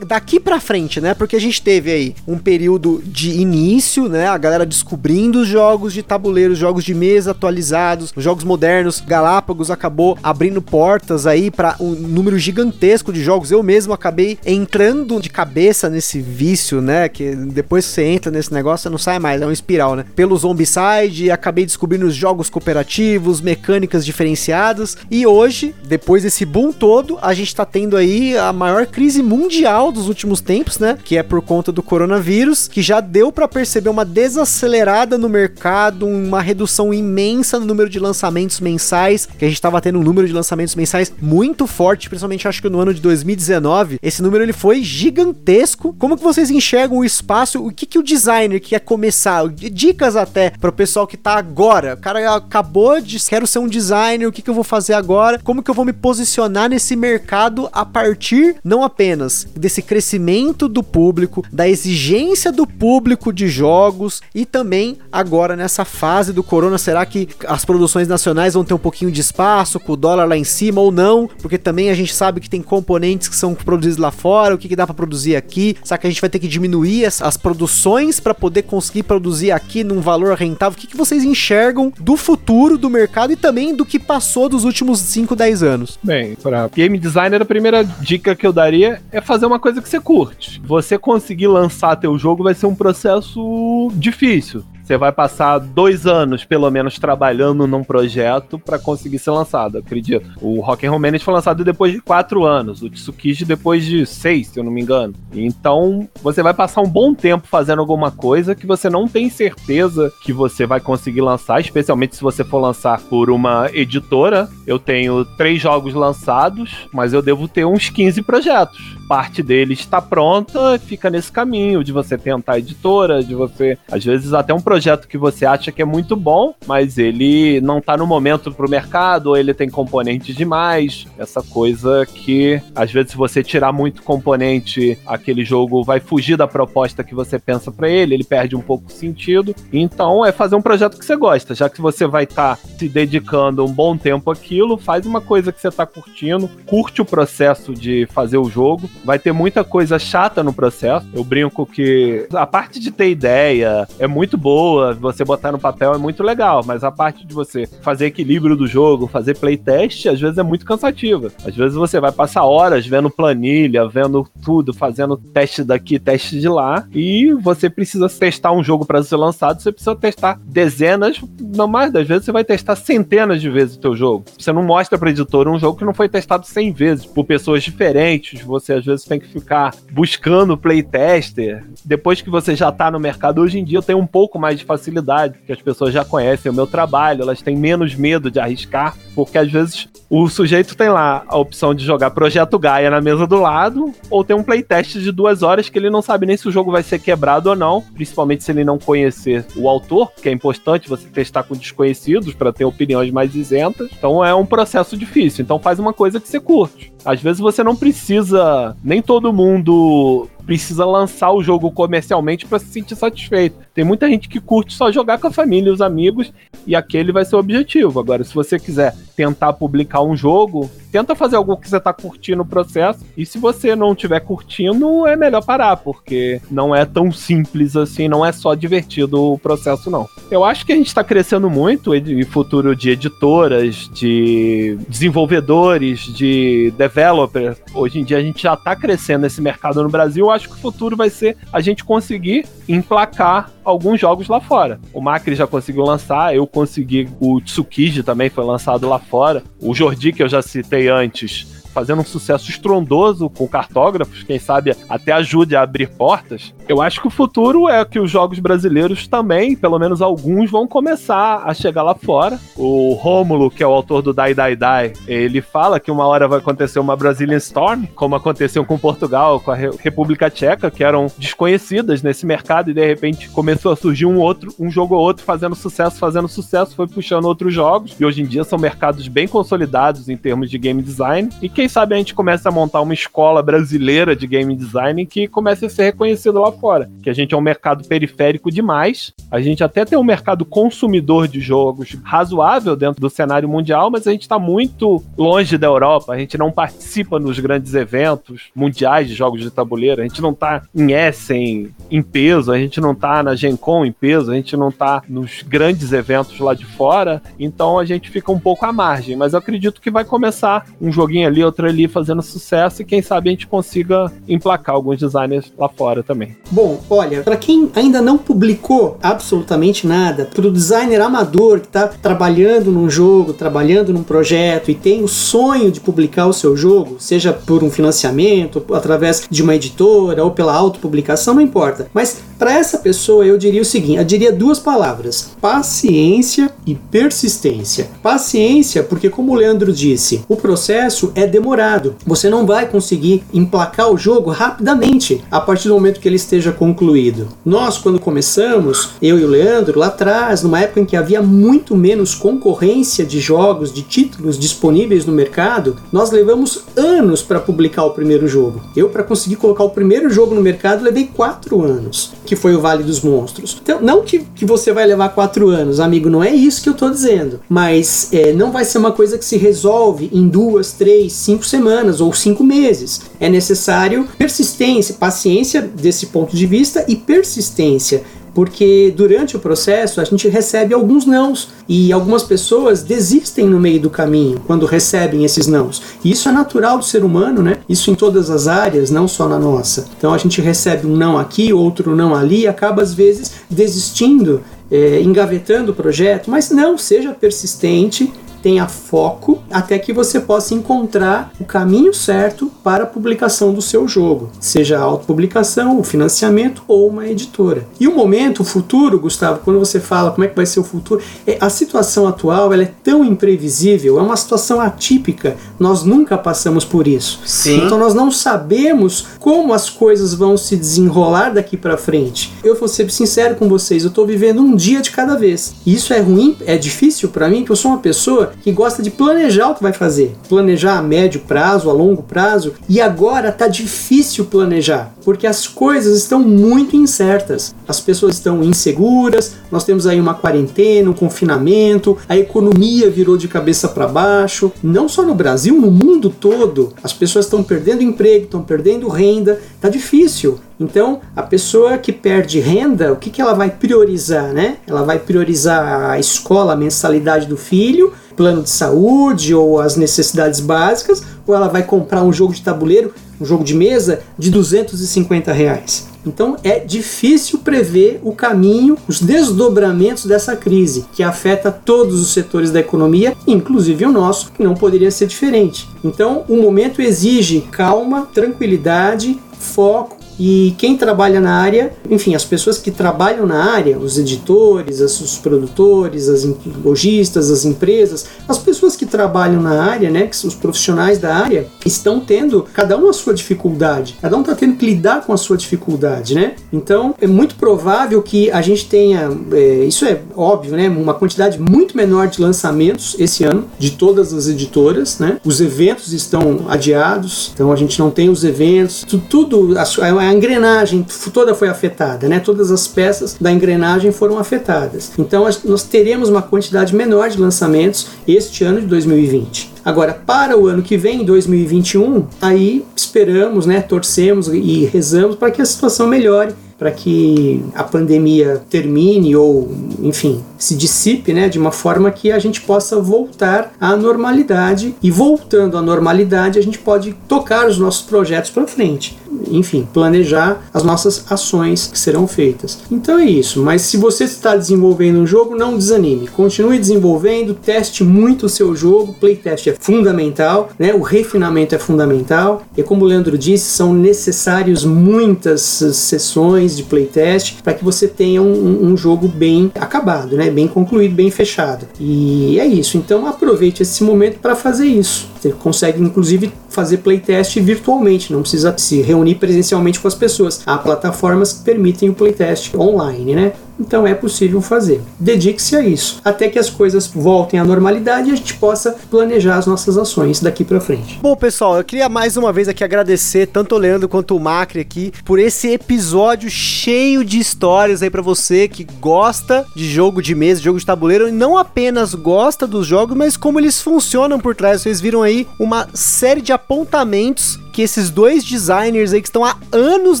daqui 0.06 0.38
para 0.38 0.60
frente, 0.60 1.00
né? 1.00 1.14
Porque 1.14 1.36
a 1.36 1.40
gente 1.40 1.60
teve 1.60 1.90
aí 1.90 2.14
um 2.26 2.38
período 2.38 3.02
de 3.04 3.30
início, 3.40 4.08
né? 4.08 4.26
A 4.26 4.38
galera 4.38 4.64
descobrindo 4.64 5.40
os 5.40 5.48
jogos 5.48 5.92
de 5.92 6.02
tabuleiro, 6.02 6.54
jogos 6.54 6.84
de 6.84 6.94
mesa 6.94 7.32
atualizados, 7.32 8.12
os 8.16 8.22
jogos 8.22 8.44
modernos. 8.44 8.99
Galápagos 9.06 9.70
acabou 9.70 10.18
abrindo 10.22 10.62
portas 10.62 11.26
aí 11.26 11.50
para 11.50 11.76
um 11.80 11.90
número 11.90 12.38
gigantesco 12.38 13.12
de 13.12 13.22
jogos. 13.22 13.50
Eu 13.50 13.62
mesmo 13.62 13.92
acabei 13.92 14.38
entrando 14.44 15.20
de 15.20 15.30
cabeça 15.30 15.88
nesse 15.88 16.20
vício, 16.20 16.80
né? 16.80 17.08
Que 17.08 17.34
depois 17.34 17.86
que 17.86 17.92
você 17.92 18.04
entra 18.04 18.30
nesse 18.30 18.52
negócio, 18.52 18.84
você 18.84 18.90
não 18.90 18.98
sai 18.98 19.18
mais, 19.18 19.42
é 19.42 19.46
um 19.46 19.52
espiral, 19.52 19.96
né? 19.96 20.04
Pelo 20.14 20.36
Zombicide, 20.36 21.30
acabei 21.30 21.64
descobrindo 21.64 22.06
os 22.06 22.14
jogos 22.14 22.50
cooperativos, 22.50 23.40
mecânicas 23.40 24.04
diferenciadas. 24.04 24.96
E 25.10 25.26
hoje, 25.26 25.74
depois 25.84 26.22
desse 26.22 26.44
boom 26.44 26.72
todo, 26.72 27.18
a 27.22 27.34
gente 27.34 27.54
tá 27.54 27.64
tendo 27.64 27.96
aí 27.96 28.36
a 28.36 28.52
maior 28.52 28.86
crise 28.86 29.22
mundial 29.22 29.92
dos 29.92 30.08
últimos 30.08 30.40
tempos, 30.40 30.78
né? 30.78 30.98
Que 31.02 31.16
é 31.16 31.22
por 31.22 31.40
conta 31.42 31.72
do 31.72 31.82
coronavírus, 31.82 32.68
que 32.68 32.82
já 32.82 33.00
deu 33.00 33.32
para 33.32 33.48
perceber 33.48 33.88
uma 33.88 34.04
desacelerada 34.04 35.16
no 35.18 35.28
mercado, 35.28 36.06
uma 36.06 36.40
redução 36.40 36.92
imensa 36.92 37.58
no 37.58 37.66
número 37.66 37.88
de 37.88 37.98
lançamentos 37.98 38.60
mensais, 38.60 38.89
que 39.38 39.44
a 39.44 39.48
gente 39.48 39.56
estava 39.56 39.80
tendo 39.80 39.98
um 39.98 40.02
número 40.02 40.26
de 40.26 40.32
lançamentos 40.32 40.74
mensais 40.74 41.12
muito 41.20 41.66
forte, 41.66 42.08
principalmente 42.08 42.48
acho 42.48 42.62
que 42.62 42.68
no 42.68 42.80
ano 42.80 42.94
de 42.94 43.00
2019, 43.00 43.98
esse 44.02 44.22
número 44.22 44.44
ele 44.44 44.52
foi 44.52 44.82
gigantesco. 44.82 45.94
Como 45.98 46.16
que 46.16 46.22
vocês 46.22 46.50
enxergam 46.50 46.98
o 46.98 47.04
espaço? 47.04 47.64
O 47.64 47.70
que 47.70 47.86
que 47.86 47.98
o 47.98 48.02
designer 48.02 48.60
que 48.60 48.70
quer 48.70 48.80
começar? 48.80 49.48
Dicas 49.48 50.16
até 50.16 50.50
para 50.50 50.70
o 50.70 50.72
pessoal 50.72 51.06
que 51.06 51.16
tá 51.16 51.34
agora. 51.34 51.94
O 51.94 51.96
cara 51.96 52.34
acabou 52.34 53.00
de 53.00 53.18
quero 53.20 53.46
ser 53.46 53.58
um 53.58 53.68
designer, 53.68 54.26
o 54.26 54.32
que 54.32 54.42
que 54.42 54.50
eu 54.50 54.54
vou 54.54 54.64
fazer 54.64 54.94
agora? 54.94 55.38
Como 55.42 55.62
que 55.62 55.70
eu 55.70 55.74
vou 55.74 55.84
me 55.84 55.92
posicionar 55.92 56.68
nesse 56.68 56.96
mercado 56.96 57.68
a 57.72 57.84
partir 57.84 58.56
não 58.64 58.82
apenas 58.82 59.46
desse 59.56 59.82
crescimento 59.82 60.68
do 60.68 60.82
público, 60.82 61.44
da 61.52 61.68
exigência 61.68 62.50
do 62.50 62.66
público 62.66 63.32
de 63.32 63.48
jogos 63.48 64.20
e 64.34 64.44
também 64.44 64.98
agora 65.12 65.56
nessa 65.56 65.84
fase 65.84 66.32
do 66.32 66.42
corona, 66.42 66.78
será 66.78 67.04
que 67.06 67.28
as 67.46 67.64
produções 67.64 68.08
nacionais 68.08 68.54
vão 68.54 68.64
ter 68.64 68.74
um 68.74 68.78
pouquinho 68.80 69.10
de 69.10 69.20
espaço 69.20 69.78
com 69.78 69.92
o 69.92 69.96
dólar 69.96 70.24
lá 70.24 70.36
em 70.36 70.44
cima 70.44 70.80
ou 70.80 70.90
não? 70.90 71.28
Porque 71.40 71.58
também 71.58 71.90
a 71.90 71.94
gente 71.94 72.14
sabe 72.14 72.40
que 72.40 72.50
tem 72.50 72.62
componentes 72.62 73.28
que 73.28 73.36
são 73.36 73.54
produzidos 73.54 73.98
lá 73.98 74.10
fora, 74.10 74.54
o 74.54 74.58
que, 74.58 74.68
que 74.68 74.76
dá 74.76 74.86
para 74.86 74.94
produzir 74.94 75.36
aqui? 75.36 75.76
Será 75.82 75.98
que 75.98 76.06
a 76.06 76.10
gente 76.10 76.20
vai 76.20 76.30
ter 76.30 76.38
que 76.38 76.48
diminuir 76.48 77.04
as, 77.06 77.22
as 77.22 77.36
produções 77.36 78.20
para 78.20 78.34
poder 78.34 78.62
conseguir 78.62 79.02
produzir 79.02 79.50
aqui 79.50 79.84
num 79.84 80.00
valor 80.00 80.36
rentável? 80.36 80.76
O 80.76 80.80
que, 80.80 80.86
que 80.86 80.96
vocês 80.96 81.24
enxergam 81.24 81.92
do 81.98 82.16
futuro 82.16 82.76
do 82.76 82.90
mercado 82.90 83.32
e 83.32 83.36
também 83.36 83.74
do 83.74 83.84
que 83.84 83.98
passou 83.98 84.48
dos 84.48 84.64
últimos 84.64 85.00
5, 85.00 85.36
10 85.36 85.62
anos? 85.62 85.98
Bem, 86.02 86.34
para 86.34 86.68
game 86.68 86.98
designer, 86.98 87.42
a 87.42 87.44
primeira 87.44 87.84
dica 87.84 88.34
que 88.34 88.46
eu 88.46 88.52
daria 88.52 89.02
é 89.12 89.20
fazer 89.20 89.46
uma 89.46 89.58
coisa 89.58 89.80
que 89.80 89.88
você 89.88 90.00
curte. 90.00 90.60
Você 90.64 90.98
conseguir 90.98 91.48
lançar 91.48 91.96
teu 91.96 92.18
jogo 92.18 92.44
vai 92.44 92.54
ser 92.54 92.66
um 92.66 92.74
processo 92.74 93.90
difícil. 93.94 94.64
Você 94.90 94.96
vai 94.96 95.12
passar 95.12 95.58
dois 95.58 96.04
anos, 96.04 96.44
pelo 96.44 96.68
menos, 96.68 96.98
trabalhando 96.98 97.64
num 97.64 97.84
projeto 97.84 98.58
para 98.58 98.76
conseguir 98.76 99.20
ser 99.20 99.30
lançado, 99.30 99.78
acredito. 99.78 100.28
O 100.42 100.60
Rock 100.60 100.84
and 100.84 100.90
Roll 100.90 100.98
Manage 100.98 101.24
foi 101.24 101.32
lançado 101.32 101.64
depois 101.64 101.92
de 101.92 102.00
quatro 102.00 102.44
anos, 102.44 102.82
o 102.82 102.90
Tsukiji 102.90 103.44
depois 103.44 103.84
de 103.84 104.04
seis, 104.04 104.48
se 104.48 104.58
eu 104.58 104.64
não 104.64 104.72
me 104.72 104.82
engano. 104.82 105.14
Então, 105.32 106.08
você 106.20 106.42
vai 106.42 106.52
passar 106.52 106.80
um 106.80 106.88
bom 106.88 107.14
tempo 107.14 107.46
fazendo 107.46 107.78
alguma 107.78 108.10
coisa 108.10 108.52
que 108.52 108.66
você 108.66 108.90
não 108.90 109.06
tem 109.06 109.30
certeza 109.30 110.12
que 110.24 110.32
você 110.32 110.66
vai 110.66 110.80
conseguir 110.80 111.20
lançar, 111.20 111.60
especialmente 111.60 112.16
se 112.16 112.22
você 112.22 112.42
for 112.42 112.58
lançar 112.58 113.00
por 113.02 113.30
uma 113.30 113.70
editora. 113.72 114.48
Eu 114.66 114.80
tenho 114.80 115.24
três 115.36 115.62
jogos 115.62 115.94
lançados, 115.94 116.88
mas 116.92 117.12
eu 117.12 117.22
devo 117.22 117.46
ter 117.46 117.64
uns 117.64 117.88
15 117.90 118.22
projetos. 118.22 118.99
Parte 119.10 119.42
dele 119.42 119.72
está 119.72 120.00
pronta, 120.00 120.78
fica 120.78 121.10
nesse 121.10 121.32
caminho 121.32 121.82
de 121.82 121.90
você 121.90 122.16
tentar 122.16 122.52
a 122.52 122.58
editora, 122.60 123.24
de 123.24 123.34
você, 123.34 123.76
às 123.90 124.04
vezes, 124.04 124.32
até 124.32 124.54
um 124.54 124.60
projeto 124.60 125.08
que 125.08 125.18
você 125.18 125.44
acha 125.44 125.72
que 125.72 125.82
é 125.82 125.84
muito 125.84 126.14
bom, 126.14 126.54
mas 126.64 126.96
ele 126.96 127.60
não 127.60 127.78
está 127.78 127.96
no 127.96 128.06
momento 128.06 128.52
pro 128.52 128.70
mercado, 128.70 129.30
ou 129.30 129.36
ele 129.36 129.52
tem 129.52 129.68
componentes 129.68 130.36
demais, 130.36 131.08
essa 131.18 131.42
coisa 131.42 132.06
que, 132.06 132.62
às 132.72 132.92
vezes, 132.92 133.10
se 133.10 133.16
você 133.16 133.42
tirar 133.42 133.72
muito 133.72 134.00
componente, 134.04 134.96
aquele 135.04 135.44
jogo 135.44 135.82
vai 135.82 135.98
fugir 135.98 136.36
da 136.36 136.46
proposta 136.46 137.02
que 137.02 137.12
você 137.12 137.36
pensa 137.36 137.72
para 137.72 137.88
ele, 137.88 138.14
ele 138.14 138.22
perde 138.22 138.54
um 138.54 138.60
pouco 138.60 138.86
o 138.86 138.92
sentido. 138.92 139.52
Então, 139.72 140.24
é 140.24 140.30
fazer 140.30 140.54
um 140.54 140.62
projeto 140.62 140.96
que 140.96 141.04
você 141.04 141.16
gosta, 141.16 141.52
já 141.52 141.68
que 141.68 141.80
você 141.80 142.06
vai 142.06 142.22
estar 142.22 142.54
tá 142.54 142.62
se 142.78 142.88
dedicando 142.88 143.64
um 143.64 143.72
bom 143.72 143.96
tempo 143.96 144.30
àquilo, 144.30 144.78
faz 144.78 145.04
uma 145.04 145.20
coisa 145.20 145.50
que 145.50 145.60
você 145.60 145.66
está 145.66 145.84
curtindo, 145.84 146.48
curte 146.64 147.02
o 147.02 147.04
processo 147.04 147.74
de 147.74 148.06
fazer 148.12 148.38
o 148.38 148.48
jogo, 148.48 148.88
vai 149.04 149.18
ter 149.18 149.32
muita 149.32 149.64
coisa 149.64 149.98
chata 149.98 150.42
no 150.42 150.52
processo. 150.52 151.06
Eu 151.12 151.24
brinco 151.24 151.66
que 151.66 152.26
a 152.32 152.46
parte 152.46 152.80
de 152.80 152.90
ter 152.90 153.10
ideia 153.10 153.86
é 153.98 154.06
muito 154.06 154.36
boa, 154.36 154.94
você 154.94 155.24
botar 155.24 155.52
no 155.52 155.58
papel 155.58 155.94
é 155.94 155.98
muito 155.98 156.22
legal, 156.22 156.62
mas 156.64 156.84
a 156.84 156.90
parte 156.90 157.26
de 157.26 157.34
você 157.34 157.66
fazer 157.82 158.06
equilíbrio 158.06 158.56
do 158.56 158.66
jogo, 158.66 159.06
fazer 159.06 159.36
playtest, 159.36 160.06
às 160.06 160.20
vezes 160.20 160.38
é 160.38 160.42
muito 160.42 160.64
cansativa. 160.64 161.30
Às 161.44 161.54
vezes 161.54 161.74
você 161.74 162.00
vai 162.00 162.12
passar 162.12 162.44
horas 162.44 162.86
vendo 162.86 163.10
planilha, 163.10 163.88
vendo 163.88 164.26
tudo, 164.42 164.72
fazendo 164.72 165.16
teste 165.16 165.64
daqui, 165.64 165.98
teste 165.98 166.40
de 166.40 166.48
lá, 166.48 166.86
e 166.92 167.32
você 167.34 167.68
precisa 167.68 168.08
testar 168.08 168.52
um 168.52 168.62
jogo 168.62 168.84
para 168.84 169.02
ser 169.02 169.16
lançado, 169.16 169.60
você 169.60 169.72
precisa 169.72 169.96
testar 169.96 170.38
dezenas, 170.44 171.20
não 171.40 171.66
mais 171.66 171.92
das 171.92 172.06
vezes 172.06 172.24
você 172.24 172.32
vai 172.32 172.44
testar 172.44 172.76
centenas 172.76 173.40
de 173.40 173.50
vezes 173.50 173.76
o 173.76 173.80
teu 173.80 173.96
jogo. 173.96 174.24
Você 174.38 174.52
não 174.52 174.62
mostra 174.62 174.98
para 174.98 175.10
editor 175.10 175.48
um 175.48 175.58
jogo 175.58 175.78
que 175.78 175.84
não 175.84 175.94
foi 175.94 176.08
testado 176.08 176.46
100 176.46 176.72
vezes 176.72 177.06
por 177.06 177.24
pessoas 177.24 177.62
diferentes, 177.62 178.40
você 178.42 178.79
às 178.80 178.86
vezes 178.86 179.04
tem 179.04 179.20
que 179.20 179.28
ficar 179.28 179.74
buscando 179.92 180.56
playtester. 180.56 181.64
Depois 181.84 182.20
que 182.20 182.30
você 182.30 182.56
já 182.56 182.72
tá 182.72 182.90
no 182.90 182.98
mercado, 182.98 183.40
hoje 183.40 183.58
em 183.58 183.64
dia 183.64 183.78
eu 183.78 183.82
tenho 183.82 183.98
um 183.98 184.06
pouco 184.06 184.38
mais 184.38 184.58
de 184.58 184.64
facilidade, 184.64 185.38
que 185.46 185.52
as 185.52 185.62
pessoas 185.62 185.94
já 185.94 186.04
conhecem 186.04 186.50
o 186.50 186.54
meu 186.54 186.66
trabalho, 186.66 187.22
elas 187.22 187.42
têm 187.42 187.56
menos 187.56 187.94
medo 187.94 188.30
de 188.30 188.40
arriscar, 188.40 188.96
porque 189.14 189.38
às 189.38 189.50
vezes 189.50 189.88
o 190.08 190.28
sujeito 190.28 190.74
tem 190.74 190.88
lá 190.88 191.24
a 191.28 191.38
opção 191.38 191.74
de 191.74 191.84
jogar 191.84 192.10
Projeto 192.10 192.58
Gaia 192.58 192.90
na 192.90 193.00
mesa 193.00 193.26
do 193.26 193.40
lado, 193.40 193.92
ou 194.10 194.24
tem 194.24 194.34
um 194.34 194.42
playtest 194.42 194.98
de 194.98 195.12
duas 195.12 195.42
horas 195.42 195.68
que 195.68 195.78
ele 195.78 195.90
não 195.90 196.02
sabe 196.02 196.26
nem 196.26 196.36
se 196.36 196.48
o 196.48 196.50
jogo 196.50 196.72
vai 196.72 196.82
ser 196.82 196.98
quebrado 196.98 197.50
ou 197.50 197.56
não, 197.56 197.82
principalmente 197.94 198.42
se 198.42 198.50
ele 198.50 198.64
não 198.64 198.78
conhecer 198.78 199.46
o 199.56 199.68
autor, 199.68 200.10
que 200.20 200.28
é 200.28 200.32
importante 200.32 200.88
você 200.88 201.06
testar 201.08 201.44
com 201.44 201.54
desconhecidos 201.54 202.34
para 202.34 202.52
ter 202.52 202.64
opiniões 202.64 203.10
mais 203.12 203.34
isentas. 203.34 203.90
Então 203.96 204.24
é 204.24 204.34
um 204.34 204.46
processo 204.46 204.96
difícil. 204.96 205.42
Então 205.42 205.58
faz 205.58 205.78
uma 205.78 205.92
coisa 205.92 206.20
que 206.20 206.28
você 206.28 206.40
curte. 206.40 206.92
Às 207.04 207.20
vezes 207.20 207.40
você 207.40 207.62
não 207.62 207.76
precisa, 207.76 208.76
nem 208.82 209.00
todo 209.00 209.32
mundo 209.32 210.28
precisa 210.50 210.84
lançar 210.84 211.30
o 211.30 211.44
jogo 211.44 211.70
comercialmente 211.70 212.44
para 212.44 212.58
se 212.58 212.66
sentir 212.66 212.96
satisfeito. 212.96 213.54
Tem 213.72 213.84
muita 213.84 214.08
gente 214.08 214.28
que 214.28 214.40
curte 214.40 214.74
só 214.74 214.90
jogar 214.90 215.16
com 215.18 215.28
a 215.28 215.30
família 215.30 215.70
e 215.70 215.72
os 215.72 215.80
amigos 215.80 216.32
e 216.66 216.74
aquele 216.74 217.12
vai 217.12 217.24
ser 217.24 217.36
o 217.36 217.38
objetivo. 217.38 218.00
Agora, 218.00 218.24
se 218.24 218.34
você 218.34 218.58
quiser 218.58 218.92
tentar 219.16 219.52
publicar 219.52 220.02
um 220.02 220.16
jogo, 220.16 220.68
tenta 220.90 221.14
fazer 221.14 221.36
algo 221.36 221.56
que 221.56 221.68
você 221.68 221.78
tá 221.78 221.92
curtindo 221.92 222.42
o 222.42 222.46
processo. 222.46 223.00
E 223.16 223.24
se 223.24 223.38
você 223.38 223.76
não 223.76 223.92
estiver 223.92 224.18
curtindo, 224.20 225.06
é 225.06 225.14
melhor 225.14 225.44
parar, 225.44 225.76
porque 225.76 226.40
não 226.50 226.74
é 226.74 226.84
tão 226.84 227.12
simples 227.12 227.76
assim, 227.76 228.08
não 228.08 228.26
é 228.26 228.32
só 228.32 228.54
divertido 228.54 229.34
o 229.34 229.38
processo, 229.38 229.90
não. 229.90 230.08
Eu 230.30 230.44
acho 230.44 230.66
que 230.66 230.72
a 230.72 230.76
gente 230.76 230.88
está 230.88 231.04
crescendo 231.04 231.48
muito 231.48 231.94
em 231.94 232.24
futuro 232.24 232.74
de 232.74 232.90
editoras, 232.90 233.88
de 233.92 234.76
desenvolvedores, 234.88 236.00
de 236.12 236.72
developers. 236.76 237.58
Hoje 237.74 238.00
em 238.00 238.04
dia 238.04 238.18
a 238.18 238.22
gente 238.22 238.42
já 238.42 238.54
está 238.54 238.74
crescendo 238.74 239.22
nesse 239.22 239.40
mercado 239.40 239.82
no 239.82 239.88
Brasil. 239.88 240.30
Acho 240.40 240.48
que 240.48 240.54
o 240.54 240.58
futuro 240.58 240.96
vai 240.96 241.10
ser 241.10 241.36
a 241.52 241.60
gente 241.60 241.84
conseguir 241.84 242.46
emplacar 242.66 243.50
alguns 243.62 244.00
jogos 244.00 244.26
lá 244.26 244.40
fora. 244.40 244.80
O 244.90 245.00
Macri 245.00 245.34
já 245.34 245.46
conseguiu 245.46 245.82
lançar, 245.82 246.34
eu 246.34 246.46
consegui, 246.46 247.10
o 247.20 247.42
Tsukiji 247.42 248.02
também 248.02 248.30
foi 248.30 248.42
lançado 248.42 248.88
lá 248.88 248.98
fora. 248.98 249.42
O 249.60 249.74
Jordi, 249.74 250.12
que 250.12 250.22
eu 250.22 250.28
já 250.30 250.40
citei 250.40 250.88
antes, 250.88 251.59
fazendo 251.72 252.00
um 252.00 252.04
sucesso 252.04 252.50
estrondoso 252.50 253.30
com 253.30 253.46
cartógrafos, 253.46 254.22
quem 254.22 254.38
sabe 254.38 254.74
até 254.88 255.12
ajude 255.12 255.56
a 255.56 255.62
abrir 255.62 255.88
portas. 255.88 256.54
Eu 256.68 256.80
acho 256.80 257.00
que 257.00 257.08
o 257.08 257.10
futuro 257.10 257.68
é 257.68 257.84
que 257.84 257.98
os 257.98 258.10
jogos 258.10 258.38
brasileiros 258.38 259.06
também, 259.06 259.56
pelo 259.56 259.78
menos 259.78 260.02
alguns, 260.02 260.50
vão 260.50 260.66
começar 260.66 261.42
a 261.44 261.54
chegar 261.54 261.82
lá 261.82 261.94
fora. 261.94 262.38
O 262.56 262.94
Rômulo, 262.94 263.50
que 263.50 263.62
é 263.62 263.66
o 263.66 263.72
autor 263.72 264.02
do 264.02 264.12
Die 264.12 264.34
Die 264.34 264.56
Die, 264.56 265.00
ele 265.06 265.40
fala 265.40 265.80
que 265.80 265.90
uma 265.90 266.06
hora 266.06 266.28
vai 266.28 266.38
acontecer 266.38 266.78
uma 266.78 266.96
Brazilian 266.96 267.38
Storm, 267.38 267.86
como 267.94 268.14
aconteceu 268.14 268.64
com 268.64 268.78
Portugal, 268.78 269.40
com 269.40 269.50
a 269.50 269.56
República 269.56 270.30
Tcheca, 270.30 270.70
que 270.70 270.84
eram 270.84 271.06
desconhecidas 271.18 272.02
nesse 272.02 272.26
mercado 272.26 272.70
e 272.70 272.74
de 272.74 272.86
repente 272.86 273.28
começou 273.30 273.72
a 273.72 273.76
surgir 273.76 274.06
um 274.06 274.18
outro, 274.18 274.54
um 274.58 274.70
jogo 274.70 274.94
ou 274.94 275.00
outro 275.00 275.24
fazendo 275.24 275.54
sucesso, 275.54 275.98
fazendo 275.98 276.28
sucesso, 276.28 276.74
foi 276.74 276.86
puxando 276.86 277.24
outros 277.24 277.52
jogos 277.52 277.94
e 277.98 278.04
hoje 278.04 278.22
em 278.22 278.26
dia 278.26 278.44
são 278.44 278.58
mercados 278.58 279.06
bem 279.08 279.26
consolidados 279.26 280.08
em 280.08 280.16
termos 280.16 280.50
de 280.50 280.58
game 280.58 280.82
design 280.82 281.28
e 281.42 281.48
quem 281.60 281.68
sabe 281.68 281.94
a 281.94 281.98
gente 281.98 282.14
começa 282.14 282.48
a 282.48 282.52
montar 282.52 282.80
uma 282.80 282.94
escola 282.94 283.42
brasileira 283.42 284.16
de 284.16 284.26
game 284.26 284.56
design 284.56 285.04
que 285.04 285.28
comece 285.28 285.66
a 285.66 285.68
ser 285.68 285.82
reconhecida 285.82 286.40
lá 286.40 286.50
fora. 286.50 286.90
Que 287.02 287.10
a 287.10 287.12
gente 287.12 287.34
é 287.34 287.36
um 287.36 287.42
mercado 287.42 287.86
periférico 287.86 288.50
demais. 288.50 289.12
A 289.30 289.42
gente 289.42 289.62
até 289.62 289.84
tem 289.84 289.98
um 289.98 290.02
mercado 290.02 290.46
consumidor 290.46 291.28
de 291.28 291.38
jogos 291.38 291.98
razoável 292.02 292.74
dentro 292.74 292.98
do 292.98 293.10
cenário 293.10 293.46
mundial, 293.46 293.90
mas 293.90 294.06
a 294.06 294.10
gente 294.10 294.22
está 294.22 294.38
muito 294.38 295.04
longe 295.18 295.58
da 295.58 295.66
Europa. 295.66 296.14
A 296.14 296.18
gente 296.18 296.38
não 296.38 296.50
participa 296.50 297.18
nos 297.18 297.38
grandes 297.38 297.74
eventos 297.74 298.44
mundiais 298.56 299.06
de 299.06 299.14
jogos 299.14 299.42
de 299.42 299.50
tabuleiro. 299.50 300.00
A 300.00 300.04
gente 300.04 300.22
não 300.22 300.30
está 300.30 300.62
em 300.74 300.92
Essen 300.92 301.74
em 301.90 302.00
peso, 302.00 302.52
a 302.52 302.58
gente 302.58 302.80
não 302.80 302.92
está 302.92 303.22
na 303.22 303.34
Gen 303.34 303.54
Con 303.54 303.84
em 303.84 303.92
peso, 303.92 304.32
a 304.32 304.34
gente 304.34 304.56
não 304.56 304.70
está 304.70 305.02
nos 305.06 305.42
grandes 305.42 305.92
eventos 305.92 306.40
lá 306.40 306.54
de 306.54 306.64
fora. 306.64 307.20
Então 307.38 307.78
a 307.78 307.84
gente 307.84 308.08
fica 308.08 308.32
um 308.32 308.40
pouco 308.40 308.64
à 308.64 308.72
margem. 308.72 309.14
Mas 309.14 309.34
eu 309.34 309.38
acredito 309.38 309.78
que 309.78 309.90
vai 309.90 310.06
começar 310.06 310.64
um 310.80 310.90
joguinho 310.90 311.28
ali 311.28 311.49
outro 311.50 311.66
ali 311.66 311.86
fazendo 311.88 312.22
sucesso 312.22 312.82
e 312.82 312.84
quem 312.84 313.02
sabe 313.02 313.28
a 313.28 313.32
gente 313.32 313.46
consiga 313.46 314.10
emplacar 314.28 314.74
alguns 314.74 314.98
designers 314.98 315.52
lá 315.58 315.68
fora 315.68 316.02
também. 316.02 316.36
Bom, 316.50 316.80
olha, 316.88 317.22
para 317.22 317.36
quem 317.36 317.70
ainda 317.74 318.00
não 318.00 318.16
publicou 318.16 318.96
absolutamente 319.02 319.86
nada, 319.86 320.28
para 320.32 320.46
o 320.46 320.50
designer 320.50 321.00
amador 321.00 321.60
que 321.60 321.66
está 321.66 321.88
trabalhando 321.88 322.70
num 322.70 322.88
jogo, 322.88 323.32
trabalhando 323.32 323.92
num 323.92 324.02
projeto 324.02 324.70
e 324.70 324.74
tem 324.74 325.02
o 325.02 325.08
sonho 325.08 325.70
de 325.70 325.80
publicar 325.80 326.26
o 326.26 326.32
seu 326.32 326.56
jogo, 326.56 326.96
seja 326.98 327.32
por 327.32 327.62
um 327.62 327.70
financiamento, 327.70 328.64
através 328.72 329.26
de 329.28 329.42
uma 329.42 329.54
editora 329.54 330.24
ou 330.24 330.30
pela 330.30 330.54
autopublicação, 330.54 331.34
não 331.34 331.42
importa. 331.42 331.88
Mas 331.92 332.22
para 332.38 332.54
essa 332.54 332.78
pessoa 332.78 333.26
eu 333.26 333.36
diria 333.36 333.60
o 333.60 333.64
seguinte, 333.64 333.98
eu 333.98 334.04
diria 334.04 334.32
duas 334.32 334.58
palavras: 334.58 335.32
paciência 335.40 336.50
e 336.66 336.74
persistência. 336.74 337.90
Paciência, 338.02 338.82
porque 338.82 339.10
como 339.10 339.32
o 339.32 339.34
Leandro 339.34 339.72
disse, 339.72 340.24
o 340.28 340.36
processo 340.36 341.12
é 341.14 341.26
demorado. 341.40 341.96
Você 342.06 342.28
não 342.28 342.46
vai 342.46 342.68
conseguir 342.68 343.24
emplacar 343.32 343.90
o 343.90 343.96
jogo 343.96 344.30
rapidamente 344.30 345.24
a 345.30 345.40
partir 345.40 345.68
do 345.68 345.74
momento 345.74 345.98
que 345.98 346.08
ele 346.08 346.16
esteja 346.16 346.52
concluído. 346.52 347.28
Nós, 347.44 347.78
quando 347.78 347.98
começamos, 347.98 348.90
eu 349.00 349.18
e 349.18 349.24
o 349.24 349.28
Leandro, 349.28 349.78
lá 349.78 349.86
atrás, 349.86 350.42
numa 350.42 350.60
época 350.60 350.80
em 350.80 350.84
que 350.84 350.96
havia 350.96 351.22
muito 351.22 351.74
menos 351.74 352.14
concorrência 352.14 353.04
de 353.04 353.18
jogos, 353.18 353.72
de 353.72 353.82
títulos 353.82 354.38
disponíveis 354.38 355.06
no 355.06 355.12
mercado, 355.12 355.76
nós 355.90 356.10
levamos 356.10 356.64
anos 356.76 357.22
para 357.22 357.40
publicar 357.40 357.84
o 357.84 357.90
primeiro 357.90 358.28
jogo. 358.28 358.60
Eu, 358.76 358.90
para 358.90 359.02
conseguir 359.02 359.36
colocar 359.36 359.64
o 359.64 359.70
primeiro 359.70 360.10
jogo 360.10 360.34
no 360.34 360.42
mercado, 360.42 360.84
levei 360.84 361.06
quatro 361.06 361.62
anos, 361.62 362.12
que 362.26 362.36
foi 362.36 362.54
o 362.54 362.60
Vale 362.60 362.82
dos 362.82 363.00
Monstros. 363.00 363.58
Então, 363.62 363.80
não 363.80 364.02
que, 364.02 364.20
que 364.34 364.44
você 364.44 364.72
vai 364.72 364.86
levar 364.86 365.08
quatro 365.10 365.48
anos, 365.48 365.80
amigo, 365.80 366.10
não 366.10 366.22
é 366.22 366.30
isso 366.30 366.62
que 366.62 366.68
eu 366.68 366.74
estou 366.74 366.90
dizendo, 366.90 367.40
mas 367.48 368.12
é, 368.12 368.32
não 368.32 368.52
vai 368.52 368.64
ser 368.64 368.78
uma 368.78 368.92
coisa 368.92 369.16
que 369.16 369.24
se 369.24 369.36
resolve 369.36 370.10
em 370.12 370.28
duas, 370.28 370.72
três, 370.72 371.12
cinco 371.12 371.29
cinco 371.30 371.44
semanas 371.44 372.00
ou 372.00 372.12
cinco 372.12 372.42
meses. 372.42 373.02
É 373.20 373.28
necessário 373.28 374.08
persistência, 374.18 374.96
paciência 374.98 375.62
desse 375.62 376.06
ponto 376.06 376.34
de 376.34 376.44
vista 376.44 376.84
e 376.88 376.96
persistência 376.96 378.02
porque 378.32 378.94
durante 378.96 379.36
o 379.36 379.40
processo 379.40 380.00
a 380.00 380.04
gente 380.04 380.28
recebe 380.28 380.72
alguns 380.72 381.04
nãos 381.04 381.48
e 381.68 381.92
algumas 381.92 382.22
pessoas 382.22 382.80
desistem 382.80 383.44
no 383.44 383.58
meio 383.58 383.80
do 383.80 383.90
caminho 383.90 384.40
quando 384.46 384.66
recebem 384.66 385.24
esses 385.24 385.48
nãos. 385.48 385.82
E 386.04 386.12
isso 386.12 386.28
é 386.28 386.32
natural 386.32 386.78
do 386.78 386.84
ser 386.84 387.02
humano, 387.02 387.42
né? 387.42 387.58
Isso 387.68 387.90
em 387.90 387.94
todas 387.96 388.30
as 388.30 388.46
áreas, 388.46 388.88
não 388.88 389.08
só 389.08 389.28
na 389.28 389.36
nossa. 389.36 389.86
Então 389.98 390.14
a 390.14 390.18
gente 390.18 390.40
recebe 390.40 390.86
um 390.86 390.96
não 390.96 391.18
aqui, 391.18 391.52
outro 391.52 391.96
não 391.96 392.14
ali, 392.14 392.42
e 392.42 392.46
acaba 392.46 392.82
às 392.82 392.94
vezes 392.94 393.32
desistindo, 393.50 394.42
é, 394.70 395.00
engavetando 395.00 395.72
o 395.72 395.74
projeto, 395.74 396.30
mas 396.30 396.50
não, 396.50 396.78
seja 396.78 397.12
persistente 397.12 398.12
tenha 398.42 398.66
foco, 398.68 399.38
até 399.50 399.78
que 399.78 399.92
você 399.92 400.20
possa 400.20 400.54
encontrar 400.54 401.32
o 401.40 401.44
caminho 401.44 401.92
certo 401.92 402.50
para 402.62 402.84
a 402.84 402.86
publicação 402.86 403.52
do 403.52 403.62
seu 403.62 403.86
jogo, 403.86 404.30
seja 404.40 404.78
a 404.78 404.82
autopublicação, 404.82 405.78
o 405.78 405.84
financiamento 405.84 406.62
ou 406.66 406.88
uma 406.88 407.06
editora. 407.06 407.66
E 407.78 407.86
o 407.86 407.94
momento, 407.94 408.40
o 408.40 408.44
futuro, 408.44 408.98
Gustavo, 408.98 409.40
quando 409.44 409.58
você 409.58 409.80
fala 409.80 410.10
como 410.10 410.24
é 410.24 410.28
que 410.28 410.36
vai 410.36 410.46
ser 410.46 410.60
o 410.60 410.64
futuro, 410.64 411.02
é, 411.26 411.38
a 411.40 411.50
situação 411.50 412.06
atual 412.06 412.52
ela 412.52 412.62
é 412.62 412.72
tão 412.82 413.04
imprevisível, 413.04 413.98
é 413.98 414.02
uma 414.02 414.16
situação 414.16 414.60
atípica, 414.60 415.36
nós 415.58 415.82
nunca 415.82 416.16
passamos 416.16 416.64
por 416.64 416.86
isso. 416.86 417.20
Sim. 417.24 417.64
Então 417.64 417.78
nós 417.78 417.94
não 417.94 418.10
sabemos 418.10 419.06
como 419.18 419.52
as 419.52 419.68
coisas 419.68 420.14
vão 420.14 420.36
se 420.36 420.56
desenrolar 420.56 421.30
daqui 421.30 421.56
para 421.56 421.76
frente. 421.76 422.32
Eu 422.42 422.54
vou 422.56 422.68
ser 422.68 422.90
sincero 422.90 423.36
com 423.36 423.48
vocês, 423.48 423.82
eu 423.82 423.88
estou 423.88 424.06
vivendo 424.06 424.40
um 424.40 424.54
dia 424.54 424.80
de 424.80 424.90
cada 424.90 425.16
vez. 425.16 425.54
Isso 425.66 425.92
é 425.92 426.00
ruim, 426.00 426.36
é 426.46 426.56
difícil 426.56 427.08
para 427.08 427.28
mim, 427.28 427.44
que 427.44 427.50
eu 427.50 427.56
sou 427.56 427.70
uma 427.70 427.78
pessoa 427.78 428.29
que 428.42 428.52
gosta 428.52 428.82
de 428.82 428.90
planejar 428.90 429.50
o 429.50 429.54
que 429.54 429.62
vai 429.62 429.72
fazer, 429.72 430.14
planejar 430.28 430.78
a 430.78 430.82
médio 430.82 431.20
prazo, 431.20 431.70
a 431.70 431.72
longo 431.72 432.02
prazo. 432.02 432.54
E 432.68 432.80
agora 432.80 433.32
tá 433.32 433.48
difícil 433.48 434.26
planejar, 434.26 434.92
porque 435.04 435.26
as 435.26 435.46
coisas 435.46 435.98
estão 435.98 436.20
muito 436.20 436.76
incertas. 436.76 437.54
As 437.66 437.80
pessoas 437.80 438.14
estão 438.14 438.42
inseguras, 438.42 439.36
nós 439.50 439.64
temos 439.64 439.86
aí 439.86 440.00
uma 440.00 440.14
quarentena, 440.14 440.90
um 440.90 440.94
confinamento, 440.94 441.96
a 442.08 442.16
economia 442.16 442.90
virou 442.90 443.16
de 443.16 443.28
cabeça 443.28 443.68
para 443.68 443.86
baixo, 443.86 444.52
não 444.62 444.88
só 444.88 445.02
no 445.02 445.14
Brasil, 445.14 445.54
no 445.54 445.70
mundo 445.70 446.10
todo. 446.10 446.72
As 446.82 446.92
pessoas 446.92 447.26
estão 447.26 447.42
perdendo 447.42 447.82
emprego, 447.82 448.24
estão 448.24 448.42
perdendo 448.42 448.88
renda, 448.88 449.40
tá 449.60 449.68
difícil. 449.68 450.38
Então, 450.60 451.00
a 451.16 451.22
pessoa 451.22 451.78
que 451.78 451.90
perde 451.90 452.38
renda, 452.38 452.92
o 452.92 452.96
que, 452.96 453.08
que 453.08 453.22
ela 453.22 453.32
vai 453.32 453.50
priorizar, 453.50 454.32
né? 454.34 454.58
Ela 454.66 454.82
vai 454.82 454.98
priorizar 454.98 455.90
a 455.90 455.98
escola, 455.98 456.52
a 456.52 456.56
mensalidade 456.56 457.26
do 457.26 457.36
filho, 457.36 457.94
plano 458.20 458.42
de 458.42 458.50
saúde 458.50 459.34
ou 459.34 459.58
as 459.58 459.76
necessidades 459.76 460.40
básicas, 460.40 461.02
ou 461.26 461.34
ela 461.34 461.48
vai 461.48 461.62
comprar 461.62 462.02
um 462.02 462.12
jogo 462.12 462.34
de 462.34 462.42
tabuleiro, 462.42 462.92
um 463.18 463.24
jogo 463.24 463.42
de 463.42 463.54
mesa 463.54 464.00
de 464.18 464.30
250 464.30 465.32
reais. 465.32 465.88
Então 466.06 466.36
é 466.44 466.58
difícil 466.58 467.38
prever 467.38 467.98
o 468.02 468.12
caminho, 468.12 468.76
os 468.86 469.00
desdobramentos 469.00 470.04
dessa 470.04 470.36
crise 470.36 470.84
que 470.92 471.02
afeta 471.02 471.50
todos 471.50 471.98
os 471.98 472.12
setores 472.12 472.50
da 472.50 472.60
economia, 472.60 473.16
inclusive 473.26 473.86
o 473.86 473.92
nosso, 473.92 474.32
que 474.32 474.42
não 474.42 474.52
poderia 474.52 474.90
ser 474.90 475.06
diferente. 475.06 475.66
Então 475.82 476.22
o 476.28 476.36
momento 476.36 476.82
exige 476.82 477.40
calma, 477.50 478.06
tranquilidade, 478.12 479.18
foco 479.38 479.99
e 480.20 480.54
quem 480.58 480.76
trabalha 480.76 481.18
na 481.18 481.32
área, 481.32 481.72
enfim, 481.88 482.14
as 482.14 482.26
pessoas 482.26 482.58
que 482.58 482.70
trabalham 482.70 483.24
na 483.26 483.42
área, 483.42 483.78
os 483.78 483.96
editores, 483.96 484.80
os 484.80 485.16
produtores, 485.16 486.10
as 486.10 486.28
lojistas, 486.62 487.30
as 487.30 487.46
empresas, 487.46 488.04
as 488.28 488.36
pessoas 488.36 488.76
que 488.76 488.84
trabalham 488.84 489.40
na 489.40 489.62
área, 489.62 489.88
né, 489.88 490.06
que 490.06 490.14
são 490.14 490.28
os 490.28 490.34
profissionais 490.34 490.98
da 490.98 491.16
área, 491.16 491.46
estão 491.64 492.00
tendo 492.00 492.46
cada 492.52 492.76
um 492.76 492.90
a 492.90 492.92
sua 492.92 493.14
dificuldade. 493.14 493.96
Cada 494.02 494.14
um 494.14 494.20
está 494.20 494.34
tendo 494.34 494.56
que 494.56 494.66
lidar 494.66 495.06
com 495.06 495.14
a 495.14 495.16
sua 495.16 495.38
dificuldade, 495.38 496.14
né? 496.14 496.34
Então 496.52 496.94
é 497.00 497.06
muito 497.06 497.36
provável 497.36 498.02
que 498.02 498.30
a 498.30 498.42
gente 498.42 498.66
tenha, 498.68 499.10
é, 499.32 499.64
isso 499.64 499.86
é 499.86 500.02
óbvio, 500.14 500.54
né, 500.54 500.68
uma 500.68 500.92
quantidade 500.92 501.40
muito 501.40 501.74
menor 501.74 502.08
de 502.08 502.20
lançamentos 502.20 502.94
esse 502.98 503.24
ano 503.24 503.46
de 503.58 503.70
todas 503.70 504.12
as 504.12 504.28
editoras, 504.28 504.98
né? 504.98 505.18
Os 505.24 505.40
eventos 505.40 505.94
estão 505.94 506.44
adiados, 506.46 507.30
então 507.32 507.50
a 507.50 507.56
gente 507.56 507.78
não 507.78 507.90
tem 507.90 508.10
os 508.10 508.22
eventos, 508.22 508.84
tudo, 508.86 509.04
tudo 509.08 509.58
a, 509.58 509.62
a 509.62 510.09
a 510.10 510.14
engrenagem 510.14 510.84
toda 511.12 511.36
foi 511.36 511.48
afetada, 511.48 512.08
né? 512.08 512.18
Todas 512.18 512.50
as 512.50 512.66
peças 512.66 513.16
da 513.20 513.30
engrenagem 513.30 513.92
foram 513.92 514.18
afetadas. 514.18 514.90
Então 514.98 515.24
nós 515.44 515.62
teremos 515.62 516.08
uma 516.08 516.20
quantidade 516.20 516.74
menor 516.74 517.08
de 517.08 517.20
lançamentos 517.20 517.86
este 518.08 518.42
ano 518.42 518.60
de 518.60 518.66
2020. 518.66 519.52
Agora, 519.64 519.94
para 519.94 520.36
o 520.36 520.48
ano 520.48 520.62
que 520.62 520.76
vem, 520.76 521.04
2021, 521.04 522.06
aí 522.20 522.64
esperamos, 522.74 523.46
né, 523.46 523.60
torcemos 523.60 524.26
e 524.28 524.64
rezamos 524.64 525.14
para 525.14 525.30
que 525.30 525.40
a 525.40 525.44
situação 525.44 525.86
melhore 525.86 526.34
para 526.60 526.70
que 526.70 527.42
a 527.54 527.64
pandemia 527.64 528.42
termine 528.50 529.16
ou, 529.16 529.50
enfim, 529.82 530.22
se 530.36 530.54
dissipe, 530.54 531.10
né, 531.14 531.26
de 531.26 531.38
uma 531.38 531.50
forma 531.50 531.90
que 531.90 532.12
a 532.12 532.18
gente 532.18 532.42
possa 532.42 532.78
voltar 532.78 533.54
à 533.58 533.74
normalidade 533.74 534.74
e 534.82 534.90
voltando 534.90 535.56
à 535.56 535.62
normalidade 535.62 536.38
a 536.38 536.42
gente 536.42 536.58
pode 536.58 536.94
tocar 537.08 537.48
os 537.48 537.56
nossos 537.56 537.80
projetos 537.80 538.30
para 538.30 538.46
frente. 538.46 538.98
Enfim, 539.28 539.66
planejar 539.72 540.42
as 540.52 540.62
nossas 540.62 541.04
ações 541.10 541.66
que 541.66 541.78
serão 541.78 542.06
feitas. 542.06 542.58
Então 542.70 542.98
é 542.98 543.04
isso, 543.04 543.42
mas 543.42 543.62
se 543.62 543.76
você 543.76 544.04
está 544.04 544.36
desenvolvendo 544.36 544.98
um 544.98 545.06
jogo, 545.06 545.36
não 545.36 545.56
desanime. 545.56 546.08
Continue 546.08 546.58
desenvolvendo, 546.58 547.34
teste 547.34 547.84
muito 547.84 548.26
o 548.26 548.28
seu 548.28 548.54
jogo, 548.54 548.94
playtest 548.94 549.48
é 549.48 549.56
fundamental, 549.58 550.50
né? 550.58 550.74
O 550.74 550.80
refinamento 550.80 551.54
é 551.54 551.58
fundamental. 551.58 552.42
E 552.56 552.62
como 552.62 552.84
o 552.84 552.88
Leandro 552.88 553.16
disse, 553.16 553.50
são 553.50 553.72
necessários 553.74 554.64
muitas 554.64 555.40
sessões 555.40 556.56
de 556.56 556.62
playtest 556.62 557.42
para 557.42 557.54
que 557.54 557.64
você 557.64 557.86
tenha 557.88 558.22
um, 558.22 558.70
um, 558.70 558.76
jogo 558.76 559.08
bem 559.08 559.50
acabado, 559.54 560.16
né? 560.16 560.30
bem 560.30 560.48
concluído, 560.48 560.94
bem 560.94 561.10
fechado. 561.10 561.66
E 561.78 562.38
é 562.38 562.46
isso. 562.46 562.76
Então 562.76 563.06
aproveite 563.06 563.62
esse 563.62 563.82
momento 563.82 564.18
para 564.18 564.34
fazer 564.34 564.66
isso. 564.66 565.08
Você 565.20 565.30
consegue 565.30 565.82
inclusive 565.82 566.32
fazer 566.50 566.78
playtest 566.78 567.36
virtualmente, 567.40 568.12
não 568.12 568.22
precisa 568.22 568.54
se 568.58 568.82
reunir 568.82 569.14
presencialmente 569.14 569.80
com 569.80 569.88
as 569.88 569.94
pessoas. 569.94 570.42
Há 570.44 570.58
plataformas 570.58 571.32
que 571.32 571.44
permitem 571.44 571.88
o 571.88 571.94
playtest 571.94 572.54
online, 572.54 573.14
né? 573.14 573.32
Então 573.60 573.86
é 573.86 573.94
possível 573.94 574.40
fazer. 574.40 574.80
Dedique-se 574.98 575.54
a 575.54 575.60
isso, 575.60 576.00
até 576.02 576.28
que 576.28 576.38
as 576.38 576.48
coisas 576.48 576.86
voltem 576.86 577.38
à 577.38 577.44
normalidade 577.44 578.08
e 578.08 578.12
a 578.12 578.16
gente 578.16 578.34
possa 578.34 578.74
planejar 578.90 579.36
as 579.36 579.46
nossas 579.46 579.76
ações 579.76 580.20
daqui 580.20 580.44
para 580.44 580.60
frente. 580.60 580.98
Bom, 581.02 581.14
pessoal, 581.14 581.58
eu 581.58 581.64
queria 581.64 581.88
mais 581.88 582.16
uma 582.16 582.32
vez 582.32 582.48
aqui 582.48 582.64
agradecer 582.64 583.26
tanto 583.26 583.54
o 583.54 583.58
Leandro 583.58 583.88
quanto 583.88 584.16
o 584.16 584.20
Macri 584.20 584.60
aqui 584.60 584.92
por 585.04 585.18
esse 585.18 585.48
episódio 585.48 586.30
cheio 586.30 587.04
de 587.04 587.18
histórias 587.18 587.82
aí 587.82 587.90
para 587.90 588.02
você 588.02 588.48
que 588.48 588.66
gosta 588.80 589.44
de 589.54 589.68
jogo 589.68 590.00
de 590.00 590.14
mesa, 590.14 590.40
jogo 590.40 590.58
de 590.58 590.64
tabuleiro 590.64 591.08
e 591.08 591.12
não 591.12 591.36
apenas 591.36 591.94
gosta 591.94 592.46
dos 592.46 592.66
jogos, 592.66 592.96
mas 592.96 593.16
como 593.16 593.38
eles 593.38 593.60
funcionam 593.60 594.18
por 594.18 594.34
trás. 594.34 594.62
Vocês 594.62 594.80
viram 594.80 595.02
aí 595.02 595.26
uma 595.38 595.68
série 595.74 596.22
de 596.22 596.32
apontamentos 596.32 597.38
que 597.60 597.64
esses 597.64 597.90
dois 597.90 598.24
designers 598.24 598.94
aí 598.94 599.02
que 599.02 599.08
estão 599.08 599.22
há 599.22 599.36
anos 599.52 600.00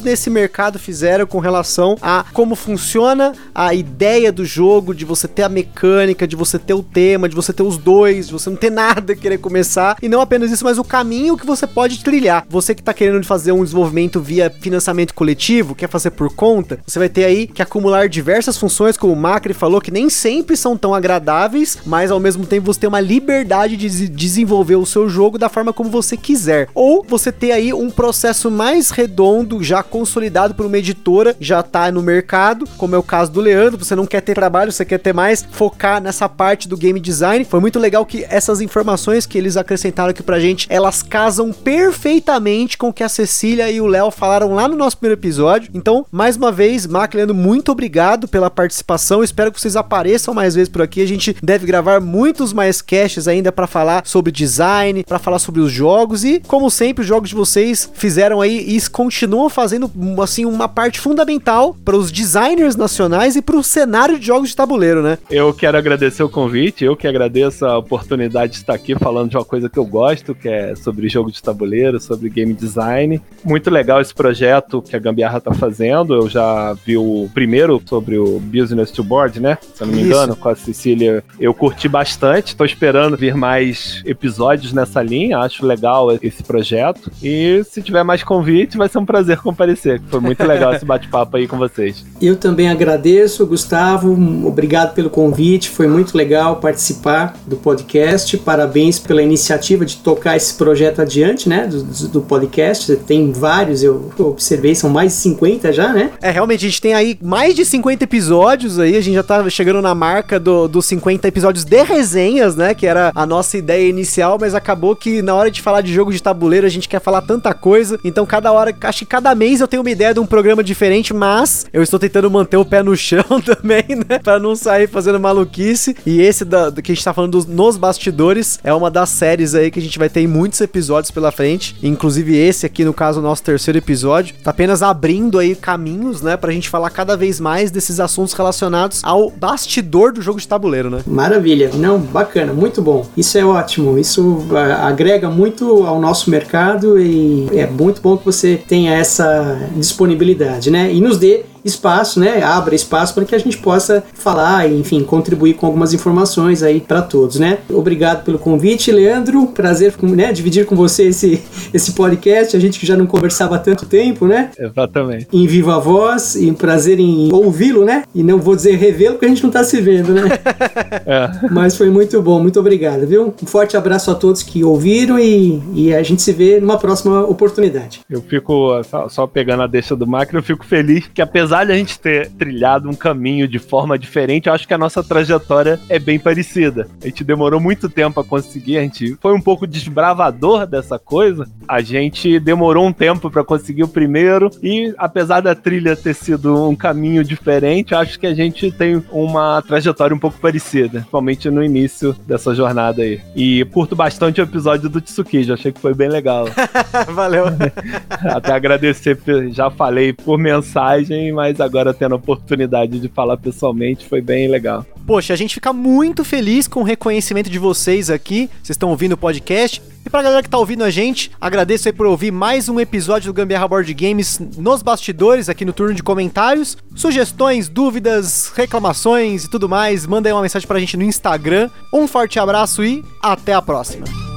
nesse 0.00 0.30
mercado 0.30 0.78
fizeram 0.78 1.26
com 1.26 1.38
relação 1.38 1.94
a 2.00 2.24
como 2.32 2.54
funciona 2.54 3.34
a 3.54 3.74
ideia 3.74 4.32
do 4.32 4.46
jogo, 4.46 4.94
de 4.94 5.04
você 5.04 5.28
ter 5.28 5.42
a 5.42 5.48
mecânica, 5.48 6.26
de 6.26 6.34
você 6.34 6.58
ter 6.58 6.72
o 6.72 6.82
tema, 6.82 7.28
de 7.28 7.36
você 7.36 7.52
ter 7.52 7.62
os 7.62 7.76
dois, 7.76 8.28
de 8.28 8.32
você 8.32 8.48
não 8.48 8.56
ter 8.56 8.70
nada 8.72 9.14
querer 9.14 9.36
começar. 9.36 9.98
E 10.00 10.08
não 10.08 10.22
apenas 10.22 10.50
isso, 10.50 10.64
mas 10.64 10.78
o 10.78 10.84
caminho 10.84 11.36
que 11.36 11.44
você 11.44 11.66
pode 11.66 12.02
trilhar. 12.02 12.46
Você 12.48 12.74
que 12.74 12.80
está 12.80 12.94
querendo 12.94 13.22
fazer 13.26 13.52
um 13.52 13.62
desenvolvimento 13.62 14.20
via 14.20 14.48
financiamento 14.48 15.12
coletivo, 15.12 15.74
quer 15.74 15.88
fazer 15.88 16.12
por 16.12 16.34
conta, 16.34 16.78
você 16.86 16.98
vai 16.98 17.10
ter 17.10 17.24
aí 17.24 17.46
que 17.46 17.60
acumular 17.60 18.08
diversas 18.08 18.56
funções, 18.56 18.96
como 18.96 19.12
o 19.12 19.16
Macri 19.16 19.52
falou, 19.52 19.82
que 19.82 19.90
nem 19.90 20.08
sempre 20.08 20.56
são 20.56 20.78
tão 20.78 20.94
agradáveis, 20.94 21.76
mas 21.84 22.10
ao 22.10 22.20
mesmo 22.20 22.46
tempo 22.46 22.72
você 22.72 22.80
tem 22.80 22.88
uma 22.88 23.00
liberdade 23.00 23.76
de 23.76 24.08
desenvolver 24.08 24.76
o 24.76 24.86
seu 24.86 25.10
jogo 25.10 25.36
da 25.36 25.50
forma 25.50 25.74
como 25.74 25.90
você 25.90 26.16
quiser. 26.16 26.70
Ou 26.74 27.04
você 27.06 27.30
ter 27.30 27.49
aí 27.50 27.72
um 27.72 27.90
processo 27.90 28.50
mais 28.50 28.90
redondo, 28.90 29.62
já 29.62 29.82
consolidado 29.82 30.54
por 30.54 30.66
uma 30.66 30.78
editora, 30.78 31.36
já 31.40 31.62
tá 31.62 31.90
no 31.90 32.02
mercado, 32.02 32.66
como 32.76 32.94
é 32.94 32.98
o 32.98 33.02
caso 33.02 33.30
do 33.32 33.40
Leandro, 33.40 33.82
você 33.82 33.94
não 33.94 34.06
quer 34.06 34.20
ter 34.20 34.34
trabalho, 34.34 34.72
você 34.72 34.84
quer 34.84 34.98
ter 34.98 35.12
mais, 35.12 35.46
focar 35.50 36.00
nessa 36.00 36.28
parte 36.28 36.68
do 36.68 36.76
game 36.76 37.00
design. 37.00 37.44
Foi 37.44 37.60
muito 37.60 37.78
legal 37.78 38.04
que 38.06 38.24
essas 38.28 38.60
informações 38.60 39.26
que 39.26 39.38
eles 39.38 39.56
acrescentaram 39.56 40.10
aqui 40.10 40.22
pra 40.22 40.40
gente, 40.40 40.66
elas 40.70 41.02
casam 41.02 41.52
perfeitamente 41.52 42.76
com 42.76 42.88
o 42.88 42.92
que 42.92 43.02
a 43.02 43.08
Cecília 43.08 43.70
e 43.70 43.80
o 43.80 43.86
Léo 43.86 44.10
falaram 44.10 44.54
lá 44.54 44.68
no 44.68 44.76
nosso 44.76 44.96
primeiro 44.98 45.20
episódio. 45.20 45.70
Então, 45.74 46.06
mais 46.10 46.36
uma 46.36 46.52
vez, 46.52 46.86
Mac 46.86 47.14
Leandro, 47.14 47.34
muito 47.34 47.72
obrigado 47.72 48.28
pela 48.28 48.50
participação. 48.50 49.22
Espero 49.22 49.52
que 49.52 49.60
vocês 49.60 49.76
apareçam 49.76 50.34
mais 50.34 50.54
vezes 50.54 50.68
por 50.68 50.82
aqui. 50.82 51.00
A 51.02 51.06
gente 51.06 51.36
deve 51.42 51.66
gravar 51.66 52.00
muitos 52.00 52.52
mais 52.52 52.82
casts 52.82 53.26
ainda 53.28 53.52
para 53.52 53.66
falar 53.66 54.02
sobre 54.06 54.32
design, 54.32 55.04
para 55.04 55.18
falar 55.18 55.38
sobre 55.38 55.60
os 55.60 55.70
jogos 55.70 56.24
e, 56.24 56.40
como 56.46 56.70
sempre, 56.70 57.02
os 57.02 57.08
jogos 57.08 57.29
de 57.30 57.34
vocês 57.34 57.90
fizeram 57.94 58.40
aí 58.40 58.58
e 58.58 58.90
continuam 58.90 59.48
fazendo 59.48 59.90
assim 60.22 60.44
uma 60.44 60.68
parte 60.68 61.00
fundamental 61.00 61.74
para 61.84 61.96
os 61.96 62.12
designers 62.12 62.76
nacionais 62.76 63.36
e 63.36 63.42
para 63.42 63.56
o 63.56 63.62
cenário 63.62 64.18
de 64.18 64.26
jogos 64.26 64.50
de 64.50 64.56
tabuleiro, 64.56 65.02
né? 65.02 65.18
Eu 65.30 65.54
quero 65.54 65.78
agradecer 65.78 66.22
o 66.22 66.28
convite, 66.28 66.84
eu 66.84 66.96
que 66.96 67.06
agradeço 67.06 67.64
a 67.64 67.78
oportunidade 67.78 68.52
de 68.52 68.58
estar 68.58 68.74
aqui 68.74 68.94
falando 68.94 69.30
de 69.30 69.36
uma 69.36 69.44
coisa 69.44 69.68
que 69.68 69.78
eu 69.78 69.84
gosto, 69.84 70.34
que 70.34 70.48
é 70.48 70.74
sobre 70.76 71.08
jogo 71.08 71.30
de 71.30 71.42
tabuleiro, 71.42 72.00
sobre 72.00 72.28
game 72.28 72.52
design. 72.52 73.20
Muito 73.44 73.70
legal 73.70 74.00
esse 74.00 74.14
projeto 74.14 74.82
que 74.82 74.94
a 74.94 74.98
Gambiarra 74.98 75.38
está 75.38 75.54
fazendo. 75.54 76.14
Eu 76.14 76.28
já 76.28 76.74
vi 76.84 76.96
o 76.96 77.28
primeiro 77.32 77.80
sobre 77.86 78.18
o 78.18 78.38
Business 78.40 78.90
to 78.90 79.02
Board, 79.02 79.40
né? 79.40 79.58
Se 79.74 79.82
eu 79.82 79.86
não 79.86 79.94
me 79.94 80.02
engano, 80.02 80.32
Isso. 80.32 80.40
com 80.40 80.48
a 80.48 80.56
Cecília. 80.56 81.24
Eu 81.38 81.54
curti 81.54 81.88
bastante, 81.88 82.48
estou 82.48 82.66
esperando 82.66 83.16
vir 83.16 83.34
mais 83.34 84.02
episódios 84.04 84.72
nessa 84.72 85.02
linha, 85.02 85.38
acho 85.38 85.64
legal 85.64 86.08
esse 86.22 86.42
projeto. 86.42 87.10
E 87.22 87.62
se 87.64 87.82
tiver 87.82 88.02
mais 88.02 88.22
convite, 88.22 88.76
vai 88.76 88.88
ser 88.88 88.98
um 88.98 89.04
prazer 89.04 89.38
comparecer. 89.38 90.00
Foi 90.08 90.20
muito 90.20 90.42
legal 90.44 90.74
esse 90.74 90.84
bate-papo 90.84 91.36
aí 91.36 91.46
com 91.46 91.58
vocês. 91.58 92.04
Eu 92.20 92.36
também 92.36 92.68
agradeço, 92.68 93.46
Gustavo. 93.46 94.12
Obrigado 94.46 94.94
pelo 94.94 95.10
convite. 95.10 95.68
Foi 95.68 95.86
muito 95.86 96.16
legal 96.16 96.56
participar 96.56 97.34
do 97.46 97.56
podcast. 97.56 98.36
Parabéns 98.38 98.98
pela 98.98 99.22
iniciativa 99.22 99.84
de 99.84 99.96
tocar 99.96 100.36
esse 100.36 100.54
projeto 100.54 101.00
adiante, 101.02 101.48
né? 101.48 101.66
Do, 101.66 102.08
do 102.08 102.20
podcast. 102.20 102.94
Tem 102.96 103.32
vários, 103.32 103.82
eu 103.82 104.10
observei, 104.18 104.74
são 104.74 104.90
mais 104.90 105.12
de 105.12 105.18
50 105.18 105.72
já, 105.72 105.92
né? 105.92 106.12
É, 106.22 106.30
realmente, 106.30 106.64
a 106.66 106.68
gente 106.68 106.80
tem 106.80 106.94
aí 106.94 107.18
mais 107.22 107.54
de 107.54 107.64
50 107.64 108.04
episódios 108.04 108.78
aí. 108.78 108.96
A 108.96 109.00
gente 109.00 109.14
já 109.14 109.22
tá 109.22 109.48
chegando 109.48 109.82
na 109.82 109.94
marca 109.94 110.38
do, 110.38 110.68
dos 110.68 110.86
50 110.86 111.26
episódios 111.28 111.64
de 111.64 111.82
resenhas, 111.82 112.56
né? 112.56 112.74
Que 112.74 112.86
era 112.86 113.10
a 113.14 113.26
nossa 113.26 113.56
ideia 113.56 113.88
inicial, 113.88 114.38
mas 114.40 114.54
acabou 114.54 114.94
que 114.94 115.22
na 115.22 115.34
hora 115.34 115.50
de 115.50 115.60
falar 115.60 115.80
de 115.80 115.92
jogo 115.92 116.12
de 116.12 116.22
tabuleiro 116.22 116.66
a 116.66 116.70
gente 116.70 116.88
quer 116.88 117.00
falar 117.00 117.09
tanta 117.22 117.54
coisa. 117.54 117.98
Então, 118.04 118.26
cada 118.26 118.52
hora, 118.52 118.76
acho 118.82 118.98
que 119.00 119.06
cada 119.06 119.34
mês 119.34 119.60
eu 119.60 119.68
tenho 119.68 119.82
uma 119.82 119.90
ideia 119.90 120.12
de 120.12 120.20
um 120.20 120.26
programa 120.26 120.62
diferente, 120.62 121.14
mas 121.14 121.64
eu 121.72 121.82
estou 121.82 121.98
tentando 121.98 122.30
manter 122.30 122.58
o 122.58 122.64
pé 122.64 122.82
no 122.82 122.94
chão 122.94 123.24
também, 123.44 123.84
né? 124.08 124.18
Pra 124.18 124.38
não 124.38 124.54
sair 124.54 124.86
fazendo 124.86 125.18
maluquice. 125.18 125.96
E 126.04 126.20
esse 126.20 126.44
da, 126.44 126.68
do 126.68 126.82
que 126.82 126.92
a 126.92 126.94
gente 126.94 127.04
tá 127.04 127.14
falando 127.14 127.32
dos, 127.32 127.46
nos 127.46 127.78
bastidores 127.78 128.58
é 128.62 128.74
uma 128.74 128.90
das 128.90 129.08
séries 129.08 129.54
aí 129.54 129.70
que 129.70 129.78
a 129.78 129.82
gente 129.82 129.98
vai 129.98 130.10
ter 130.10 130.26
muitos 130.26 130.60
episódios 130.60 131.10
pela 131.10 131.32
frente. 131.32 131.76
Inclusive, 131.82 132.36
esse 132.36 132.66
aqui, 132.66 132.84
no 132.84 132.92
caso, 132.92 133.20
o 133.20 133.22
nosso 133.22 133.42
terceiro 133.42 133.78
episódio, 133.78 134.34
tá 134.42 134.50
apenas 134.50 134.82
abrindo 134.82 135.38
aí 135.38 135.54
caminhos, 135.54 136.20
né? 136.20 136.36
Pra 136.36 136.52
gente 136.52 136.68
falar 136.68 136.90
cada 136.90 137.16
vez 137.16 137.40
mais 137.40 137.70
desses 137.70 138.00
assuntos 138.00 138.34
relacionados 138.34 139.00
ao 139.02 139.30
bastidor 139.30 140.12
do 140.12 140.20
jogo 140.20 140.38
de 140.38 140.46
tabuleiro, 140.46 140.90
né? 140.90 141.00
Maravilha. 141.06 141.70
Não, 141.74 141.98
bacana, 141.98 142.52
muito 142.52 142.82
bom. 142.82 143.06
Isso 143.16 143.38
é 143.38 143.44
ótimo. 143.44 143.98
Isso 143.98 144.46
agrega 144.82 145.30
muito 145.30 145.84
ao 145.86 146.00
nosso 146.00 146.30
mercado 146.30 146.99
e 147.02 147.48
é 147.52 147.66
muito 147.66 148.00
bom 148.00 148.16
que 148.16 148.24
você 148.24 148.56
tenha 148.56 148.92
essa 148.92 149.68
disponibilidade, 149.76 150.70
né? 150.70 150.92
E 150.92 151.00
nos 151.00 151.18
dê 151.18 151.44
espaço, 151.64 152.20
né? 152.20 152.42
Abra 152.42 152.74
espaço 152.74 153.14
para 153.14 153.24
que 153.24 153.34
a 153.34 153.38
gente 153.38 153.58
possa 153.58 154.02
falar 154.14 154.68
e, 154.68 154.78
enfim, 154.78 155.02
contribuir 155.02 155.54
com 155.54 155.66
algumas 155.66 155.92
informações 155.92 156.62
aí 156.62 156.80
para 156.80 157.02
todos, 157.02 157.38
né? 157.38 157.58
Obrigado 157.70 158.24
pelo 158.24 158.38
convite, 158.38 158.90
Leandro. 158.90 159.46
Prazer, 159.48 159.94
né, 160.02 160.32
dividir 160.32 160.66
com 160.66 160.76
você 160.76 161.04
esse, 161.04 161.42
esse 161.72 161.92
podcast. 161.92 162.56
A 162.56 162.60
gente 162.60 162.78
que 162.78 162.86
já 162.86 162.96
não 162.96 163.06
conversava 163.06 163.56
há 163.56 163.58
tanto 163.58 163.86
tempo, 163.86 164.26
né? 164.26 164.50
Exatamente. 164.58 165.26
Em 165.32 165.46
viva 165.46 165.78
voz 165.78 166.36
e 166.36 166.50
prazer 166.52 167.00
em 167.00 167.32
ouvi-lo, 167.32 167.84
né? 167.84 168.04
E 168.14 168.22
não 168.22 168.38
vou 168.38 168.54
dizer 168.54 168.76
revê-lo 168.76 169.14
porque 169.14 169.26
a 169.26 169.28
gente 169.28 169.42
não 169.42 169.50
está 169.50 169.64
se 169.64 169.80
vendo, 169.80 170.12
né? 170.12 170.28
é. 171.06 171.48
Mas 171.50 171.76
foi 171.76 171.90
muito 171.90 172.20
bom, 172.22 172.40
muito 172.40 172.60
obrigado, 172.60 173.06
viu? 173.06 173.34
Um 173.42 173.46
forte 173.46 173.76
abraço 173.76 174.10
a 174.10 174.14
todos 174.14 174.42
que 174.42 174.62
ouviram 174.62 175.18
e, 175.18 175.62
e 175.74 175.94
a 175.94 176.02
gente 176.02 176.22
se 176.22 176.32
vê 176.32 176.60
numa 176.60 176.78
próxima 176.78 177.22
oportunidade. 177.22 178.00
Eu 178.08 178.22
fico, 178.22 178.82
só, 178.84 179.08
só 179.08 179.26
pegando 179.26 179.62
a 179.62 179.66
deixa 179.66 179.96
do 179.96 180.06
Macro, 180.06 180.38
eu 180.38 180.42
fico 180.42 180.64
feliz 180.64 181.10
que 181.12 181.22
apesar 181.22 181.49
apesar 181.50 181.64
de 181.64 181.72
a 181.72 181.76
gente 181.76 181.98
ter 181.98 182.30
trilhado 182.30 182.88
um 182.88 182.94
caminho 182.94 183.48
de 183.48 183.58
forma 183.58 183.98
diferente, 183.98 184.46
eu 184.46 184.52
acho 184.52 184.68
que 184.68 184.74
a 184.74 184.78
nossa 184.78 185.02
trajetória 185.02 185.80
é 185.88 185.98
bem 185.98 186.16
parecida. 186.16 186.86
A 187.02 187.06
gente 187.06 187.24
demorou 187.24 187.58
muito 187.58 187.88
tempo 187.88 188.20
a 188.20 188.24
conseguir, 188.24 188.78
a 188.78 188.82
gente 188.82 189.16
foi 189.20 189.34
um 189.34 189.40
pouco 189.40 189.66
desbravador 189.66 190.64
dessa 190.64 190.96
coisa. 190.96 191.48
A 191.66 191.80
gente 191.80 192.38
demorou 192.38 192.86
um 192.86 192.92
tempo 192.92 193.28
para 193.28 193.42
conseguir 193.42 193.82
o 193.82 193.88
primeiro 193.88 194.48
e 194.62 194.94
apesar 194.96 195.40
da 195.40 195.52
trilha 195.52 195.96
ter 195.96 196.14
sido 196.14 196.68
um 196.68 196.76
caminho 196.76 197.24
diferente, 197.24 197.96
acho 197.96 198.20
que 198.20 198.28
a 198.28 198.34
gente 198.34 198.70
tem 198.70 199.02
uma 199.10 199.60
trajetória 199.62 200.14
um 200.14 200.20
pouco 200.20 200.38
parecida, 200.38 200.98
principalmente 201.00 201.50
no 201.50 201.64
início 201.64 202.14
dessa 202.28 202.54
jornada 202.54 203.02
aí. 203.02 203.20
E 203.34 203.64
curto 203.72 203.96
bastante 203.96 204.40
o 204.40 204.44
episódio 204.44 204.88
do 204.88 205.00
Tsukiji, 205.00 205.52
achei 205.52 205.72
que 205.72 205.80
foi 205.80 205.94
bem 205.94 206.08
legal. 206.08 206.46
Valeu. 207.12 207.46
Até 208.22 208.52
agradecer, 208.52 209.18
já 209.50 209.68
falei 209.68 210.12
por 210.12 210.38
mensagem, 210.38 211.32
mas 211.40 211.58
agora 211.58 211.94
tendo 211.94 212.12
a 212.12 212.16
oportunidade 212.16 213.00
de 213.00 213.08
falar 213.08 213.38
pessoalmente 213.38 214.06
foi 214.06 214.20
bem 214.20 214.46
legal. 214.46 214.84
Poxa, 215.06 215.32
a 215.32 215.36
gente 215.36 215.54
fica 215.54 215.72
muito 215.72 216.22
feliz 216.22 216.68
com 216.68 216.80
o 216.80 216.84
reconhecimento 216.84 217.48
de 217.48 217.58
vocês 217.58 218.10
aqui. 218.10 218.50
Vocês 218.62 218.74
estão 218.74 218.90
ouvindo 218.90 219.12
o 219.12 219.16
podcast. 219.16 219.80
E 220.04 220.10
pra 220.10 220.22
galera 220.22 220.42
que 220.42 220.50
tá 220.50 220.58
ouvindo 220.58 220.84
a 220.84 220.90
gente, 220.90 221.30
agradeço 221.40 221.88
aí 221.88 221.94
por 221.94 222.04
ouvir 222.04 222.30
mais 222.30 222.68
um 222.68 222.78
episódio 222.78 223.32
do 223.32 223.34
Gambiarra 223.34 223.66
Board 223.66 223.94
Games 223.94 224.38
nos 224.58 224.82
bastidores, 224.82 225.48
aqui 225.48 225.64
no 225.64 225.72
turno 225.72 225.94
de 225.94 226.02
comentários. 226.02 226.76
Sugestões, 226.94 227.70
dúvidas, 227.70 228.52
reclamações 228.54 229.44
e 229.44 229.50
tudo 229.50 229.66
mais, 229.66 230.06
manda 230.06 230.28
aí 230.28 230.34
uma 230.34 230.42
mensagem 230.42 230.68
pra 230.68 230.78
gente 230.78 230.94
no 230.94 231.04
Instagram. 231.04 231.70
Um 231.90 232.06
forte 232.06 232.38
abraço 232.38 232.84
e 232.84 233.02
até 233.22 233.54
a 233.54 233.62
próxima. 233.62 234.29